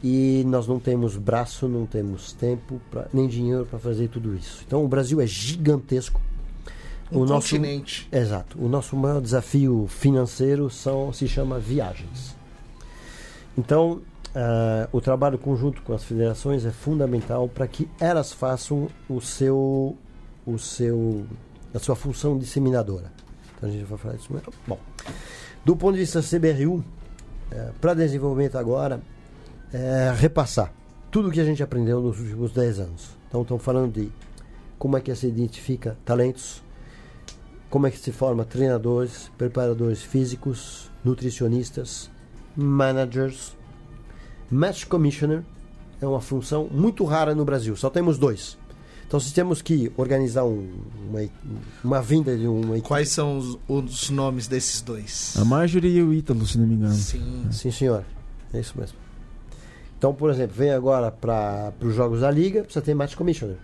e 0.03 0.45
nós 0.47 0.67
não 0.67 0.79
temos 0.79 1.17
braço, 1.17 1.67
não 1.67 1.85
temos 1.85 2.33
tempo, 2.33 2.81
pra, 2.91 3.07
nem 3.13 3.27
dinheiro 3.27 3.67
para 3.67 3.79
fazer 3.79 4.09
tudo 4.09 4.35
isso. 4.35 4.63
Então 4.67 4.85
o 4.85 4.89
Brasil 4.89 5.21
é 5.21 5.27
gigantesco. 5.27 6.21
Um 7.11 7.23
o 7.23 7.27
continente. 7.27 8.07
Nosso, 8.13 8.23
exato. 8.23 8.59
O 8.63 8.69
nosso 8.69 8.95
maior 8.97 9.21
desafio 9.21 9.87
financeiro 9.89 10.69
são, 10.71 11.13
se 11.13 11.27
chama 11.27 11.59
viagens. 11.59 12.37
Então, 13.57 14.03
uh, 14.35 14.89
o 14.93 15.01
trabalho 15.01 15.39
conjunto 15.39 15.83
com 15.83 15.93
as 15.93 16.05
federações 16.05 16.65
é 16.65 16.71
fundamental 16.71 17.49
para 17.49 17.67
que 17.67 17.89
elas 18.01 18.33
façam 18.33 18.89
o 19.09 19.21
seu, 19.21 19.97
o 20.47 20.59
seu, 20.59 21.27
a 21.75 21.79
sua 21.79 21.97
função 21.97 22.39
disseminadora. 22.39 23.13
Então 23.57 23.69
a 23.69 23.73
gente 23.73 23.85
vai 23.85 23.99
falar 23.99 24.15
disso. 24.15 24.29
Bom, 24.67 24.79
do 25.65 25.77
ponto 25.77 25.95
de 25.95 26.01
vista 26.01 26.21
CBRU, 26.21 26.77
uh, 26.77 26.85
para 27.81 27.95
desenvolvimento 27.95 28.57
agora, 28.57 29.01
é, 29.73 30.15
repassar 30.17 30.73
tudo 31.11 31.29
o 31.29 31.31
que 31.31 31.41
a 31.41 31.45
gente 31.45 31.63
aprendeu 31.63 32.01
nos 32.01 32.19
últimos 32.21 32.53
10 32.53 32.81
anos. 32.81 33.11
Então, 33.29 33.43
estamos 33.43 33.63
falando 33.63 33.93
de 33.93 34.11
como 34.79 34.97
é 34.97 35.01
que 35.01 35.15
se 35.15 35.27
identifica 35.27 35.97
talentos, 36.05 36.63
como 37.69 37.87
é 37.87 37.91
que 37.91 37.99
se 37.99 38.13
forma 38.13 38.45
treinadores, 38.45 39.31
preparadores 39.37 40.03
físicos, 40.03 40.91
nutricionistas, 41.05 42.11
managers. 42.57 43.57
Match 44.51 44.87
Commissioner 44.87 45.43
é 46.01 46.07
uma 46.07 46.21
função 46.21 46.69
muito 46.71 47.05
rara 47.05 47.35
no 47.35 47.45
Brasil, 47.45 47.77
só 47.77 47.91
temos 47.91 48.19
dois. 48.19 48.57
Então, 49.07 49.19
se 49.19 49.33
temos 49.33 49.63
que 49.63 49.91
organizar 49.97 50.45
um, 50.45 50.69
uma, 51.09 51.21
uma 51.83 52.03
vinda 52.03 52.37
de 52.37 52.47
uma 52.47 52.79
Quais 52.81 53.09
são 53.09 53.39
os, 53.39 53.59
os, 53.67 54.11
nomes 54.11 54.47
desses 54.47 54.83
dois? 54.83 55.35
A 55.39 55.47
Marjorie 55.47 55.97
e 55.97 56.03
o 56.03 56.13
Ítalo, 56.13 56.47
se 56.47 56.59
não 56.59 56.67
me 56.67 56.75
engano. 56.75 56.93
Sim, 56.93 57.47
Sim 57.51 57.71
senhor. 57.71 58.05
É 58.53 58.61
isso 58.61 58.75
mesmo. 58.79 58.99
Então, 59.97 60.13
por 60.15 60.31
exemplo, 60.31 60.55
vem 60.55 60.71
agora 60.73 61.11
para 61.11 61.73
os 61.81 61.95
jogos 61.95 62.21
da 62.21 62.31
liga, 62.31 62.63
precisa 62.63 62.85
ter 62.85 62.95
match 62.95 63.15
commissioner, 63.15 63.57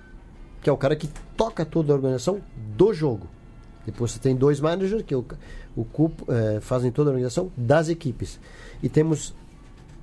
que 0.62 0.70
é 0.70 0.72
o 0.72 0.78
cara 0.78 0.96
que 0.96 1.08
toca 1.36 1.64
toda 1.64 1.92
a 1.92 1.96
organização 1.96 2.40
do 2.74 2.94
jogo. 2.94 3.28
Depois 3.84 4.12
você 4.12 4.18
tem 4.18 4.34
dois 4.34 4.60
managers 4.60 5.02
que 5.02 5.14
o, 5.14 5.22
o 5.76 5.84
cupo, 5.84 6.24
é, 6.32 6.58
fazem 6.60 6.90
toda 6.90 7.10
a 7.10 7.12
organização 7.12 7.52
das 7.54 7.90
equipes. 7.90 8.40
E 8.82 8.88
temos 8.88 9.34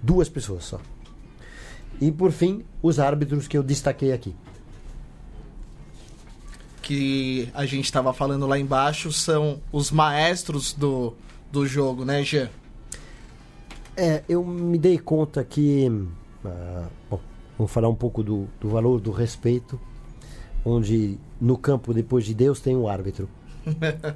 duas 0.02 0.30
pessoas 0.30 0.66
só. 0.66 0.80
E 2.00 2.12
por 2.12 2.32
fim, 2.32 2.64
os 2.82 3.00
árbitros 3.00 3.48
que 3.48 3.58
eu 3.58 3.64
destaquei 3.64 4.12
aqui. 4.12 4.36
Que 6.82 7.50
a 7.54 7.66
gente 7.66 7.86
estava 7.86 8.12
falando 8.12 8.48
lá 8.48 8.58
embaixo 8.58 9.12
são 9.12 9.62
os 9.72 9.92
maestros 9.92 10.74
do, 10.74 11.14
do 11.52 11.66
jogo, 11.68 12.04
né, 12.04 12.24
Jean? 12.24 12.50
É, 13.96 14.24
eu 14.28 14.44
me 14.44 14.80
dei 14.80 14.98
conta 14.98 15.44
que 15.44 15.88
ah, 16.44 16.88
bom, 17.10 17.20
vamos 17.58 17.72
falar 17.72 17.90
um 17.90 17.96
pouco 17.96 18.24
do, 18.24 18.48
do 18.60 18.70
valor 18.70 19.00
do 19.00 19.12
respeito, 19.12 19.80
onde 20.66 21.20
no 21.40 21.58
campo, 21.58 21.94
depois 21.94 22.26
de 22.26 22.34
Deus, 22.34 22.60
tem 22.60 22.76
um 22.76 22.88
árbitro. 22.88 23.30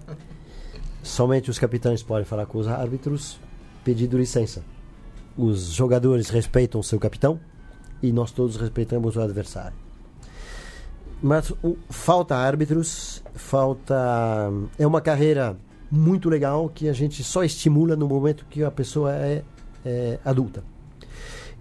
Somente 1.03 1.51
os 1.51 1.59
capitães 1.59 2.01
podem 2.01 2.25
falar 2.25 2.47
com 2.47 2.57
os 2.57 2.67
árbitros, 2.67 3.39
pedindo 3.83 4.17
licença. 4.17 4.63
Os 5.37 5.73
jogadores 5.73 6.29
respeitam 6.29 6.79
o 6.79 6.83
seu 6.83 6.99
capitão 6.99 7.39
e 8.01 8.11
nós 8.11 8.31
todos 8.31 8.55
respeitamos 8.55 9.15
o 9.15 9.21
adversário. 9.21 9.75
Mas 11.21 11.49
uh, 11.49 11.77
falta 11.89 12.35
árbitros, 12.35 13.23
falta. 13.33 13.95
É 14.77 14.85
uma 14.85 15.01
carreira 15.01 15.57
muito 15.89 16.29
legal 16.29 16.69
que 16.69 16.89
a 16.89 16.93
gente 16.93 17.23
só 17.23 17.43
estimula 17.43 17.95
no 17.95 18.07
momento 18.07 18.45
que 18.49 18.63
a 18.63 18.71
pessoa 18.71 19.13
é, 19.13 19.43
é 19.85 20.19
adulta. 20.23 20.63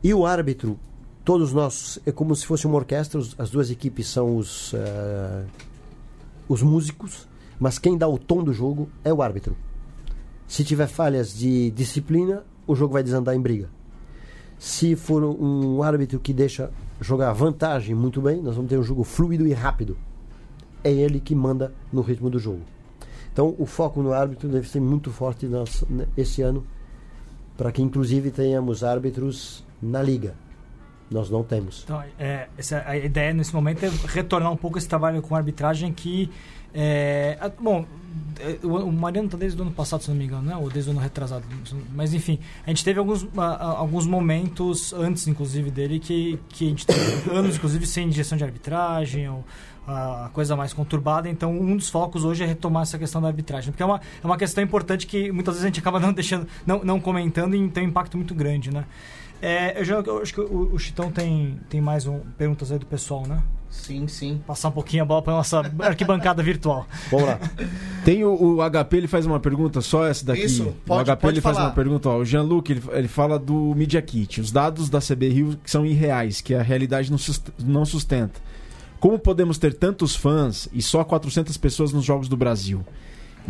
E 0.02 0.12
o 0.12 0.26
árbitro, 0.26 0.78
todos 1.24 1.52
nós, 1.52 1.98
é 2.04 2.12
como 2.12 2.34
se 2.34 2.46
fosse 2.46 2.66
uma 2.66 2.76
orquestra, 2.76 3.20
as 3.38 3.50
duas 3.50 3.70
equipes 3.70 4.06
são 4.06 4.36
os, 4.36 4.72
uh, 4.72 5.46
os 6.48 6.62
músicos, 6.62 7.26
mas 7.58 7.78
quem 7.78 7.96
dá 7.96 8.06
o 8.06 8.18
tom 8.18 8.42
do 8.42 8.52
jogo 8.52 8.88
é 9.02 9.12
o 9.12 9.22
árbitro. 9.22 9.56
Se 10.46 10.62
tiver 10.62 10.88
falhas 10.88 11.34
de 11.34 11.70
disciplina, 11.70 12.44
o 12.66 12.74
jogo 12.74 12.94
vai 12.94 13.02
desandar 13.02 13.34
em 13.34 13.40
briga. 13.40 13.68
Se 14.58 14.96
for 14.96 15.22
um 15.22 15.82
árbitro 15.82 16.18
que 16.18 16.32
deixa 16.32 16.70
jogar 17.00 17.32
vantagem 17.32 17.94
muito 17.94 18.20
bem, 18.20 18.40
nós 18.40 18.56
vamos 18.56 18.70
ter 18.70 18.78
um 18.78 18.82
jogo 18.82 19.04
fluido 19.04 19.46
e 19.46 19.52
rápido. 19.52 19.96
É 20.82 20.92
ele 20.92 21.20
que 21.20 21.34
manda 21.34 21.72
no 21.92 22.02
ritmo 22.02 22.30
do 22.30 22.38
jogo. 22.38 22.62
Então, 23.32 23.54
o 23.58 23.66
foco 23.66 24.00
no 24.00 24.12
árbitro 24.12 24.48
deve 24.48 24.68
ser 24.68 24.80
muito 24.80 25.10
forte 25.10 25.48
esse 26.16 26.40
ano, 26.40 26.64
para 27.56 27.72
que 27.72 27.82
inclusive 27.82 28.30
tenhamos 28.30 28.84
árbitros 28.84 29.64
na 29.82 30.00
liga. 30.00 30.34
Nós 31.14 31.30
não 31.30 31.44
temos. 31.44 31.82
Então, 31.84 32.02
é, 32.18 32.48
essa, 32.58 32.82
a 32.84 32.96
ideia 32.96 33.32
nesse 33.32 33.54
momento 33.54 33.84
é 33.84 33.90
retornar 34.08 34.50
um 34.50 34.56
pouco 34.56 34.78
esse 34.78 34.88
trabalho 34.88 35.22
com 35.22 35.36
arbitragem 35.36 35.92
que. 35.92 36.28
É, 36.74 37.38
bom, 37.60 37.86
é, 38.40 38.58
o 38.66 38.90
Mariano 38.90 39.26
está 39.26 39.38
desde 39.38 39.56
o 39.56 39.62
ano 39.62 39.70
passado, 39.70 40.02
se 40.02 40.10
não 40.10 40.16
me 40.16 40.24
engano, 40.24 40.42
né? 40.42 40.56
ou 40.56 40.68
desde 40.68 40.90
o 40.90 40.92
ano 40.92 40.98
retrasado. 40.98 41.44
Mas 41.94 42.12
enfim, 42.12 42.40
a 42.66 42.70
gente 42.70 42.84
teve 42.84 42.98
alguns, 42.98 43.24
alguns 43.36 44.08
momentos 44.08 44.92
antes, 44.92 45.28
inclusive, 45.28 45.70
dele 45.70 46.00
que, 46.00 46.36
que 46.48 46.66
a 46.66 46.68
gente 46.70 46.84
teve 46.84 47.30
anos, 47.30 47.54
inclusive, 47.54 47.86
sem 47.86 48.10
gestão 48.10 48.36
de 48.36 48.42
arbitragem, 48.42 49.28
ou 49.28 49.44
a 49.86 50.30
coisa 50.32 50.56
mais 50.56 50.72
conturbada. 50.72 51.28
Então, 51.28 51.52
um 51.52 51.76
dos 51.76 51.90
focos 51.90 52.24
hoje 52.24 52.42
é 52.42 52.46
retomar 52.46 52.82
essa 52.82 52.98
questão 52.98 53.22
da 53.22 53.28
arbitragem, 53.28 53.70
porque 53.70 53.84
é 53.84 53.86
uma, 53.86 54.00
é 54.22 54.26
uma 54.26 54.36
questão 54.36 54.64
importante 54.64 55.06
que 55.06 55.30
muitas 55.30 55.54
vezes 55.54 55.64
a 55.64 55.68
gente 55.68 55.78
acaba 55.78 56.00
não 56.00 56.12
deixando, 56.12 56.48
não, 56.66 56.82
não 56.82 56.98
comentando 56.98 57.54
e 57.54 57.68
tem 57.68 57.84
um 57.84 57.88
impacto 57.90 58.16
muito 58.16 58.34
grande, 58.34 58.72
né? 58.72 58.84
É, 59.42 59.78
eu, 59.80 59.84
já, 59.84 59.96
eu 59.96 60.22
acho 60.22 60.32
que 60.32 60.40
o, 60.40 60.70
o 60.72 60.78
Chitão 60.78 61.10
tem, 61.10 61.58
tem 61.68 61.80
mais 61.80 62.06
um, 62.06 62.20
perguntas 62.38 62.72
aí 62.72 62.78
do 62.78 62.86
pessoal, 62.86 63.26
né? 63.26 63.42
Sim, 63.68 64.06
sim. 64.06 64.40
Passar 64.46 64.68
um 64.68 64.72
pouquinho 64.72 65.02
a 65.02 65.06
bola 65.06 65.20
para 65.20 65.32
nossa 65.32 65.60
arquibancada 65.80 66.42
virtual. 66.42 66.86
Vamos 67.10 67.26
lá. 67.26 67.40
Tem 68.04 68.24
o, 68.24 68.56
o 68.58 68.70
HP, 68.70 68.96
ele 68.96 69.08
faz 69.08 69.26
uma 69.26 69.40
pergunta, 69.40 69.80
só 69.80 70.06
essa 70.06 70.24
daqui. 70.24 70.44
Isso, 70.44 70.72
pode- 70.86 71.10
o 71.10 71.14
HP 71.14 71.20
pode 71.20 71.34
ele 71.34 71.40
faz 71.40 71.56
falar. 71.56 71.68
uma 71.70 71.74
pergunta, 71.74 72.08
ó, 72.08 72.18
o 72.18 72.24
Jean-Luc, 72.24 72.70
ele, 72.70 72.82
ele 72.92 73.08
fala 73.08 73.36
do 73.38 73.74
Media 73.74 74.00
Kit. 74.00 74.40
Os 74.40 74.52
dados 74.52 74.88
da 74.88 75.00
CB 75.00 75.28
Rio 75.28 75.58
são 75.64 75.84
irreais, 75.84 76.40
que 76.40 76.54
a 76.54 76.62
realidade 76.62 77.10
não 77.58 77.84
sustenta. 77.84 78.40
Como 79.00 79.18
podemos 79.18 79.58
ter 79.58 79.74
tantos 79.74 80.14
fãs 80.16 80.68
e 80.72 80.80
só 80.80 81.02
400 81.04 81.56
pessoas 81.58 81.92
nos 81.92 82.04
Jogos 82.04 82.28
do 82.28 82.36
Brasil? 82.36 82.82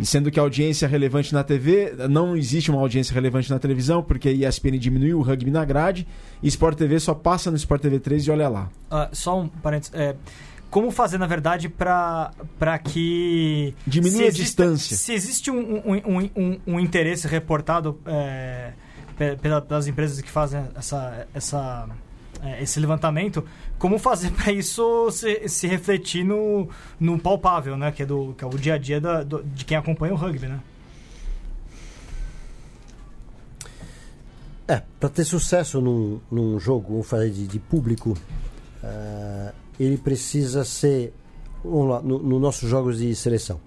Sendo 0.03 0.29
que 0.29 0.37
a 0.39 0.43
audiência 0.43 0.87
relevante 0.87 1.33
na 1.33 1.43
TV, 1.43 1.93
não 2.09 2.35
existe 2.35 2.69
uma 2.69 2.81
audiência 2.81 3.13
relevante 3.13 3.49
na 3.49 3.57
televisão, 3.59 4.03
porque 4.03 4.27
a 4.27 4.31
ESPN 4.49 4.77
diminuiu 4.77 5.19
o 5.19 5.21
rugby 5.21 5.49
na 5.51 5.63
grade, 5.63 6.05
e 6.43 6.47
Sport 6.49 6.77
TV 6.77 6.99
só 6.99 7.13
passa 7.13 7.49
no 7.49 7.55
Sport 7.55 7.81
TV 7.81 7.99
3 7.99 8.27
e 8.27 8.31
olha 8.31 8.49
lá. 8.49 8.69
Ah, 8.91 9.09
só 9.13 9.39
um 9.39 9.47
parênteses. 9.47 9.93
é, 9.95 10.15
como 10.69 10.91
fazer, 10.91 11.17
na 11.17 11.27
verdade, 11.27 11.69
para 11.69 12.33
que. 12.83 13.73
Diminua 13.87 14.17
se 14.17 14.27
a 14.27 14.31
distância. 14.31 14.97
Se 14.97 15.13
existe 15.13 15.49
um, 15.49 15.77
um, 15.77 16.29
um, 16.35 16.59
um- 16.67 16.79
interesse 16.81 17.25
reportado 17.29 17.97
é, 18.05 18.73
pe- 19.17 19.37
pela- 19.37 19.61
pelas 19.61 19.87
empresas 19.87 20.19
que 20.19 20.29
fazem 20.29 20.61
essa, 20.75 21.25
essa, 21.33 21.87
é, 22.43 22.61
esse 22.61 22.79
levantamento, 22.79 23.43
como 23.79 23.97
fazer 23.99 24.31
para 24.35 24.51
isso 24.51 25.09
se, 25.11 25.47
se 25.49 25.67
refletir 25.67 26.23
no, 26.23 26.69
no 26.99 27.17
palpável, 27.19 27.75
né? 27.77 27.91
Que 27.91 28.03
é, 28.03 28.05
do, 28.05 28.33
que 28.37 28.43
é 28.43 28.47
o 28.47 28.51
dia 28.51 28.75
a 28.75 28.77
dia 28.77 28.99
da- 29.01 29.23
do- 29.23 29.43
de 29.43 29.65
quem 29.65 29.77
acompanha 29.77 30.13
o 30.13 30.17
rugby, 30.17 30.47
né? 30.47 30.59
É, 34.67 34.81
para 34.99 35.09
ter 35.09 35.23
sucesso 35.23 35.79
num, 35.79 36.19
num 36.31 36.59
jogo, 36.59 36.93
vamos 36.93 37.07
falar 37.07 37.29
de, 37.29 37.45
de 37.47 37.59
público, 37.59 38.17
ah, 38.83 39.53
ele 39.79 39.95
precisa 39.97 40.63
ser, 40.63 41.13
vamos 41.63 41.87
lá, 41.89 42.01
no, 42.01 42.17
no 42.17 42.39
nossos 42.39 42.67
jogos 42.67 42.97
de 42.97 43.13
seleção. 43.15 43.59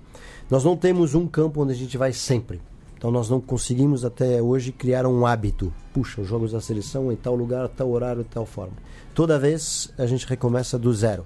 Nós 0.51 0.65
não 0.65 0.77
temos 0.77 1.15
um 1.15 1.27
campo 1.29 1.63
onde 1.63 1.73
a 1.73 1.77
gente 1.77 1.97
vai 1.97 2.13
sempre. 2.13 2.61
Então 2.99 3.11
nós 3.11 3.31
não 3.31 3.41
conseguimos 3.41 4.05
até 4.05 4.43
hoje 4.43 4.73
criar 4.73 5.07
um 5.07 5.25
hábito. 5.25 5.73
Puxa, 5.95 6.21
os 6.21 6.27
jogos 6.27 6.53
da 6.53 6.61
seleção 6.61 7.11
em 7.11 7.17
tal 7.17 7.35
lugar, 7.35 7.69
tal 7.69 7.89
horário, 7.91 8.27
tal 8.29 8.45
forma. 8.45 8.75
Toda 9.15 9.39
vez 9.39 9.91
a 9.97 10.05
gente 10.05 10.27
recomeça 10.27 10.77
do 10.77 10.93
zero. 10.93 11.25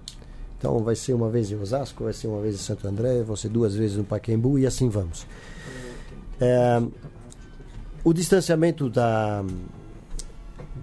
Então 0.59 0.79
vai 0.85 0.95
ser 0.95 1.15
uma 1.15 1.31
vez 1.31 1.51
em 1.51 1.57
Osasco, 1.57 2.05
vai 2.05 2.13
ser 2.13 2.29
uma 2.29 2.41
vez 2.41 2.55
em 2.55 2.59
Santo 2.59 2.87
André, 2.87 3.23
vão 3.23 3.35
ser 3.35 3.49
duas 3.49 3.75
vezes 3.75 3.97
no 3.97 4.05
Pacaembu 4.05 4.59
e 4.59 4.67
assim 4.67 4.89
vamos. 4.89 5.27
É, 6.41 6.81
o 8.05 8.13
distanciamento 8.13 8.91
da, 8.91 9.43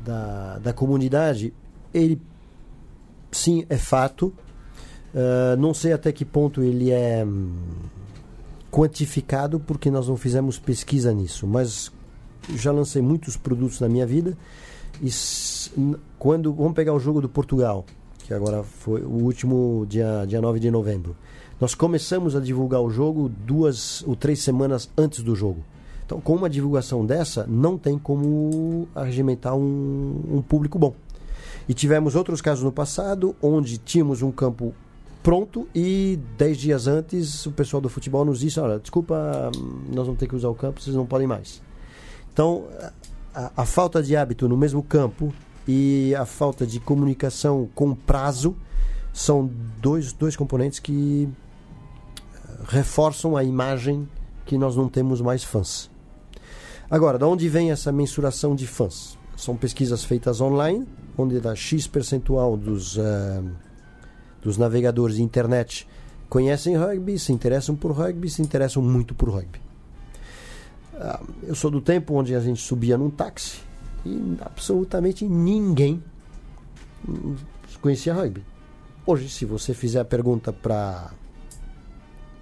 da, 0.03 0.57
da 0.57 0.73
comunidade, 0.73 1.53
ele 1.93 2.19
sim 3.31 3.63
é 3.69 3.77
fato. 3.77 4.33
Ah, 5.13 5.55
não 5.57 5.73
sei 5.73 5.93
até 5.93 6.11
que 6.11 6.25
ponto 6.25 6.61
ele 6.61 6.91
é 6.91 7.23
hum, 7.25 7.53
quantificado, 8.71 9.59
porque 9.59 9.89
nós 9.89 10.07
não 10.07 10.17
fizemos 10.17 10.59
pesquisa 10.59 11.13
nisso, 11.13 11.47
mas 11.47 11.91
já 12.55 12.71
lancei 12.71 13.01
muitos 13.01 13.37
produtos 13.37 13.79
na 13.79 13.89
minha 13.89 14.05
vida. 14.05 14.37
E 15.01 15.09
quando 16.17 16.53
vamos 16.53 16.73
pegar 16.73 16.93
o 16.93 16.99
jogo 16.99 17.21
do 17.21 17.29
Portugal, 17.29 17.85
que 18.25 18.33
agora 18.33 18.63
foi 18.63 19.01
o 19.01 19.23
último 19.23 19.85
dia, 19.87 20.25
dia 20.27 20.41
9 20.41 20.59
de 20.59 20.69
novembro. 20.69 21.15
Nós 21.59 21.75
começamos 21.75 22.35
a 22.35 22.39
divulgar 22.39 22.81
o 22.81 22.89
jogo 22.89 23.27
duas 23.27 24.03
ou 24.07 24.15
três 24.15 24.41
semanas 24.41 24.89
antes 24.97 25.21
do 25.23 25.35
jogo. 25.35 25.63
Então, 26.05 26.21
com 26.21 26.35
uma 26.35 26.49
divulgação 26.49 27.05
dessa, 27.05 27.45
não 27.47 27.77
tem 27.77 27.97
como 27.97 28.87
arregimentar 28.95 29.55
um, 29.55 30.21
um 30.31 30.41
público 30.41 30.79
bom. 30.79 30.93
E 31.67 31.73
tivemos 31.73 32.15
outros 32.15 32.41
casos 32.41 32.63
no 32.63 32.71
passado, 32.71 33.35
onde 33.41 33.77
tínhamos 33.77 34.21
um 34.21 34.31
campo 34.31 34.73
pronto 35.21 35.67
e 35.75 36.19
dez 36.37 36.57
dias 36.57 36.87
antes 36.87 37.45
o 37.45 37.51
pessoal 37.51 37.81
do 37.81 37.89
futebol 37.89 38.25
nos 38.25 38.39
disse, 38.39 38.59
olha, 38.59 38.79
desculpa, 38.79 39.51
nós 39.93 40.05
vamos 40.05 40.19
ter 40.19 40.27
que 40.27 40.35
usar 40.35 40.49
o 40.49 40.55
campo, 40.55 40.81
vocês 40.81 40.95
não 40.95 41.05
podem 41.05 41.27
mais. 41.27 41.61
Então, 42.31 42.65
a, 43.33 43.51
a 43.57 43.65
falta 43.65 44.01
de 44.01 44.15
hábito 44.15 44.47
no 44.47 44.57
mesmo 44.57 44.81
campo 44.81 45.33
e 45.67 46.15
a 46.15 46.25
falta 46.25 46.65
de 46.65 46.79
comunicação 46.79 47.69
com 47.75 47.93
prazo 47.93 48.55
são 49.13 49.49
dois, 49.81 50.13
dois 50.13 50.35
componentes 50.35 50.79
que 50.79 51.27
eh, 51.27 52.37
reforçam 52.67 53.35
a 53.35 53.43
imagem 53.43 54.07
que 54.45 54.57
nós 54.57 54.75
não 54.75 54.87
temos 54.87 55.21
mais 55.21 55.43
fãs. 55.43 55.89
Agora, 56.89 57.17
de 57.17 57.25
onde 57.25 57.47
vem 57.49 57.71
essa 57.71 57.91
mensuração 57.91 58.55
de 58.55 58.65
fãs? 58.65 59.17
São 59.35 59.55
pesquisas 59.55 60.03
feitas 60.03 60.41
online, 60.41 60.87
onde 61.17 61.39
dá 61.39 61.53
X 61.55 61.85
percentual 61.85 62.57
dos, 62.57 62.97
eh, 62.97 63.43
dos 64.41 64.57
navegadores 64.57 65.17
de 65.17 65.23
internet 65.23 65.87
conhecem 66.29 66.77
rugby, 66.77 67.17
se 67.17 67.33
interessam 67.33 67.75
por 67.75 67.91
rugby, 67.91 68.29
se 68.29 68.41
interessam 68.41 68.81
muito 68.83 69.15
por 69.15 69.29
rugby. 69.29 69.59
Ah, 70.95 71.21
eu 71.43 71.55
sou 71.55 71.71
do 71.71 71.81
tempo 71.81 72.13
onde 72.13 72.35
a 72.35 72.39
gente 72.39 72.61
subia 72.61 72.97
num 72.97 73.09
táxi 73.09 73.59
e 74.05 74.37
absolutamente 74.41 75.25
ninguém 75.25 76.03
conhecia 77.81 78.13
rugby. 78.13 78.43
Hoje, 79.05 79.29
se 79.29 79.45
você 79.45 79.73
fizer 79.73 79.99
a 79.99 80.05
pergunta 80.05 80.53
para 80.53 81.11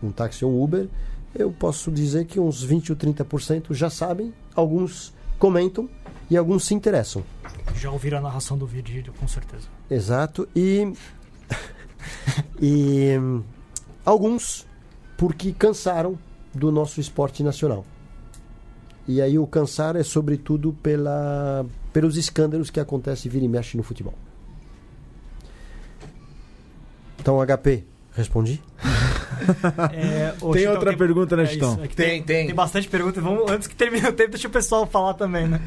um 0.02 0.12
táxi 0.12 0.44
ou 0.44 0.52
um 0.52 0.64
Uber, 0.64 0.90
eu 1.34 1.52
posso 1.52 1.92
dizer 1.92 2.26
que 2.26 2.40
uns 2.40 2.62
20 2.64 2.92
ou 2.92 2.98
30% 2.98 3.74
já 3.74 3.90
sabem, 3.90 4.34
alguns 4.56 5.14
comentam 5.38 5.88
e 6.30 6.36
alguns 6.36 6.66
se 6.66 6.74
interessam. 6.74 7.24
Já 7.76 7.92
ouviram 7.92 8.18
a 8.18 8.22
narração 8.22 8.58
do 8.58 8.66
vídeo, 8.66 9.14
com 9.20 9.28
certeza. 9.28 9.68
Exato. 9.90 10.48
E, 10.56 10.92
e 12.62 13.12
alguns 14.06 14.66
porque 15.18 15.52
cansaram 15.52 16.18
do 16.54 16.72
nosso 16.72 17.00
esporte 17.00 17.44
nacional. 17.44 17.86
E 19.08 19.22
aí 19.22 19.40
o 19.40 19.48
cansar 19.48 19.96
é 19.96 20.04
sobretudo 20.04 20.74
pela, 20.84 21.66
pelos 21.94 22.18
escândalos 22.18 22.70
que 22.70 22.80
acontecem 22.80 23.32
vira 23.32 23.46
e 23.46 23.48
mexe 23.48 23.78
no 23.78 23.84
futebol. 23.84 24.14
Então, 27.20 27.40
HP, 27.46 27.84
respondi? 28.14 28.62
É, 29.94 30.34
Tem 30.40 30.54
Chitão, 30.54 30.74
outra 30.74 30.98
pergunta, 30.98 31.38
né, 31.38 31.44
é 31.44 31.46
Chitão? 31.46 31.74
isso, 31.74 31.84
é 31.84 31.88
que 31.88 31.96
Tem, 31.96 32.24
tem. 32.24 32.48
Tem 32.48 32.56
bastante 32.56 32.88
pergunta. 32.88 33.22
Vamos, 33.22 33.50
antes 33.50 33.68
que 33.68 33.76
termine 33.76 34.08
o 34.08 34.12
tempo, 34.12 34.32
deixa 34.32 34.48
o 34.48 34.52
pessoal 34.52 34.88
falar 34.88 35.14
também, 35.14 35.48
né? 35.48 35.62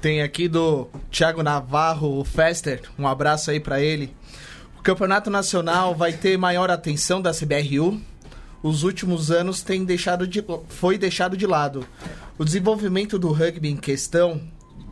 Tem 0.00 0.22
aqui 0.22 0.46
do 0.46 0.88
Thiago 1.10 1.42
Navarro, 1.42 2.20
o 2.20 2.24
Fester, 2.24 2.82
um 2.96 3.06
abraço 3.06 3.50
aí 3.50 3.58
pra 3.58 3.80
ele. 3.80 4.14
Campeonato 4.86 5.28
Nacional 5.28 5.96
vai 5.96 6.12
ter 6.12 6.38
maior 6.38 6.70
atenção 6.70 7.20
da 7.20 7.32
CBRU. 7.32 8.00
Os 8.62 8.84
últimos 8.84 9.32
anos 9.32 9.60
tem 9.60 9.84
deixado 9.84 10.28
de, 10.28 10.44
foi 10.68 10.96
deixado 10.96 11.36
de 11.36 11.44
lado. 11.44 11.84
O 12.38 12.44
desenvolvimento 12.44 13.18
do 13.18 13.32
rugby 13.32 13.68
em 13.68 13.76
questão 13.76 14.40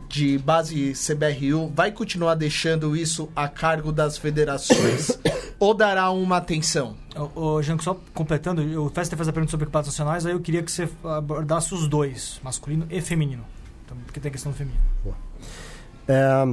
de 0.09 0.37
base 0.37 0.91
CBRU 0.91 1.71
vai 1.73 1.93
continuar 1.93 2.35
deixando 2.35 2.93
isso 2.93 3.29
a 3.33 3.47
cargo 3.47 3.89
das 3.93 4.17
federações 4.17 5.17
ou 5.57 5.73
dará 5.73 6.11
uma 6.11 6.35
atenção? 6.35 6.97
Ô, 7.33 7.61
Janko, 7.61 7.81
só 7.81 7.97
completando, 8.13 8.83
o 8.83 8.89
Fester 8.89 9.15
fez 9.15 9.29
a 9.29 9.31
pergunta 9.31 9.51
sobre 9.51 9.65
campeonatos 9.65 9.93
nacionais, 9.93 10.25
aí 10.25 10.33
eu 10.33 10.41
queria 10.41 10.61
que 10.61 10.73
você 10.73 10.89
abordasse 11.05 11.73
os 11.73 11.87
dois, 11.87 12.37
masculino 12.43 12.85
e 12.89 12.99
feminino. 12.99 13.45
Então, 13.85 13.95
porque 14.05 14.19
tem 14.19 14.27
a 14.27 14.33
questão 14.33 14.51
do 14.51 14.57
feminino. 14.57 14.83
É, 16.05 16.45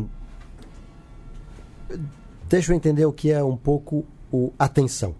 deixa 2.53 2.70
eu 2.70 2.76
entender 2.76 3.07
o 3.07 3.12
que 3.12 3.30
é 3.30 3.42
um 3.42 3.57
pouco 3.57 4.05
o 4.30 4.53
atenção. 4.59 5.14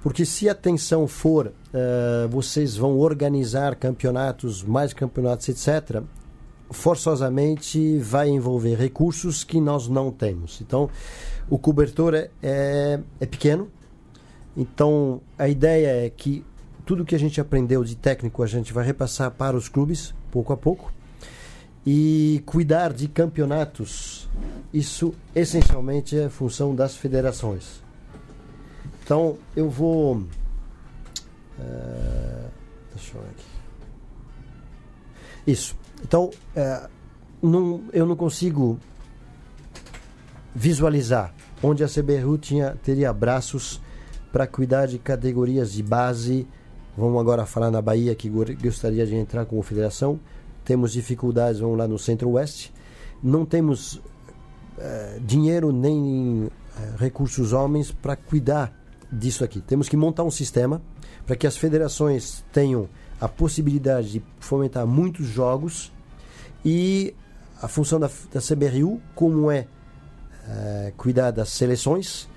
Porque 0.00 0.24
se 0.24 0.48
a 0.48 0.52
atenção 0.52 1.08
for 1.08 1.52
eh, 1.74 2.28
vocês 2.30 2.76
vão 2.76 2.98
organizar 2.98 3.74
campeonatos, 3.74 4.62
mais 4.62 4.92
campeonatos, 4.92 5.48
etc., 5.48 6.02
forçosamente 6.70 7.98
vai 7.98 8.28
envolver 8.28 8.76
recursos 8.76 9.42
que 9.42 9.60
nós 9.60 9.88
não 9.88 10.12
temos. 10.12 10.60
Então, 10.60 10.88
o 11.50 11.58
cobertor 11.58 12.14
é, 12.14 12.30
é, 12.40 13.00
é 13.18 13.26
pequeno. 13.26 13.68
Então, 14.56 15.20
a 15.36 15.48
ideia 15.48 16.06
é 16.06 16.10
que 16.10 16.44
tudo 16.84 17.04
que 17.04 17.16
a 17.16 17.18
gente 17.18 17.40
aprendeu 17.40 17.82
de 17.82 17.96
técnico 17.96 18.44
a 18.44 18.46
gente 18.46 18.72
vai 18.72 18.86
repassar 18.86 19.32
para 19.32 19.56
os 19.56 19.68
clubes, 19.68 20.14
pouco 20.30 20.52
a 20.52 20.56
pouco. 20.56 20.92
E 21.88 22.42
cuidar 22.44 22.92
de 22.92 23.06
campeonatos, 23.06 24.28
isso 24.74 25.14
essencialmente 25.34 26.18
é 26.18 26.28
função 26.28 26.74
das 26.74 26.96
federações. 26.96 27.80
Então, 29.04 29.38
eu 29.54 29.70
vou. 29.70 30.24
eh, 31.60 32.46
deixa 32.92 33.16
eu 33.16 33.22
ver 33.22 33.28
aqui. 33.30 33.44
Isso. 35.46 35.76
Então, 36.02 36.30
não, 37.40 37.84
eu 37.92 38.04
não 38.04 38.16
consigo 38.16 38.78
visualizar 40.54 41.32
onde 41.62 41.84
a 41.84 41.88
CBRU 41.88 42.36
tinha, 42.38 42.76
teria 42.82 43.12
braços 43.12 43.80
para 44.32 44.46
cuidar 44.46 44.86
de 44.86 44.98
categorias 44.98 45.72
de 45.72 45.82
base. 45.82 46.46
Vamos 46.96 47.20
agora 47.20 47.46
falar 47.46 47.70
na 47.70 47.80
Bahia, 47.80 48.14
que 48.14 48.28
go- 48.28 48.44
gostaria 48.60 49.06
de 49.06 49.14
entrar 49.14 49.46
como 49.46 49.62
federação. 49.62 50.18
Temos 50.66 50.92
dificuldades, 50.92 51.60
vamos 51.60 51.78
lá 51.78 51.86
no 51.86 51.98
Centro-Oeste. 51.98 52.72
Não 53.22 53.46
temos 53.46 54.02
eh, 54.76 55.20
dinheiro 55.24 55.72
nem 55.72 56.50
eh, 56.76 56.94
recursos 56.98 57.52
homens 57.52 57.92
para 57.92 58.16
cuidar 58.16 58.76
disso 59.10 59.44
aqui. 59.44 59.60
Temos 59.60 59.88
que 59.88 59.96
montar 59.96 60.24
um 60.24 60.30
sistema 60.30 60.82
para 61.24 61.36
que 61.36 61.46
as 61.46 61.56
federações 61.56 62.44
tenham 62.52 62.88
a 63.20 63.28
possibilidade 63.28 64.10
de 64.10 64.22
fomentar 64.40 64.84
muitos 64.86 65.26
jogos 65.26 65.92
e 66.64 67.14
a 67.62 67.68
função 67.68 68.00
da, 68.00 68.10
da 68.32 68.40
CBRU, 68.40 69.00
como 69.14 69.50
é 69.50 69.68
eh, 70.48 70.92
cuidar 70.96 71.30
das 71.30 71.50
seleções, 71.50 72.28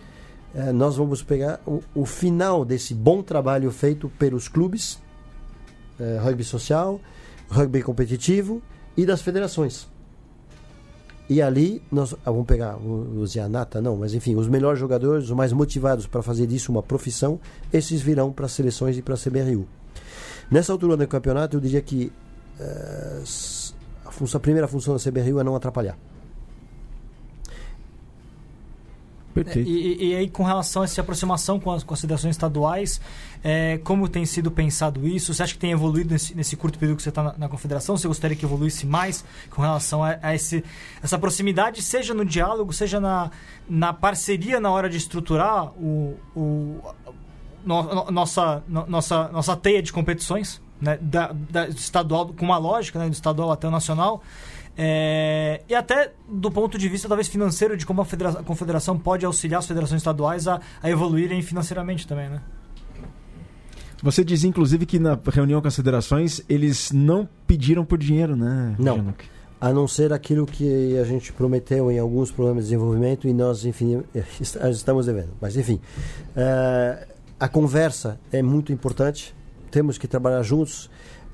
nós 0.73 0.95
vamos 0.95 1.21
pegar 1.21 1.61
o, 1.63 1.79
o, 1.93 2.05
final 2.07 2.65
desse 2.65 2.95
bom 2.95 3.21
trabalho 3.21 3.69
feito 3.69 4.09
pelos 4.17 4.47
clubes, 4.47 4.99
eh, 5.99 6.17
rugby 6.23 6.43
social, 6.43 6.99
rugby 7.49 7.81
competitivo 7.81 8.61
e 8.95 9.05
das 9.05 9.21
federações. 9.21 9.87
E 11.29 11.43
ali 11.43 11.81
nós 11.91 12.13
ah, 12.25 12.31
vamos 12.31 12.47
pegar 12.47 12.75
os 12.77 13.35
Yanata, 13.35 13.79
não, 13.79 13.95
mas 13.95 14.15
enfim, 14.15 14.35
os 14.35 14.47
melhores 14.47 14.79
jogadores, 14.79 15.25
os 15.25 15.31
mais 15.31 15.53
motivados 15.53 16.07
para 16.07 16.23
fazer 16.23 16.47
disso 16.47 16.71
uma 16.71 16.81
profissão, 16.81 17.39
esses 17.71 18.01
virão 18.01 18.31
para 18.31 18.47
as 18.47 18.51
seleções 18.51 18.97
e 18.97 19.01
para 19.01 19.13
a 19.13 19.17
CBRU. 19.17 19.67
Nessa 20.49 20.71
altura 20.71 20.97
do 20.97 21.07
campeonato, 21.07 21.57
eu 21.57 21.61
diria 21.61 21.81
que 21.83 22.11
uh, 22.59 23.23
a, 24.05 24.11
função, 24.11 24.39
a 24.39 24.41
primeira 24.41 24.67
função 24.67 24.95
da 24.95 24.99
CBRU 24.99 25.39
é 25.39 25.43
não 25.43 25.55
atrapalhar. 25.55 25.95
E, 29.67 30.09
e, 30.09 30.15
aí, 30.15 30.29
com 30.29 30.43
relação 30.43 30.81
a 30.81 30.85
essa 30.85 31.01
aproximação 31.01 31.59
com 31.59 31.71
as, 31.71 31.83
federações 31.99 32.35
estaduais, 32.35 32.99
é, 33.43 33.77
como 33.83 34.09
tem 34.09 34.25
sido 34.25 34.51
pensado 34.51 35.07
isso? 35.07 35.33
Você 35.33 35.43
acha 35.43 35.53
que 35.53 35.59
tem 35.59 35.71
evoluído 35.71 36.11
nesse, 36.11 36.35
nesse 36.35 36.55
curto 36.55 36.77
período 36.77 36.97
que 36.97 37.03
você 37.03 37.09
está 37.09 37.23
na, 37.23 37.37
na, 37.37 37.49
confederação? 37.49 37.95
Você 37.95 38.07
gostaria 38.07 38.35
que 38.35 38.45
evoluísse 38.45 38.85
mais 38.85 39.23
com 39.49 39.61
relação 39.61 40.03
a, 40.03 40.17
a 40.21 40.35
esse, 40.35 40.63
essa 41.01 41.17
proximidade, 41.17 41.81
seja 41.81 42.13
no 42.13 42.25
diálogo, 42.25 42.73
seja 42.73 42.99
na, 42.99 43.31
na 43.69 43.93
parceria 43.93 44.59
na 44.59 44.71
hora 44.71 44.89
de 44.89 44.97
estruturar 44.97 45.67
o, 45.79 46.17
o 46.35 46.81
no, 47.65 47.83
no, 47.83 48.11
nossa, 48.11 48.63
no, 48.67 48.85
nossa, 48.87 49.29
nossa 49.29 49.55
teia 49.55 49.81
de 49.81 49.93
competições, 49.93 50.61
né, 50.81 50.97
da, 51.01 51.31
da, 51.33 51.67
estadual, 51.67 52.33
com 52.33 52.45
uma 52.45 52.57
lógica, 52.57 52.99
né, 52.99 53.07
do 53.07 53.13
estadual 53.13 53.51
até 53.51 53.67
o 53.67 53.71
nacional? 53.71 54.23
É, 54.81 55.59
e 55.67 55.75
até 55.75 56.13
do 56.25 56.49
ponto 56.49 56.77
de 56.77 56.87
vista, 56.87 57.05
talvez, 57.05 57.27
financeiro, 57.27 57.75
de 57.75 57.85
como 57.85 58.01
a, 58.01 58.05
a 58.05 58.43
confederação 58.43 58.97
pode 58.97 59.25
auxiliar 59.25 59.59
as 59.59 59.67
federações 59.67 59.99
estaduais 59.99 60.47
a, 60.47 60.61
a 60.81 60.89
evoluírem 60.89 61.41
financeiramente 61.41 62.07
também, 62.07 62.29
né? 62.29 62.41
Você 64.01 64.23
diz, 64.23 64.45
inclusive, 64.45 64.85
que 64.85 64.97
na 64.97 65.19
reunião 65.27 65.61
com 65.61 65.67
as 65.67 65.75
federações 65.75 66.41
eles 66.47 66.93
não 66.93 67.27
pediram 67.45 67.83
por 67.83 67.97
dinheiro, 67.97 68.37
né? 68.37 68.73
Não. 68.79 69.13
A 69.59 69.73
não 69.73 69.85
ser 69.85 70.13
aquilo 70.13 70.45
que 70.45 70.97
a 70.97 71.03
gente 71.03 71.33
prometeu 71.33 71.91
em 71.91 71.99
alguns 71.99 72.31
programas 72.31 72.63
de 72.63 72.69
desenvolvimento 72.69 73.27
e 73.27 73.33
nós, 73.33 73.65
enfim, 73.65 74.01
estamos 74.71 75.07
devendo. 75.07 75.31
Mas, 75.41 75.57
enfim, 75.57 75.81
uh, 76.37 77.05
a 77.37 77.49
conversa 77.49 78.17
é 78.31 78.41
muito 78.41 78.71
importante. 78.71 79.35
Temos 79.69 79.97
que 79.97 80.07
trabalhar 80.07 80.41
juntos. 80.41 80.89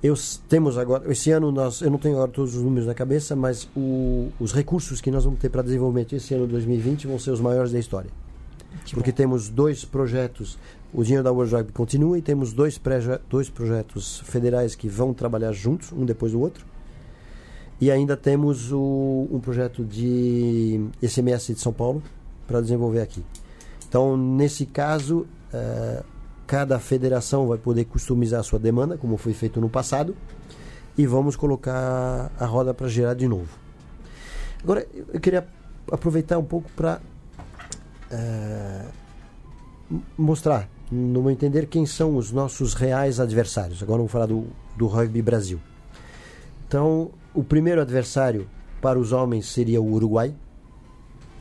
Eu, 0.06 0.14
temos 0.48 0.78
agora, 0.78 1.12
esse 1.12 1.32
ano 1.32 1.52
nós, 1.52 1.82
eu 1.82 1.90
não 1.90 1.98
tenho 1.98 2.14
agora 2.14 2.30
todos 2.30 2.56
os 2.56 2.62
números 2.62 2.86
na 2.86 2.94
cabeça, 2.94 3.36
mas 3.36 3.68
o, 3.76 4.30
os 4.40 4.54
recursos 4.54 5.02
que 5.02 5.10
nós 5.10 5.24
vamos 5.24 5.40
ter 5.40 5.50
para 5.50 5.64
desenvolvimento 5.64 6.16
esse 6.16 6.32
ano 6.36 6.46
2020 6.46 7.08
vão 7.08 7.18
ser 7.18 7.32
os 7.32 7.42
maiores 7.42 7.72
da 7.72 7.80
história. 7.80 8.12
Que 8.86 8.94
Porque 8.94 9.10
bom. 9.10 9.18
temos 9.18 9.50
dois 9.50 9.84
projetos, 9.84 10.60
o 10.94 11.04
dinheiro 11.04 11.24
da 11.24 11.32
World 11.32 11.56
Rugby 11.56 11.72
continua 11.72 12.20
e 12.20 12.22
temos 12.22 12.54
dois, 12.54 12.80
dois 13.28 13.50
projetos 13.50 14.20
federais 14.20 14.76
que 14.76 14.88
vão 14.88 15.12
trabalhar 15.12 15.54
juntos, 15.54 15.92
um 15.92 16.06
depois 16.06 16.34
do 16.34 16.40
outro. 16.40 16.64
E 17.82 17.90
ainda 17.90 18.16
temos 18.16 18.72
o, 18.72 19.28
um 19.32 19.40
projeto 19.40 19.84
de 19.84 20.86
SMS 21.02 21.48
de 21.48 21.60
São 21.60 21.74
Paulo 21.74 22.04
para 22.46 22.62
desenvolver 22.62 23.02
aqui. 23.02 23.26
Então, 23.90 24.16
nesse 24.16 24.68
caso, 24.68 25.26
uh, 25.52 26.15
Cada 26.48 26.80
federação 26.80 27.48
vai 27.48 27.58
poder 27.58 27.86
customizar 27.86 28.40
a 28.40 28.44
sua 28.44 28.60
demanda, 28.60 28.98
como 28.98 29.18
foi 29.18 29.34
feito 29.34 29.60
no 29.60 29.70
passado, 29.70 30.16
e 30.98 31.06
vamos 31.06 31.36
colocar 31.36 32.32
a 32.40 32.46
roda 32.46 32.74
para 32.74 32.88
girar 32.88 33.16
de 33.16 33.28
novo. 33.28 33.50
Agora, 34.64 34.86
eu 35.14 35.20
queria 35.20 35.46
aproveitar 35.92 36.38
um 36.38 36.44
pouco 36.44 36.70
para 36.76 37.02
eh, 38.12 38.86
mostrar, 40.18 40.70
no 40.92 41.22
meu 41.22 41.32
entender, 41.32 41.68
quem 41.68 41.86
são 41.86 42.16
os 42.16 42.32
nossos 42.32 42.74
reais 42.74 43.20
adversários. 43.20 43.82
Agora 43.82 43.98
vamos 43.98 44.12
falar 44.12 44.28
do, 44.28 44.46
do 44.76 44.88
Rugby 44.88 45.22
Brasil. 45.22 45.60
Então, 46.68 47.12
o 47.34 47.44
primeiro 47.44 47.82
adversário 47.82 48.48
para 48.82 49.00
os 49.00 49.12
homens 49.12 49.48
seria 49.48 49.82
o 49.82 49.92
Uruguai. 49.92 50.34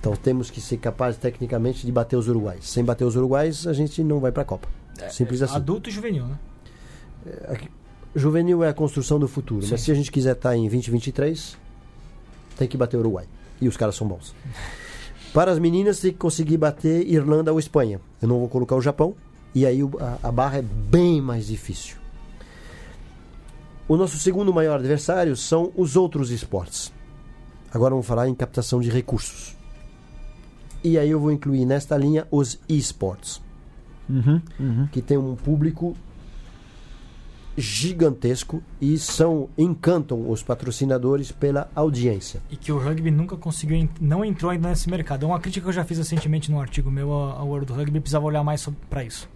Então 0.01 0.15
temos 0.15 0.51
que 0.51 0.61
ser 0.61 0.77
capazes 0.77 1.19
tecnicamente 1.19 1.87
de 1.87 1.91
bater 1.91 2.17
os 2.17 2.29
uruguais. 2.29 2.69
Sem 2.69 2.85
bater 2.85 3.05
os 3.05 3.17
uruguais, 3.17 3.67
a 3.67 3.73
gente 3.73 4.05
não 4.05 4.21
vai 4.21 4.31
para 4.31 4.43
a 4.43 4.45
Copa. 4.45 4.69
É, 5.01 5.09
Simples 5.09 5.43
assim. 5.43 5.57
Adulto 5.57 5.89
e 5.89 5.93
juvenil, 5.93 6.27
né? 6.27 6.39
É, 7.27 7.59
juvenil 8.15 8.63
é 8.63 8.69
a 8.69 8.75
construção 8.75 9.19
do 9.19 9.27
futuro, 9.27 9.63
Sim. 9.63 9.73
mas 9.73 9.81
se 9.81 9.91
a 9.91 9.95
gente 9.95 10.11
quiser 10.11 10.33
estar 10.33 10.51
tá 10.51 10.57
em 10.57 10.63
2023, 10.69 11.57
tem 12.57 12.69
que 12.69 12.77
bater 12.77 12.97
o 12.97 13.01
Uruguai. 13.01 13.27
E 13.61 13.69
os 13.69 13.77
caras 13.77 13.95
são 13.95 14.07
bons. 14.07 14.35
Para 15.33 15.51
as 15.51 15.59
meninas, 15.59 15.99
tem 15.99 16.13
que 16.13 16.19
conseguir 16.19 16.57
bater 16.57 17.07
Irlanda 17.09 17.53
ou 17.53 17.59
Espanha. 17.59 18.01
Eu 18.23 18.29
não 18.29 18.39
vou 18.39 18.49
colocar 18.49 18.77
o 18.77 18.81
Japão, 18.81 19.17
e 19.53 19.67
aí 19.67 19.81
a, 19.83 20.29
a 20.29 20.33
barra 20.33 20.59
é 20.59 20.63
bem 20.63 21.21
mais 21.21 21.47
difícil. 21.47 21.97
O 23.89 23.97
nosso 23.97 24.17
segundo 24.19 24.55
maior 24.55 24.79
adversário 24.79 25.37
são 25.37 25.73
os 25.77 25.97
outros 25.97 26.31
esportes. 26.31 26.93
Agora 27.73 27.91
vamos 27.91 28.07
falar 28.07 28.29
em 28.29 28.35
captação 28.35 28.81
de 28.81 28.89
recursos. 28.89 29.57
E 30.83 30.97
aí 30.97 31.11
eu 31.11 31.19
vou 31.19 31.33
incluir 31.33 31.65
nesta 31.67 31.97
linha 31.97 32.27
os 32.31 32.61
esportes 32.69 33.43
uhum, 34.09 34.41
uhum. 34.59 34.89
que 34.91 35.01
tem 35.01 35.17
um 35.17 35.35
público 35.35 35.97
gigantesco 37.57 38.63
e 38.81 38.99
são 38.99 39.49
encantam 39.57 40.29
os 40.29 40.43
patrocinadores 40.43 41.31
pela 41.31 41.71
audiência. 41.75 42.43
E 42.51 42.57
que 42.57 42.73
o 42.73 42.79
rugby 42.79 43.11
nunca 43.11 43.37
conseguiu, 43.37 43.89
não 44.01 44.25
entrou 44.25 44.51
ainda 44.51 44.69
nesse 44.69 44.91
mercado. 44.91 45.25
É 45.25 45.27
uma 45.27 45.39
crítica 45.39 45.65
que 45.65 45.69
eu 45.69 45.73
já 45.73 45.85
fiz 45.85 45.99
recentemente 45.99 46.51
num 46.51 46.61
artigo 46.61 46.91
meu 46.91 47.13
ao 47.13 47.47
World 47.47 47.73
Rugby, 47.73 48.01
precisava 48.01 48.27
olhar 48.27 48.43
mais 48.43 48.69
para 48.91 49.05
isso. 49.05 49.29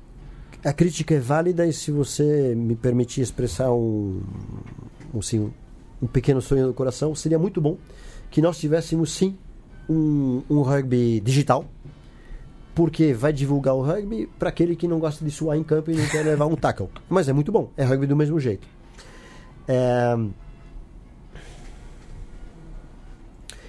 A 0.64 0.72
crítica 0.72 1.14
é 1.14 1.20
válida 1.20 1.66
e 1.66 1.72
se 1.72 1.92
você 1.92 2.54
me 2.56 2.74
permitir 2.74 3.20
expressar 3.20 3.70
um, 3.70 4.20
um, 5.14 5.20
assim, 5.20 5.52
um 6.02 6.06
pequeno 6.06 6.42
sonho 6.42 6.66
do 6.66 6.74
coração, 6.74 7.14
seria 7.14 7.38
muito 7.38 7.60
bom 7.60 7.76
que 8.30 8.42
nós 8.42 8.58
tivéssemos 8.58 9.12
sim 9.12 9.36
um, 9.88 10.42
um 10.50 10.62
rugby 10.62 11.20
digital 11.20 11.64
porque 12.78 13.12
vai 13.12 13.32
divulgar 13.32 13.74
o 13.74 13.82
rugby 13.82 14.30
para 14.38 14.50
aquele 14.50 14.76
que 14.76 14.86
não 14.86 15.00
gosta 15.00 15.24
de 15.24 15.32
suar 15.32 15.58
em 15.58 15.64
campo 15.64 15.90
e 15.90 15.96
não 15.96 16.06
quer 16.06 16.24
levar 16.24 16.46
um 16.46 16.54
tackle. 16.54 16.88
Mas 17.08 17.28
é 17.28 17.32
muito 17.32 17.50
bom, 17.50 17.72
é 17.76 17.82
rugby 17.82 18.06
do 18.06 18.14
mesmo 18.14 18.38
jeito. 18.38 18.68
É... 19.66 20.16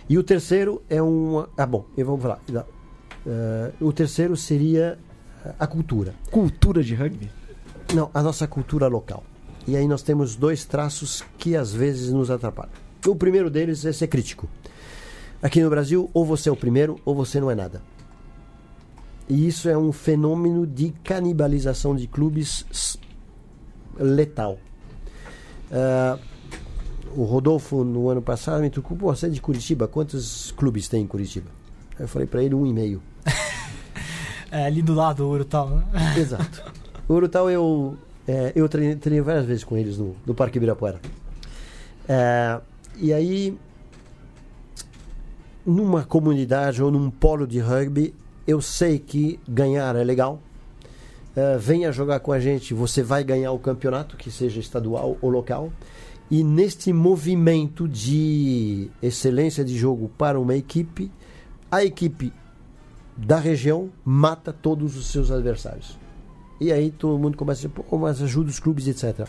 E 0.07 0.15
o 0.15 0.21
terceiro 0.21 0.83
é 0.87 1.01
um. 1.01 1.43
Ah, 1.57 1.65
bom, 1.65 1.87
eu 1.97 2.05
vou 2.05 2.19
falar. 2.19 2.39
Uh, 2.51 3.83
o 3.83 3.91
terceiro 3.91 4.37
seria 4.37 4.99
a 5.57 5.65
cultura. 5.65 6.13
Cultura 6.29 6.83
de 6.83 6.93
rugby? 6.93 7.31
Não, 7.95 8.11
a 8.13 8.21
nossa 8.21 8.47
cultura 8.47 8.85
local. 8.85 9.23
E 9.67 9.75
aí 9.75 9.87
nós 9.87 10.03
temos 10.03 10.35
dois 10.35 10.65
traços 10.65 11.23
que 11.35 11.55
às 11.55 11.73
vezes 11.73 12.13
nos 12.13 12.29
atrapalham. 12.29 12.73
O 13.07 13.15
primeiro 13.15 13.49
deles 13.49 13.83
é 13.85 13.91
ser 13.91 14.05
crítico. 14.05 14.47
Aqui 15.41 15.63
no 15.63 15.69
Brasil, 15.71 16.11
ou 16.13 16.23
você 16.23 16.47
é 16.47 16.51
o 16.51 16.55
primeiro 16.55 16.99
ou 17.03 17.15
você 17.15 17.39
não 17.39 17.49
é 17.49 17.55
nada. 17.55 17.81
E 19.29 19.47
isso 19.47 19.69
é 19.69 19.77
um 19.77 19.91
fenômeno 19.91 20.65
de 20.65 20.91
canibalização 21.03 21.95
de 21.95 22.07
clubes 22.07 22.97
letal. 23.95 24.57
Uh, 25.71 26.19
o 27.15 27.23
Rodolfo, 27.23 27.83
no 27.83 28.09
ano 28.09 28.23
passado, 28.23 28.61
me 28.61 28.71
tocou, 28.71 28.97
você 28.97 29.27
é 29.27 29.29
de 29.29 29.39
Curitiba, 29.39 29.87
quantos 29.87 30.51
clubes 30.51 30.87
tem 30.87 31.03
em 31.03 31.07
Curitiba? 31.07 31.49
Eu 31.99 32.07
falei 32.07 32.27
para 32.27 32.43
ele 32.43 32.55
um 32.55 32.65
e 32.65 32.73
meio. 32.73 33.03
é 34.51 34.65
ali 34.65 34.81
do 34.81 34.95
lado, 34.95 35.25
o 35.25 35.29
Urutau, 35.29 35.69
né? 35.69 35.83
Exato. 36.17 36.63
O 37.07 37.13
Urutau 37.13 37.49
eu, 37.51 37.97
é, 38.27 38.51
eu 38.55 38.67
treinei, 38.67 38.95
treinei, 38.95 39.21
várias 39.21 39.45
vezes 39.45 39.63
com 39.63 39.77
eles 39.77 39.97
no, 39.97 40.15
no 40.25 40.33
Parque 40.33 40.57
Ibirapuera. 40.57 40.99
É, 42.07 42.59
e 42.97 43.13
aí, 43.13 43.57
numa 45.63 46.03
comunidade 46.03 46.81
ou 46.81 46.89
num 46.89 47.11
polo 47.11 47.45
de 47.45 47.59
rugby, 47.59 48.13
eu 48.49 48.61
sei 48.61 48.97
que 48.97 49.39
ganhar 49.47 49.95
é 49.95 50.03
legal. 50.03 50.41
Uh, 51.37 51.59
venha 51.59 51.91
jogar 51.91 52.19
com 52.19 52.31
a 52.31 52.39
gente, 52.39 52.73
você 52.73 53.03
vai 53.03 53.23
ganhar 53.23 53.51
o 53.51 53.59
campeonato, 53.59 54.17
que 54.17 54.31
seja 54.31 54.59
estadual 54.59 55.17
ou 55.21 55.29
local. 55.29 55.71
E 56.31 56.43
neste 56.43 56.91
movimento 56.91 57.87
de 57.87 58.89
excelência 59.03 59.63
de 59.63 59.77
jogo 59.77 60.09
para 60.17 60.39
uma 60.39 60.55
equipe, 60.55 61.11
a 61.69 61.83
equipe 61.83 62.33
da 63.15 63.37
região 63.37 63.91
mata 64.03 64.51
todos 64.51 64.97
os 64.97 65.11
seus 65.11 65.29
adversários. 65.29 65.95
E 66.59 66.71
aí 66.71 66.89
todo 66.89 67.19
mundo 67.19 67.37
começa 67.37 67.67
a 67.67 67.69
dizer, 67.69 67.83
pô, 67.83 67.97
mas 67.99 68.19
ajuda 68.19 68.49
os 68.49 68.59
clubes, 68.59 68.87
etc. 68.87 69.27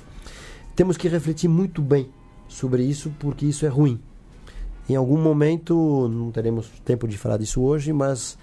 Temos 0.75 0.97
que 0.97 1.09
refletir 1.09 1.49
muito 1.49 1.83
bem 1.83 2.09
sobre 2.49 2.83
isso, 2.83 3.13
porque 3.19 3.45
isso 3.45 3.67
é 3.67 3.69
ruim. 3.69 4.01
Em 4.89 4.97
algum 4.97 5.21
momento, 5.21 6.09
não 6.09 6.31
teremos 6.31 6.71
tempo 6.87 7.07
de 7.07 7.19
falar 7.19 7.37
disso 7.37 7.61
hoje, 7.61 7.93
mas 7.93 8.39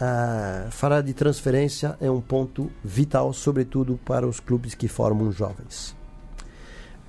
Ah, 0.00 0.68
falar 0.70 1.02
de 1.02 1.12
transferência 1.14 1.96
é 2.00 2.10
um 2.10 2.20
ponto 2.20 2.70
vital, 2.82 3.32
sobretudo 3.32 3.98
para 4.04 4.26
os 4.26 4.40
clubes 4.40 4.74
que 4.74 4.88
formam 4.88 5.30
jovens. 5.30 5.94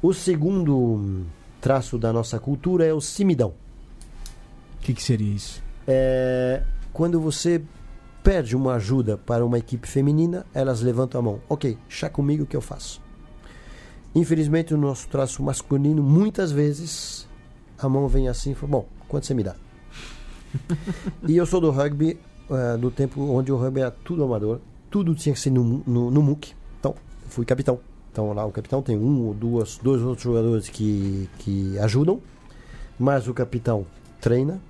O 0.01 0.13
segundo 0.13 1.25
traço 1.61 1.97
da 1.97 2.11
nossa 2.11 2.39
cultura 2.39 2.86
é 2.86 2.93
o 2.93 2.99
simidão. 2.99 3.53
O 4.75 4.81
que, 4.81 4.93
que 4.93 5.01
seria 5.01 5.34
isso? 5.34 5.63
É, 5.88 6.61
quando 6.91 7.19
você 7.19 7.63
pede 8.21 8.55
uma 8.55 8.75
ajuda 8.75 9.17
para 9.17 9.45
uma 9.45 9.57
equipe 9.57 9.88
feminina, 9.88 10.45
elas 10.53 10.81
levantam 10.81 11.19
a 11.19 11.23
mão. 11.23 11.41
Ok, 11.49 11.77
chá 11.89 12.09
comigo 12.09 12.45
que 12.45 12.55
eu 12.55 12.61
faço. 12.61 13.01
Infelizmente, 14.15 14.73
o 14.73 14.77
nosso 14.77 15.07
traço 15.07 15.41
masculino, 15.41 16.03
muitas 16.03 16.51
vezes, 16.51 17.27
a 17.77 17.89
mão 17.89 18.07
vem 18.07 18.27
assim 18.27 18.51
e 18.51 18.55
fala, 18.55 18.71
bom, 18.71 18.88
quanto 19.07 19.25
você 19.25 19.34
me 19.34 19.43
dá? 19.43 19.55
e 21.27 21.36
eu 21.36 21.45
sou 21.45 21.59
do 21.59 21.71
rugby, 21.71 22.19
uh, 22.50 22.78
do 22.78 22.91
tempo 22.91 23.22
onde 23.22 23.52
o 23.52 23.58
rugby 23.58 23.82
era 23.82 23.91
tudo 23.91 24.24
amador, 24.24 24.60
tudo 24.89 25.16
tinha 25.16 25.34
que 25.34 25.39
ser 25.39 25.50
no, 25.50 25.84
no, 25.86 26.12
no 26.12 26.22
MOOC. 26.22 26.54
Então, 26.80 26.96
fui 27.28 27.46
capitão. 27.46 27.80
Então 28.12 28.32
lá 28.32 28.46
o 28.46 28.52
capitão 28.52 28.82
tem 28.82 28.96
um 28.96 29.26
ou 29.26 29.34
duas, 29.34 29.80
dois 29.80 30.02
outros 30.04 30.24
jogadores 30.24 30.70
que, 30.70 31.28
que 31.39 31.78
ajudam, 31.80 32.22
mas 33.00 33.28
o 33.28 33.34
capitão 33.34 33.88
treina, 34.22 34.62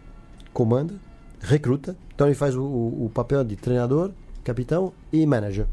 comanda, 0.54 0.96
recruta. 1.42 1.98
Então 2.16 2.28
ele 2.28 2.36
faz 2.36 2.56
o, 2.56 2.64
o 2.64 3.12
papel 3.14 3.44
de 3.44 3.58
treinador, 3.58 4.12
capitão 4.46 4.94
e 5.12 5.26
manager. 5.26 5.68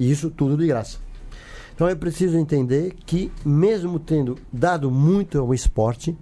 E 0.00 0.10
isso 0.10 0.30
tudo 0.30 0.56
de 0.56 0.66
graça. 0.66 0.98
Então 1.74 1.88
é 1.88 1.94
preciso 1.94 2.38
entender 2.38 2.94
que, 3.04 3.30
mesmo 3.44 3.98
tendo 3.98 4.38
dado 4.52 4.90
muito 4.90 5.38
ao 5.38 5.52
esporte, 5.52 6.16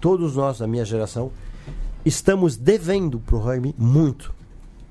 todos 0.00 0.34
nós, 0.34 0.58
da 0.58 0.66
minha 0.66 0.84
geração, 0.84 1.30
estamos 2.04 2.56
devendo 2.56 3.18
para 3.18 3.36
o 3.36 3.38
rugby 3.38 3.74
muito, 3.78 4.34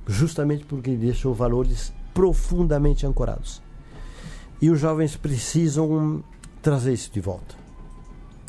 justamente 0.07 0.66
porque 0.66 0.89
ele 0.89 1.05
deixou 1.05 1.34
valores 1.34 1.93
profundamente 2.14 3.05
ancorados. 3.05 3.61
E 4.61 4.70
os 4.70 4.80
jovens 4.80 5.16
precisam 5.16 6.24
trazer 6.61 6.93
isso 6.93 7.11
de 7.11 7.20
volta. 7.20 7.55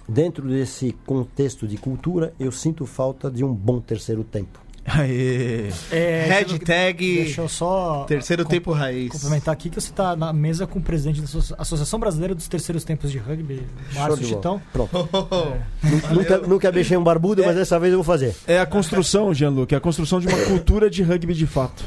Dentro 0.09 0.47
desse 0.47 0.93
contexto 1.07 1.67
de 1.67 1.77
cultura, 1.77 2.35
eu 2.39 2.53
sinto 2.53 2.87
falta 2.87 3.31
de 3.31 3.43
um 3.43 3.53
bom 3.53 3.81
terceiro 3.81 4.23
tempo. 4.23 4.64
Aê. 4.87 5.71
É, 5.91 6.27
Hashtag 6.29 7.15
Deixa 7.25 7.41
eu 7.41 7.49
só 7.49 8.05
terceiro 8.05 8.45
tempo 8.45 8.71
raiz. 8.71 9.11
complementar 9.11 9.53
aqui 9.55 9.71
que 9.71 9.81
você 9.81 9.89
está 9.91 10.15
na 10.15 10.31
mesa 10.33 10.67
com 10.67 10.79
o 10.79 10.83
presidente 10.83 11.21
da 11.23 11.25
Asso- 11.27 11.55
Associação 11.57 11.99
Brasileira 11.99 12.35
dos 12.35 12.47
Terceiros 12.49 12.85
Tempos 12.85 13.11
de 13.11 13.17
Rugby, 13.17 13.63
Márcio. 13.95 14.27
Chitão. 14.27 14.61
Pronto. 14.73 15.09
Oh, 15.11 15.57
Nu- 15.87 16.15
Nunca, 16.17 16.39
nunca 16.39 16.73
um 16.99 17.03
barbudo, 17.03 17.43
mas 17.45 17.57
dessa 17.57 17.79
vez 17.81 17.93
eu 17.93 17.99
vou 17.99 18.05
fazer. 18.05 18.37
É 18.47 18.59
a 18.61 18.67
construção, 18.67 19.33
Jean-Luc, 19.33 19.73
é 19.73 19.77
a 19.77 19.81
construção 19.81 20.21
de 20.21 20.27
uma 20.29 20.39
cultura 20.45 20.91
de 20.91 21.03
rugby 21.03 21.33
de 21.33 21.47
fato. 21.47 21.83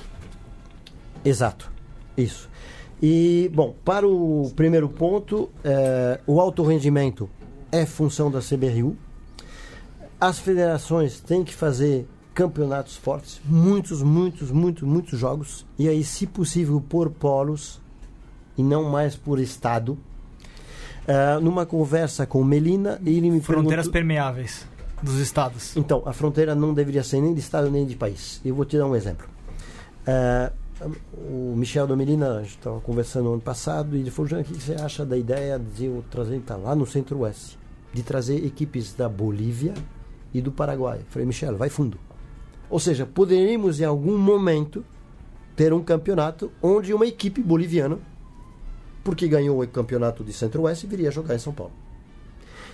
Exato. 1.23 1.71
Isso. 2.17 2.49
E, 3.01 3.51
bom, 3.53 3.75
para 3.85 4.07
o 4.07 4.51
primeiro 4.55 4.89
ponto, 4.89 5.51
eh, 5.63 6.19
o 6.25 6.41
alto 6.41 6.63
rendimento 6.63 7.29
é 7.71 7.85
função 7.85 8.31
da 8.31 8.39
CBRU. 8.39 8.95
As 10.19 10.39
federações 10.39 11.19
têm 11.19 11.43
que 11.43 11.53
fazer 11.53 12.07
campeonatos 12.37 12.95
fortes, 12.95 13.41
muitos, 13.43 14.03
muitos, 14.03 14.51
muitos, 14.51 14.83
muitos 14.83 15.19
jogos. 15.19 15.65
E 15.75 15.89
aí, 15.89 16.03
se 16.03 16.27
possível, 16.27 16.79
por 16.79 17.09
polos 17.09 17.81
e 18.55 18.61
não 18.61 18.91
mais 18.91 19.15
por 19.15 19.39
estado. 19.39 19.97
Eh, 21.07 21.39
numa 21.41 21.65
conversa 21.65 22.27
com 22.27 22.43
Melina, 22.43 23.01
ele 23.03 23.31
me 23.31 23.41
Fronteiras 23.41 23.87
perguntou... 23.87 23.91
permeáveis 23.91 24.67
dos 25.01 25.17
estados. 25.17 25.75
Então, 25.75 26.03
a 26.05 26.13
fronteira 26.13 26.53
não 26.53 26.75
deveria 26.75 27.03
ser 27.03 27.21
nem 27.21 27.33
de 27.33 27.39
estado 27.39 27.71
nem 27.71 27.87
de 27.87 27.95
país. 27.95 28.39
Eu 28.45 28.53
vou 28.53 28.65
te 28.65 28.77
dar 28.77 28.85
um 28.85 28.95
exemplo. 28.95 29.27
Ah, 30.05 30.51
o 31.15 31.55
Michel 31.57 31.87
Domelina, 31.87 32.37
a 32.37 32.43
gente 32.43 32.57
estava 32.57 32.79
conversando 32.81 33.33
ano 33.33 33.41
passado, 33.41 33.97
e 33.97 34.01
ele 34.01 34.11
falou: 34.11 34.29
Jean, 34.29 34.41
o 34.41 34.43
que 34.43 34.53
você 34.53 34.75
acha 34.75 35.03
da 35.03 35.17
ideia 35.17 35.57
de 35.57 35.85
eu 35.85 36.05
trazer, 36.11 36.39
tá 36.41 36.55
lá 36.55 36.75
no 36.75 36.85
Centro-Oeste, 36.85 37.57
de 37.91 38.03
trazer 38.03 38.45
equipes 38.45 38.93
da 38.93 39.09
Bolívia 39.09 39.73
e 40.31 40.39
do 40.39 40.51
Paraguai? 40.51 40.99
Eu 40.99 41.05
falei: 41.09 41.25
Michel, 41.25 41.57
vai 41.57 41.69
fundo. 41.69 41.97
Ou 42.69 42.79
seja, 42.79 43.05
poderíamos 43.05 43.79
em 43.79 43.85
algum 43.85 44.17
momento 44.17 44.83
ter 45.55 45.73
um 45.73 45.81
campeonato 45.81 46.51
onde 46.61 46.93
uma 46.93 47.05
equipe 47.05 47.41
boliviana, 47.41 47.97
porque 49.03 49.27
ganhou 49.27 49.61
o 49.61 49.67
campeonato 49.67 50.23
de 50.23 50.33
Centro-Oeste, 50.33 50.85
viria 50.85 51.09
jogar 51.09 51.35
em 51.35 51.39
São 51.39 51.53
Paulo. 51.53 51.73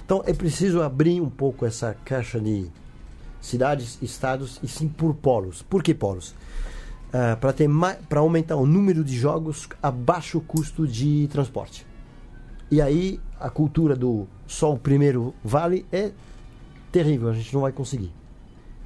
Então 0.03 0.23
é 0.25 0.33
preciso 0.33 0.81
abrir 0.81 1.21
um 1.21 1.29
pouco 1.29 1.65
essa 1.65 1.95
caixa 2.03 2.39
de 2.39 2.65
cidades, 3.39 3.97
estados 4.01 4.59
e 4.61 4.67
sim 4.67 4.87
por 4.87 5.13
polos. 5.13 5.61
Por 5.61 5.81
que 5.83 5.93
polos? 5.93 6.33
para 7.39 7.53
ter 7.53 7.69
para 8.09 8.21
aumentar 8.21 8.55
o 8.55 8.65
número 8.65 9.03
de 9.03 9.15
jogos 9.15 9.69
a 9.83 9.91
baixo 9.91 10.41
custo 10.41 10.87
de 10.87 11.27
transporte. 11.27 11.85
E 12.71 12.81
aí 12.81 13.19
a 13.39 13.51
cultura 13.51 13.95
do 13.95 14.27
só 14.47 14.73
o 14.73 14.79
primeiro 14.79 15.33
vale 15.43 15.85
é 15.91 16.11
terrível, 16.91 17.29
a 17.29 17.33
gente 17.33 17.53
não 17.53 17.61
vai 17.61 17.71
conseguir. 17.71 18.11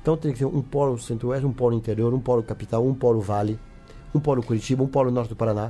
Então 0.08 0.16
tem 0.16 0.32
que 0.32 0.40
ter 0.40 0.46
um 0.46 0.62
polo 0.62 0.98
centro-oeste, 0.98 1.46
um 1.46 1.52
polo 1.52 1.76
interior, 1.76 2.14
um 2.14 2.20
polo 2.22 2.42
capital, 2.42 2.88
um 2.88 2.94
polo 2.94 3.20
vale, 3.20 3.60
um 4.16 4.22
polo 4.22 4.42
Curitiba, 4.42 4.82
um 4.82 4.88
polo 4.88 5.12
norte 5.12 5.28
do 5.28 5.36
Paraná. 5.36 5.70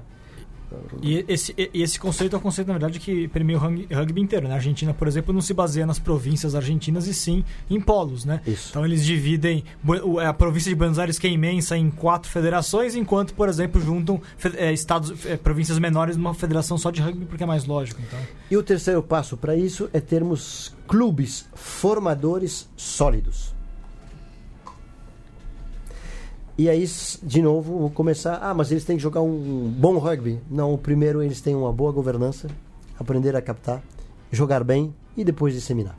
E 1.01 1.25
esse, 1.27 1.55
e 1.57 1.81
esse 1.81 1.99
conceito 1.99 2.35
é 2.35 2.37
um 2.37 2.41
conceito, 2.41 2.67
na 2.67 2.73
verdade, 2.75 2.99
que 2.99 3.27
permeia 3.29 3.57
o 3.57 3.61
rugby, 3.61 4.21
inteiro. 4.21 4.47
Né? 4.47 4.53
A 4.53 4.57
Argentina, 4.57 4.93
por 4.93 5.07
exemplo, 5.07 5.33
não 5.33 5.41
se 5.41 5.55
baseia 5.55 5.87
nas 5.87 5.97
províncias 5.97 6.53
argentinas 6.53 7.07
e 7.07 7.15
sim 7.15 7.43
em 7.67 7.81
polos. 7.81 8.25
Né? 8.25 8.39
Isso. 8.45 8.67
Então 8.69 8.85
eles 8.85 9.03
dividem 9.03 9.63
o- 10.03 10.19
a 10.19 10.31
província 10.31 10.69
de 10.69 10.75
Buenos 10.75 10.99
Aires, 10.99 11.17
que 11.17 11.25
é 11.25 11.31
imensa, 11.31 11.75
em 11.75 11.89
quatro 11.89 12.29
federações, 12.29 12.93
enquanto, 12.93 13.33
por 13.33 13.49
exemplo, 13.49 13.81
juntam 13.81 14.21
eh, 14.55 14.71
estados, 14.71 15.25
eh, 15.25 15.35
províncias 15.35 15.79
menores 15.79 16.15
numa 16.15 16.35
federação 16.35 16.77
só 16.77 16.91
de 16.91 17.01
rugby, 17.01 17.25
porque 17.25 17.43
é 17.43 17.47
mais 17.47 17.65
lógico. 17.65 17.99
Então. 18.05 18.19
E 18.51 18.55
o 18.55 18.61
terceiro 18.61 19.01
passo 19.01 19.35
para 19.35 19.55
isso 19.55 19.89
é 19.93 19.99
termos 19.99 20.75
clubes 20.87 21.49
formadores 21.55 22.69
sólidos. 22.77 23.56
E 26.57 26.67
aí, 26.67 26.89
de 27.21 27.39
novo, 27.39 27.77
vou 27.77 27.89
começar. 27.91 28.39
Ah, 28.41 28.51
mas 28.51 28.71
eles 28.71 28.83
têm 28.83 28.97
que 28.97 29.03
jogar 29.03 29.21
um 29.21 29.69
bom 29.69 29.99
rugby. 29.99 30.41
Não, 30.49 30.73
o 30.73 30.77
primeiro 30.77 31.21
eles 31.21 31.39
têm 31.39 31.53
uma 31.53 31.71
boa 31.71 31.91
governança, 31.91 32.47
aprender 32.99 33.35
a 33.35 33.41
captar, 33.41 33.83
jogar 34.31 34.63
bem 34.63 34.91
e 35.15 35.23
depois 35.23 35.53
disseminar. 35.53 35.95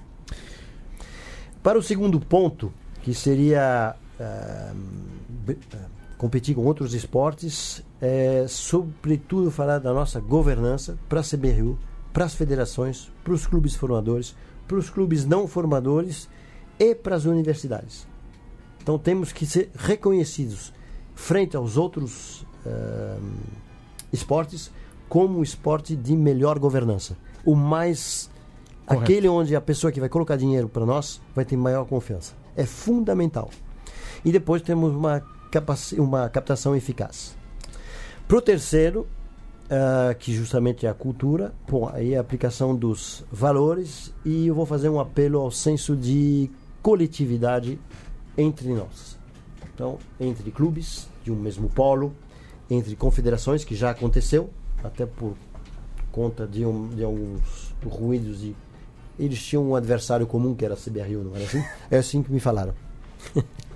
Para 1.62 1.78
o 1.78 1.82
segundo 1.82 2.18
ponto, 2.18 2.72
que 3.02 3.14
seria 3.14 3.94
ah, 4.18 4.72
competir 6.16 6.56
com 6.56 6.64
outros 6.64 6.92
esportes, 6.92 7.84
é 8.00 8.44
sobretudo 8.48 9.52
falar 9.52 9.78
da 9.78 9.92
nossa 9.92 10.18
governança 10.18 10.98
para 11.08 11.20
a 11.20 11.22
CBRU, 11.22 11.78
para 12.12 12.24
as 12.24 12.34
federações, 12.34 13.12
para 13.22 13.32
os 13.32 13.46
clubes 13.46 13.76
formadores, 13.76 14.34
para 14.66 14.76
os 14.76 14.90
clubes 14.90 15.24
não 15.24 15.46
formadores 15.46 16.28
e 16.80 16.96
para 16.96 17.14
as 17.14 17.26
universidades. 17.26 18.07
Então 18.88 18.98
temos 18.98 19.32
que 19.32 19.44
ser 19.44 19.70
reconhecidos 19.76 20.72
frente 21.14 21.54
aos 21.54 21.76
outros 21.76 22.46
ah, 22.64 23.18
esportes 24.10 24.70
como 25.10 25.40
o 25.40 25.42
esporte 25.42 25.94
de 25.94 26.16
melhor 26.16 26.58
governança. 26.58 27.14
O 27.44 27.54
mais. 27.54 28.30
Correto. 28.86 29.04
Aquele 29.04 29.28
onde 29.28 29.54
a 29.54 29.60
pessoa 29.60 29.92
que 29.92 30.00
vai 30.00 30.08
colocar 30.08 30.36
dinheiro 30.36 30.70
para 30.70 30.86
nós 30.86 31.20
vai 31.34 31.44
ter 31.44 31.54
maior 31.54 31.84
confiança. 31.84 32.32
É 32.56 32.64
fundamental. 32.64 33.50
E 34.24 34.32
depois 34.32 34.62
temos 34.62 34.94
uma, 34.94 35.22
uma 35.98 36.30
captação 36.30 36.74
eficaz. 36.74 37.36
Para 38.26 38.38
o 38.38 38.40
terceiro, 38.40 39.06
ah, 39.68 40.14
que 40.18 40.32
justamente 40.32 40.86
é 40.86 40.88
a 40.88 40.94
cultura, 40.94 41.52
bom, 41.68 41.90
aí 41.92 42.14
é 42.14 42.16
a 42.16 42.22
aplicação 42.22 42.74
dos 42.74 43.22
valores 43.30 44.14
e 44.24 44.46
eu 44.46 44.54
vou 44.54 44.64
fazer 44.64 44.88
um 44.88 44.98
apelo 44.98 45.40
ao 45.40 45.50
senso 45.50 45.94
de 45.94 46.50
coletividade 46.82 47.78
entre 48.38 48.68
nós. 48.72 49.18
Então, 49.74 49.98
entre 50.18 50.50
clubes 50.50 51.08
de 51.22 51.30
um 51.30 51.36
mesmo 51.36 51.68
polo, 51.68 52.14
entre 52.70 52.96
confederações, 52.96 53.64
que 53.64 53.74
já 53.74 53.90
aconteceu, 53.90 54.48
até 54.82 55.04
por 55.04 55.34
conta 56.12 56.46
de, 56.46 56.64
um, 56.64 56.88
de 56.88 57.04
alguns 57.04 57.74
ruídos 57.84 58.42
e 58.42 58.56
eles 59.18 59.42
tinham 59.42 59.68
um 59.68 59.74
adversário 59.74 60.26
comum 60.26 60.54
que 60.54 60.64
era 60.64 60.74
a 60.74 60.76
CBRU, 60.76 61.24
não 61.24 61.34
era 61.34 61.44
assim? 61.44 61.64
É 61.90 61.98
assim 61.98 62.22
que 62.22 62.32
me 62.32 62.40
falaram. 62.40 62.72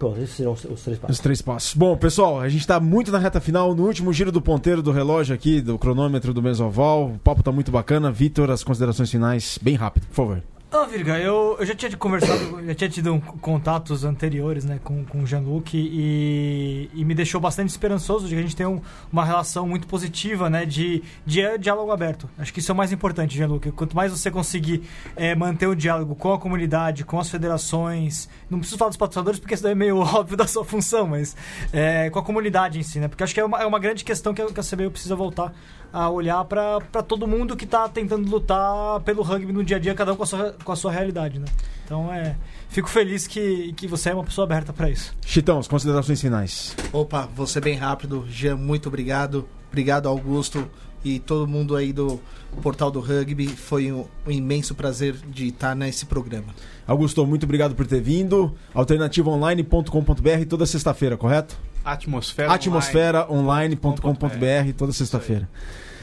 Bom, 0.00 0.16
esses 0.16 0.30
serão 0.30 0.52
os 0.52 0.62
três 0.62 0.98
passos. 0.98 1.16
Os 1.16 1.18
três 1.20 1.42
passos. 1.42 1.74
Bom, 1.74 1.94
pessoal, 1.94 2.40
a 2.40 2.48
gente 2.48 2.66
tá 2.66 2.80
muito 2.80 3.12
na 3.12 3.18
reta 3.18 3.38
final, 3.38 3.74
no 3.74 3.86
último 3.86 4.14
giro 4.14 4.32
do 4.32 4.40
ponteiro 4.40 4.82
do 4.82 4.90
relógio 4.90 5.34
aqui, 5.34 5.60
do 5.60 5.78
cronômetro 5.78 6.32
do 6.32 6.42
Mesoval. 6.42 7.10
O 7.10 7.18
papo 7.18 7.42
tá 7.42 7.52
muito 7.52 7.70
bacana. 7.70 8.10
Vitor, 8.10 8.50
as 8.50 8.64
considerações 8.64 9.10
finais, 9.10 9.58
bem 9.60 9.74
rápido, 9.74 10.06
por 10.06 10.14
favor. 10.14 10.42
Ah, 10.72 10.84
Virga, 10.84 11.18
eu, 11.18 11.56
eu 11.58 11.66
já 11.66 11.74
tinha 11.74 11.96
conversado, 11.96 12.64
já 12.64 12.74
tinha 12.76 12.88
tido 12.88 13.12
um, 13.12 13.20
contatos 13.20 14.04
anteriores 14.04 14.64
né, 14.64 14.78
com, 14.84 15.04
com 15.04 15.24
o 15.24 15.26
Jean-Luc 15.26 15.76
e, 15.76 16.88
e 16.94 17.04
me 17.04 17.12
deixou 17.12 17.40
bastante 17.40 17.70
esperançoso 17.70 18.28
de 18.28 18.34
que 18.36 18.38
a 18.38 18.42
gente 18.42 18.54
tem 18.54 18.66
um, 18.66 18.80
uma 19.12 19.24
relação 19.24 19.66
muito 19.66 19.88
positiva 19.88 20.48
né, 20.48 20.64
de, 20.64 21.02
de 21.26 21.58
diálogo 21.58 21.90
aberto. 21.90 22.30
Acho 22.38 22.52
que 22.52 22.60
isso 22.60 22.70
é 22.70 22.74
o 22.74 22.76
mais 22.76 22.92
importante, 22.92 23.36
Jean-Luc. 23.36 23.72
Quanto 23.72 23.96
mais 23.96 24.12
você 24.12 24.30
conseguir 24.30 24.88
é, 25.16 25.34
manter 25.34 25.66
o 25.66 25.74
diálogo 25.74 26.14
com 26.14 26.32
a 26.32 26.38
comunidade, 26.38 27.04
com 27.04 27.18
as 27.18 27.28
federações, 27.28 28.28
não 28.48 28.60
preciso 28.60 28.78
falar 28.78 28.90
dos 28.90 28.96
patrocinadores 28.96 29.40
porque 29.40 29.54
isso 29.54 29.64
daí 29.64 29.72
é 29.72 29.74
meio 29.74 29.98
óbvio 29.98 30.36
da 30.36 30.46
sua 30.46 30.64
função, 30.64 31.08
mas 31.08 31.36
é, 31.72 32.10
com 32.10 32.20
a 32.20 32.22
comunidade 32.22 32.78
em 32.78 32.84
si, 32.84 33.00
né? 33.00 33.08
Porque 33.08 33.24
acho 33.24 33.34
que 33.34 33.40
é 33.40 33.44
uma, 33.44 33.60
é 33.60 33.66
uma 33.66 33.80
grande 33.80 34.04
questão 34.04 34.32
que 34.32 34.40
a, 34.40 34.46
que 34.46 34.60
a 34.60 34.62
CBU 34.62 34.92
precisa 34.92 35.16
voltar 35.16 35.52
a 35.92 36.08
olhar 36.08 36.44
para 36.44 36.80
todo 37.06 37.26
mundo 37.26 37.56
que 37.56 37.64
está 37.64 37.88
tentando 37.88 38.28
lutar 38.28 39.00
pelo 39.00 39.22
rugby 39.22 39.52
no 39.52 39.64
dia 39.64 39.76
a 39.76 39.80
dia, 39.80 39.94
cada 39.94 40.12
um 40.12 40.16
com 40.16 40.22
a 40.22 40.26
sua, 40.26 40.56
com 40.64 40.72
a 40.72 40.76
sua 40.76 40.92
realidade, 40.92 41.38
né? 41.38 41.46
Então 41.84 42.12
é. 42.12 42.36
Fico 42.68 42.88
feliz 42.88 43.26
que, 43.26 43.72
que 43.72 43.88
você 43.88 44.10
é 44.10 44.14
uma 44.14 44.22
pessoa 44.22 44.44
aberta 44.44 44.72
para 44.72 44.88
isso. 44.88 45.12
Chitão, 45.26 45.58
as 45.58 45.66
considerações 45.66 46.20
finais. 46.20 46.76
Opa, 46.92 47.28
ser 47.46 47.60
bem 47.60 47.76
rápido. 47.76 48.24
Jean, 48.28 48.56
muito 48.56 48.88
obrigado. 48.88 49.48
Obrigado, 49.68 50.08
Augusto 50.08 50.70
e 51.04 51.18
todo 51.18 51.46
mundo 51.46 51.76
aí 51.76 51.92
do 51.92 52.20
Portal 52.62 52.90
do 52.90 53.00
Rugby. 53.00 53.48
Foi 53.48 53.90
um, 53.90 54.04
um, 54.26 54.30
imenso 54.30 54.74
prazer 54.74 55.14
de 55.14 55.48
estar 55.48 55.74
nesse 55.74 56.06
programa. 56.06 56.54
Augusto, 56.86 57.26
muito 57.26 57.44
obrigado 57.44 57.74
por 57.74 57.86
ter 57.86 58.00
vindo. 58.00 58.54
Alternativaonline.com.br 58.74 60.46
toda 60.48 60.66
sexta-feira, 60.66 61.16
correto? 61.16 61.56
Atmosfera 61.84 62.52
Atmosferaonline.com.br 62.52 64.72
toda 64.76 64.92
sexta-feira. 64.92 65.48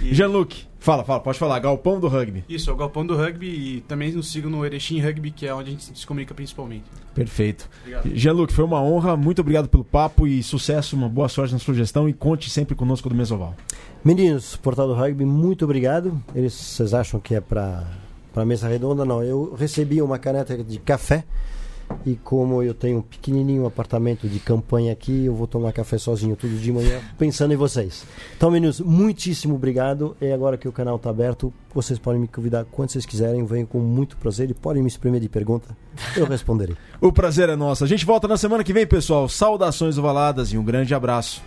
Jean-Luc, 0.02 0.68
fala, 0.80 1.04
fala, 1.04 1.20
pode 1.20 1.40
falar. 1.40 1.60
Galpão 1.60 2.00
do 2.00 2.08
Rugby. 2.08 2.44
Isso, 2.48 2.70
é 2.70 2.74
o 2.74 2.76
Galpão 2.76 3.06
do 3.06 3.16
Rugby 3.16 3.48
e 3.48 3.82
também 3.82 4.12
nos 4.12 4.32
sigam 4.32 4.50
no 4.50 4.66
Erechim 4.66 5.00
Rugby, 5.00 5.32
que 5.32 5.48
é 5.48 5.54
onde 5.54 5.70
a 5.70 5.72
gente 5.72 5.98
se 5.98 6.06
comunica 6.06 6.34
principalmente. 6.34 6.86
Perfeito. 7.16 7.70
Jean-Luc, 8.14 8.54
foi 8.54 8.64
uma 8.64 8.82
honra. 8.82 9.18
Muito 9.18 9.42
obrigado 9.42 9.68
pelo 9.68 9.84
papo 9.84 10.28
e 10.28 10.44
sucesso, 10.44 10.96
uma 10.96 11.10
boa 11.10 11.28
sorte 11.28 11.54
na 11.54 11.60
sua 11.60 11.74
gestão 11.74 12.08
e 12.08 12.14
conte 12.14 12.50
sempre 12.50 12.76
conosco 12.76 13.10
do 13.10 13.16
Mesoval. 13.16 13.56
Meninos, 14.04 14.56
Portal 14.56 14.88
do 14.88 14.94
Rugby, 14.94 15.26
muito 15.26 15.66
obrigado. 15.66 16.22
Eles, 16.36 16.54
vocês 16.54 16.94
acham 16.94 17.20
que 17.20 17.36
é 17.36 17.42
para 17.42 17.84
para 18.34 18.46
mesa 18.46 18.68
redonda? 18.68 19.04
Não, 19.04 19.24
eu 19.24 19.56
recebi 19.56 20.00
uma 20.00 20.20
caneta 20.20 20.56
de 20.64 20.78
café 20.78 21.24
e 22.06 22.16
como 22.16 22.64
eu 22.64 22.74
tenho 22.74 23.00
um 23.00 23.02
pequenininho 23.02 23.66
apartamento 23.66 24.28
de 24.28 24.40
campanha 24.40 24.94
aqui, 24.94 25.26
eu 25.26 25.34
vou 25.34 25.48
tomar 25.48 25.74
café 25.74 25.98
sozinho 25.98 26.36
tudo 26.36 26.56
de 26.58 26.72
manhã, 26.72 27.00
pensando 27.18 27.54
em 27.54 27.58
vocês. 27.58 28.06
Então, 28.36 28.50
meninos, 28.50 28.80
muitíssimo 28.80 29.56
obrigado. 29.56 30.16
E 30.22 30.32
agora 30.32 30.58
que 30.58 30.68
o 30.68 30.72
canal 30.72 30.96
está 30.96 31.10
aberto, 31.10 31.54
vocês 31.74 32.00
podem 32.00 32.22
me 32.22 32.28
convidar 32.28 32.66
quando 32.66 32.92
vocês 32.92 33.06
quiserem. 33.06 33.46
Venho 33.46 33.68
com 33.68 33.80
muito 33.80 34.18
prazer 34.18 34.50
e 34.50 34.54
podem 34.54 34.82
me 34.82 34.88
exprimir 34.88 35.20
de 35.20 35.30
pergunta. 35.30 35.76
Eu 36.16 36.26
responderei. 36.28 36.76
o 37.02 37.12
prazer 37.12 37.50
é 37.50 37.56
nosso. 37.56 37.84
A 37.84 37.88
gente 37.88 38.06
volta 38.06 38.28
na 38.28 38.38
semana 38.38 38.64
que 38.64 38.74
vem, 38.74 38.88
pessoal. 38.88 39.28
Saudações 39.28 39.98
ovaladas 39.98 40.54
e 40.54 40.58
um 40.58 40.64
grande 40.64 40.94
abraço. 40.94 41.42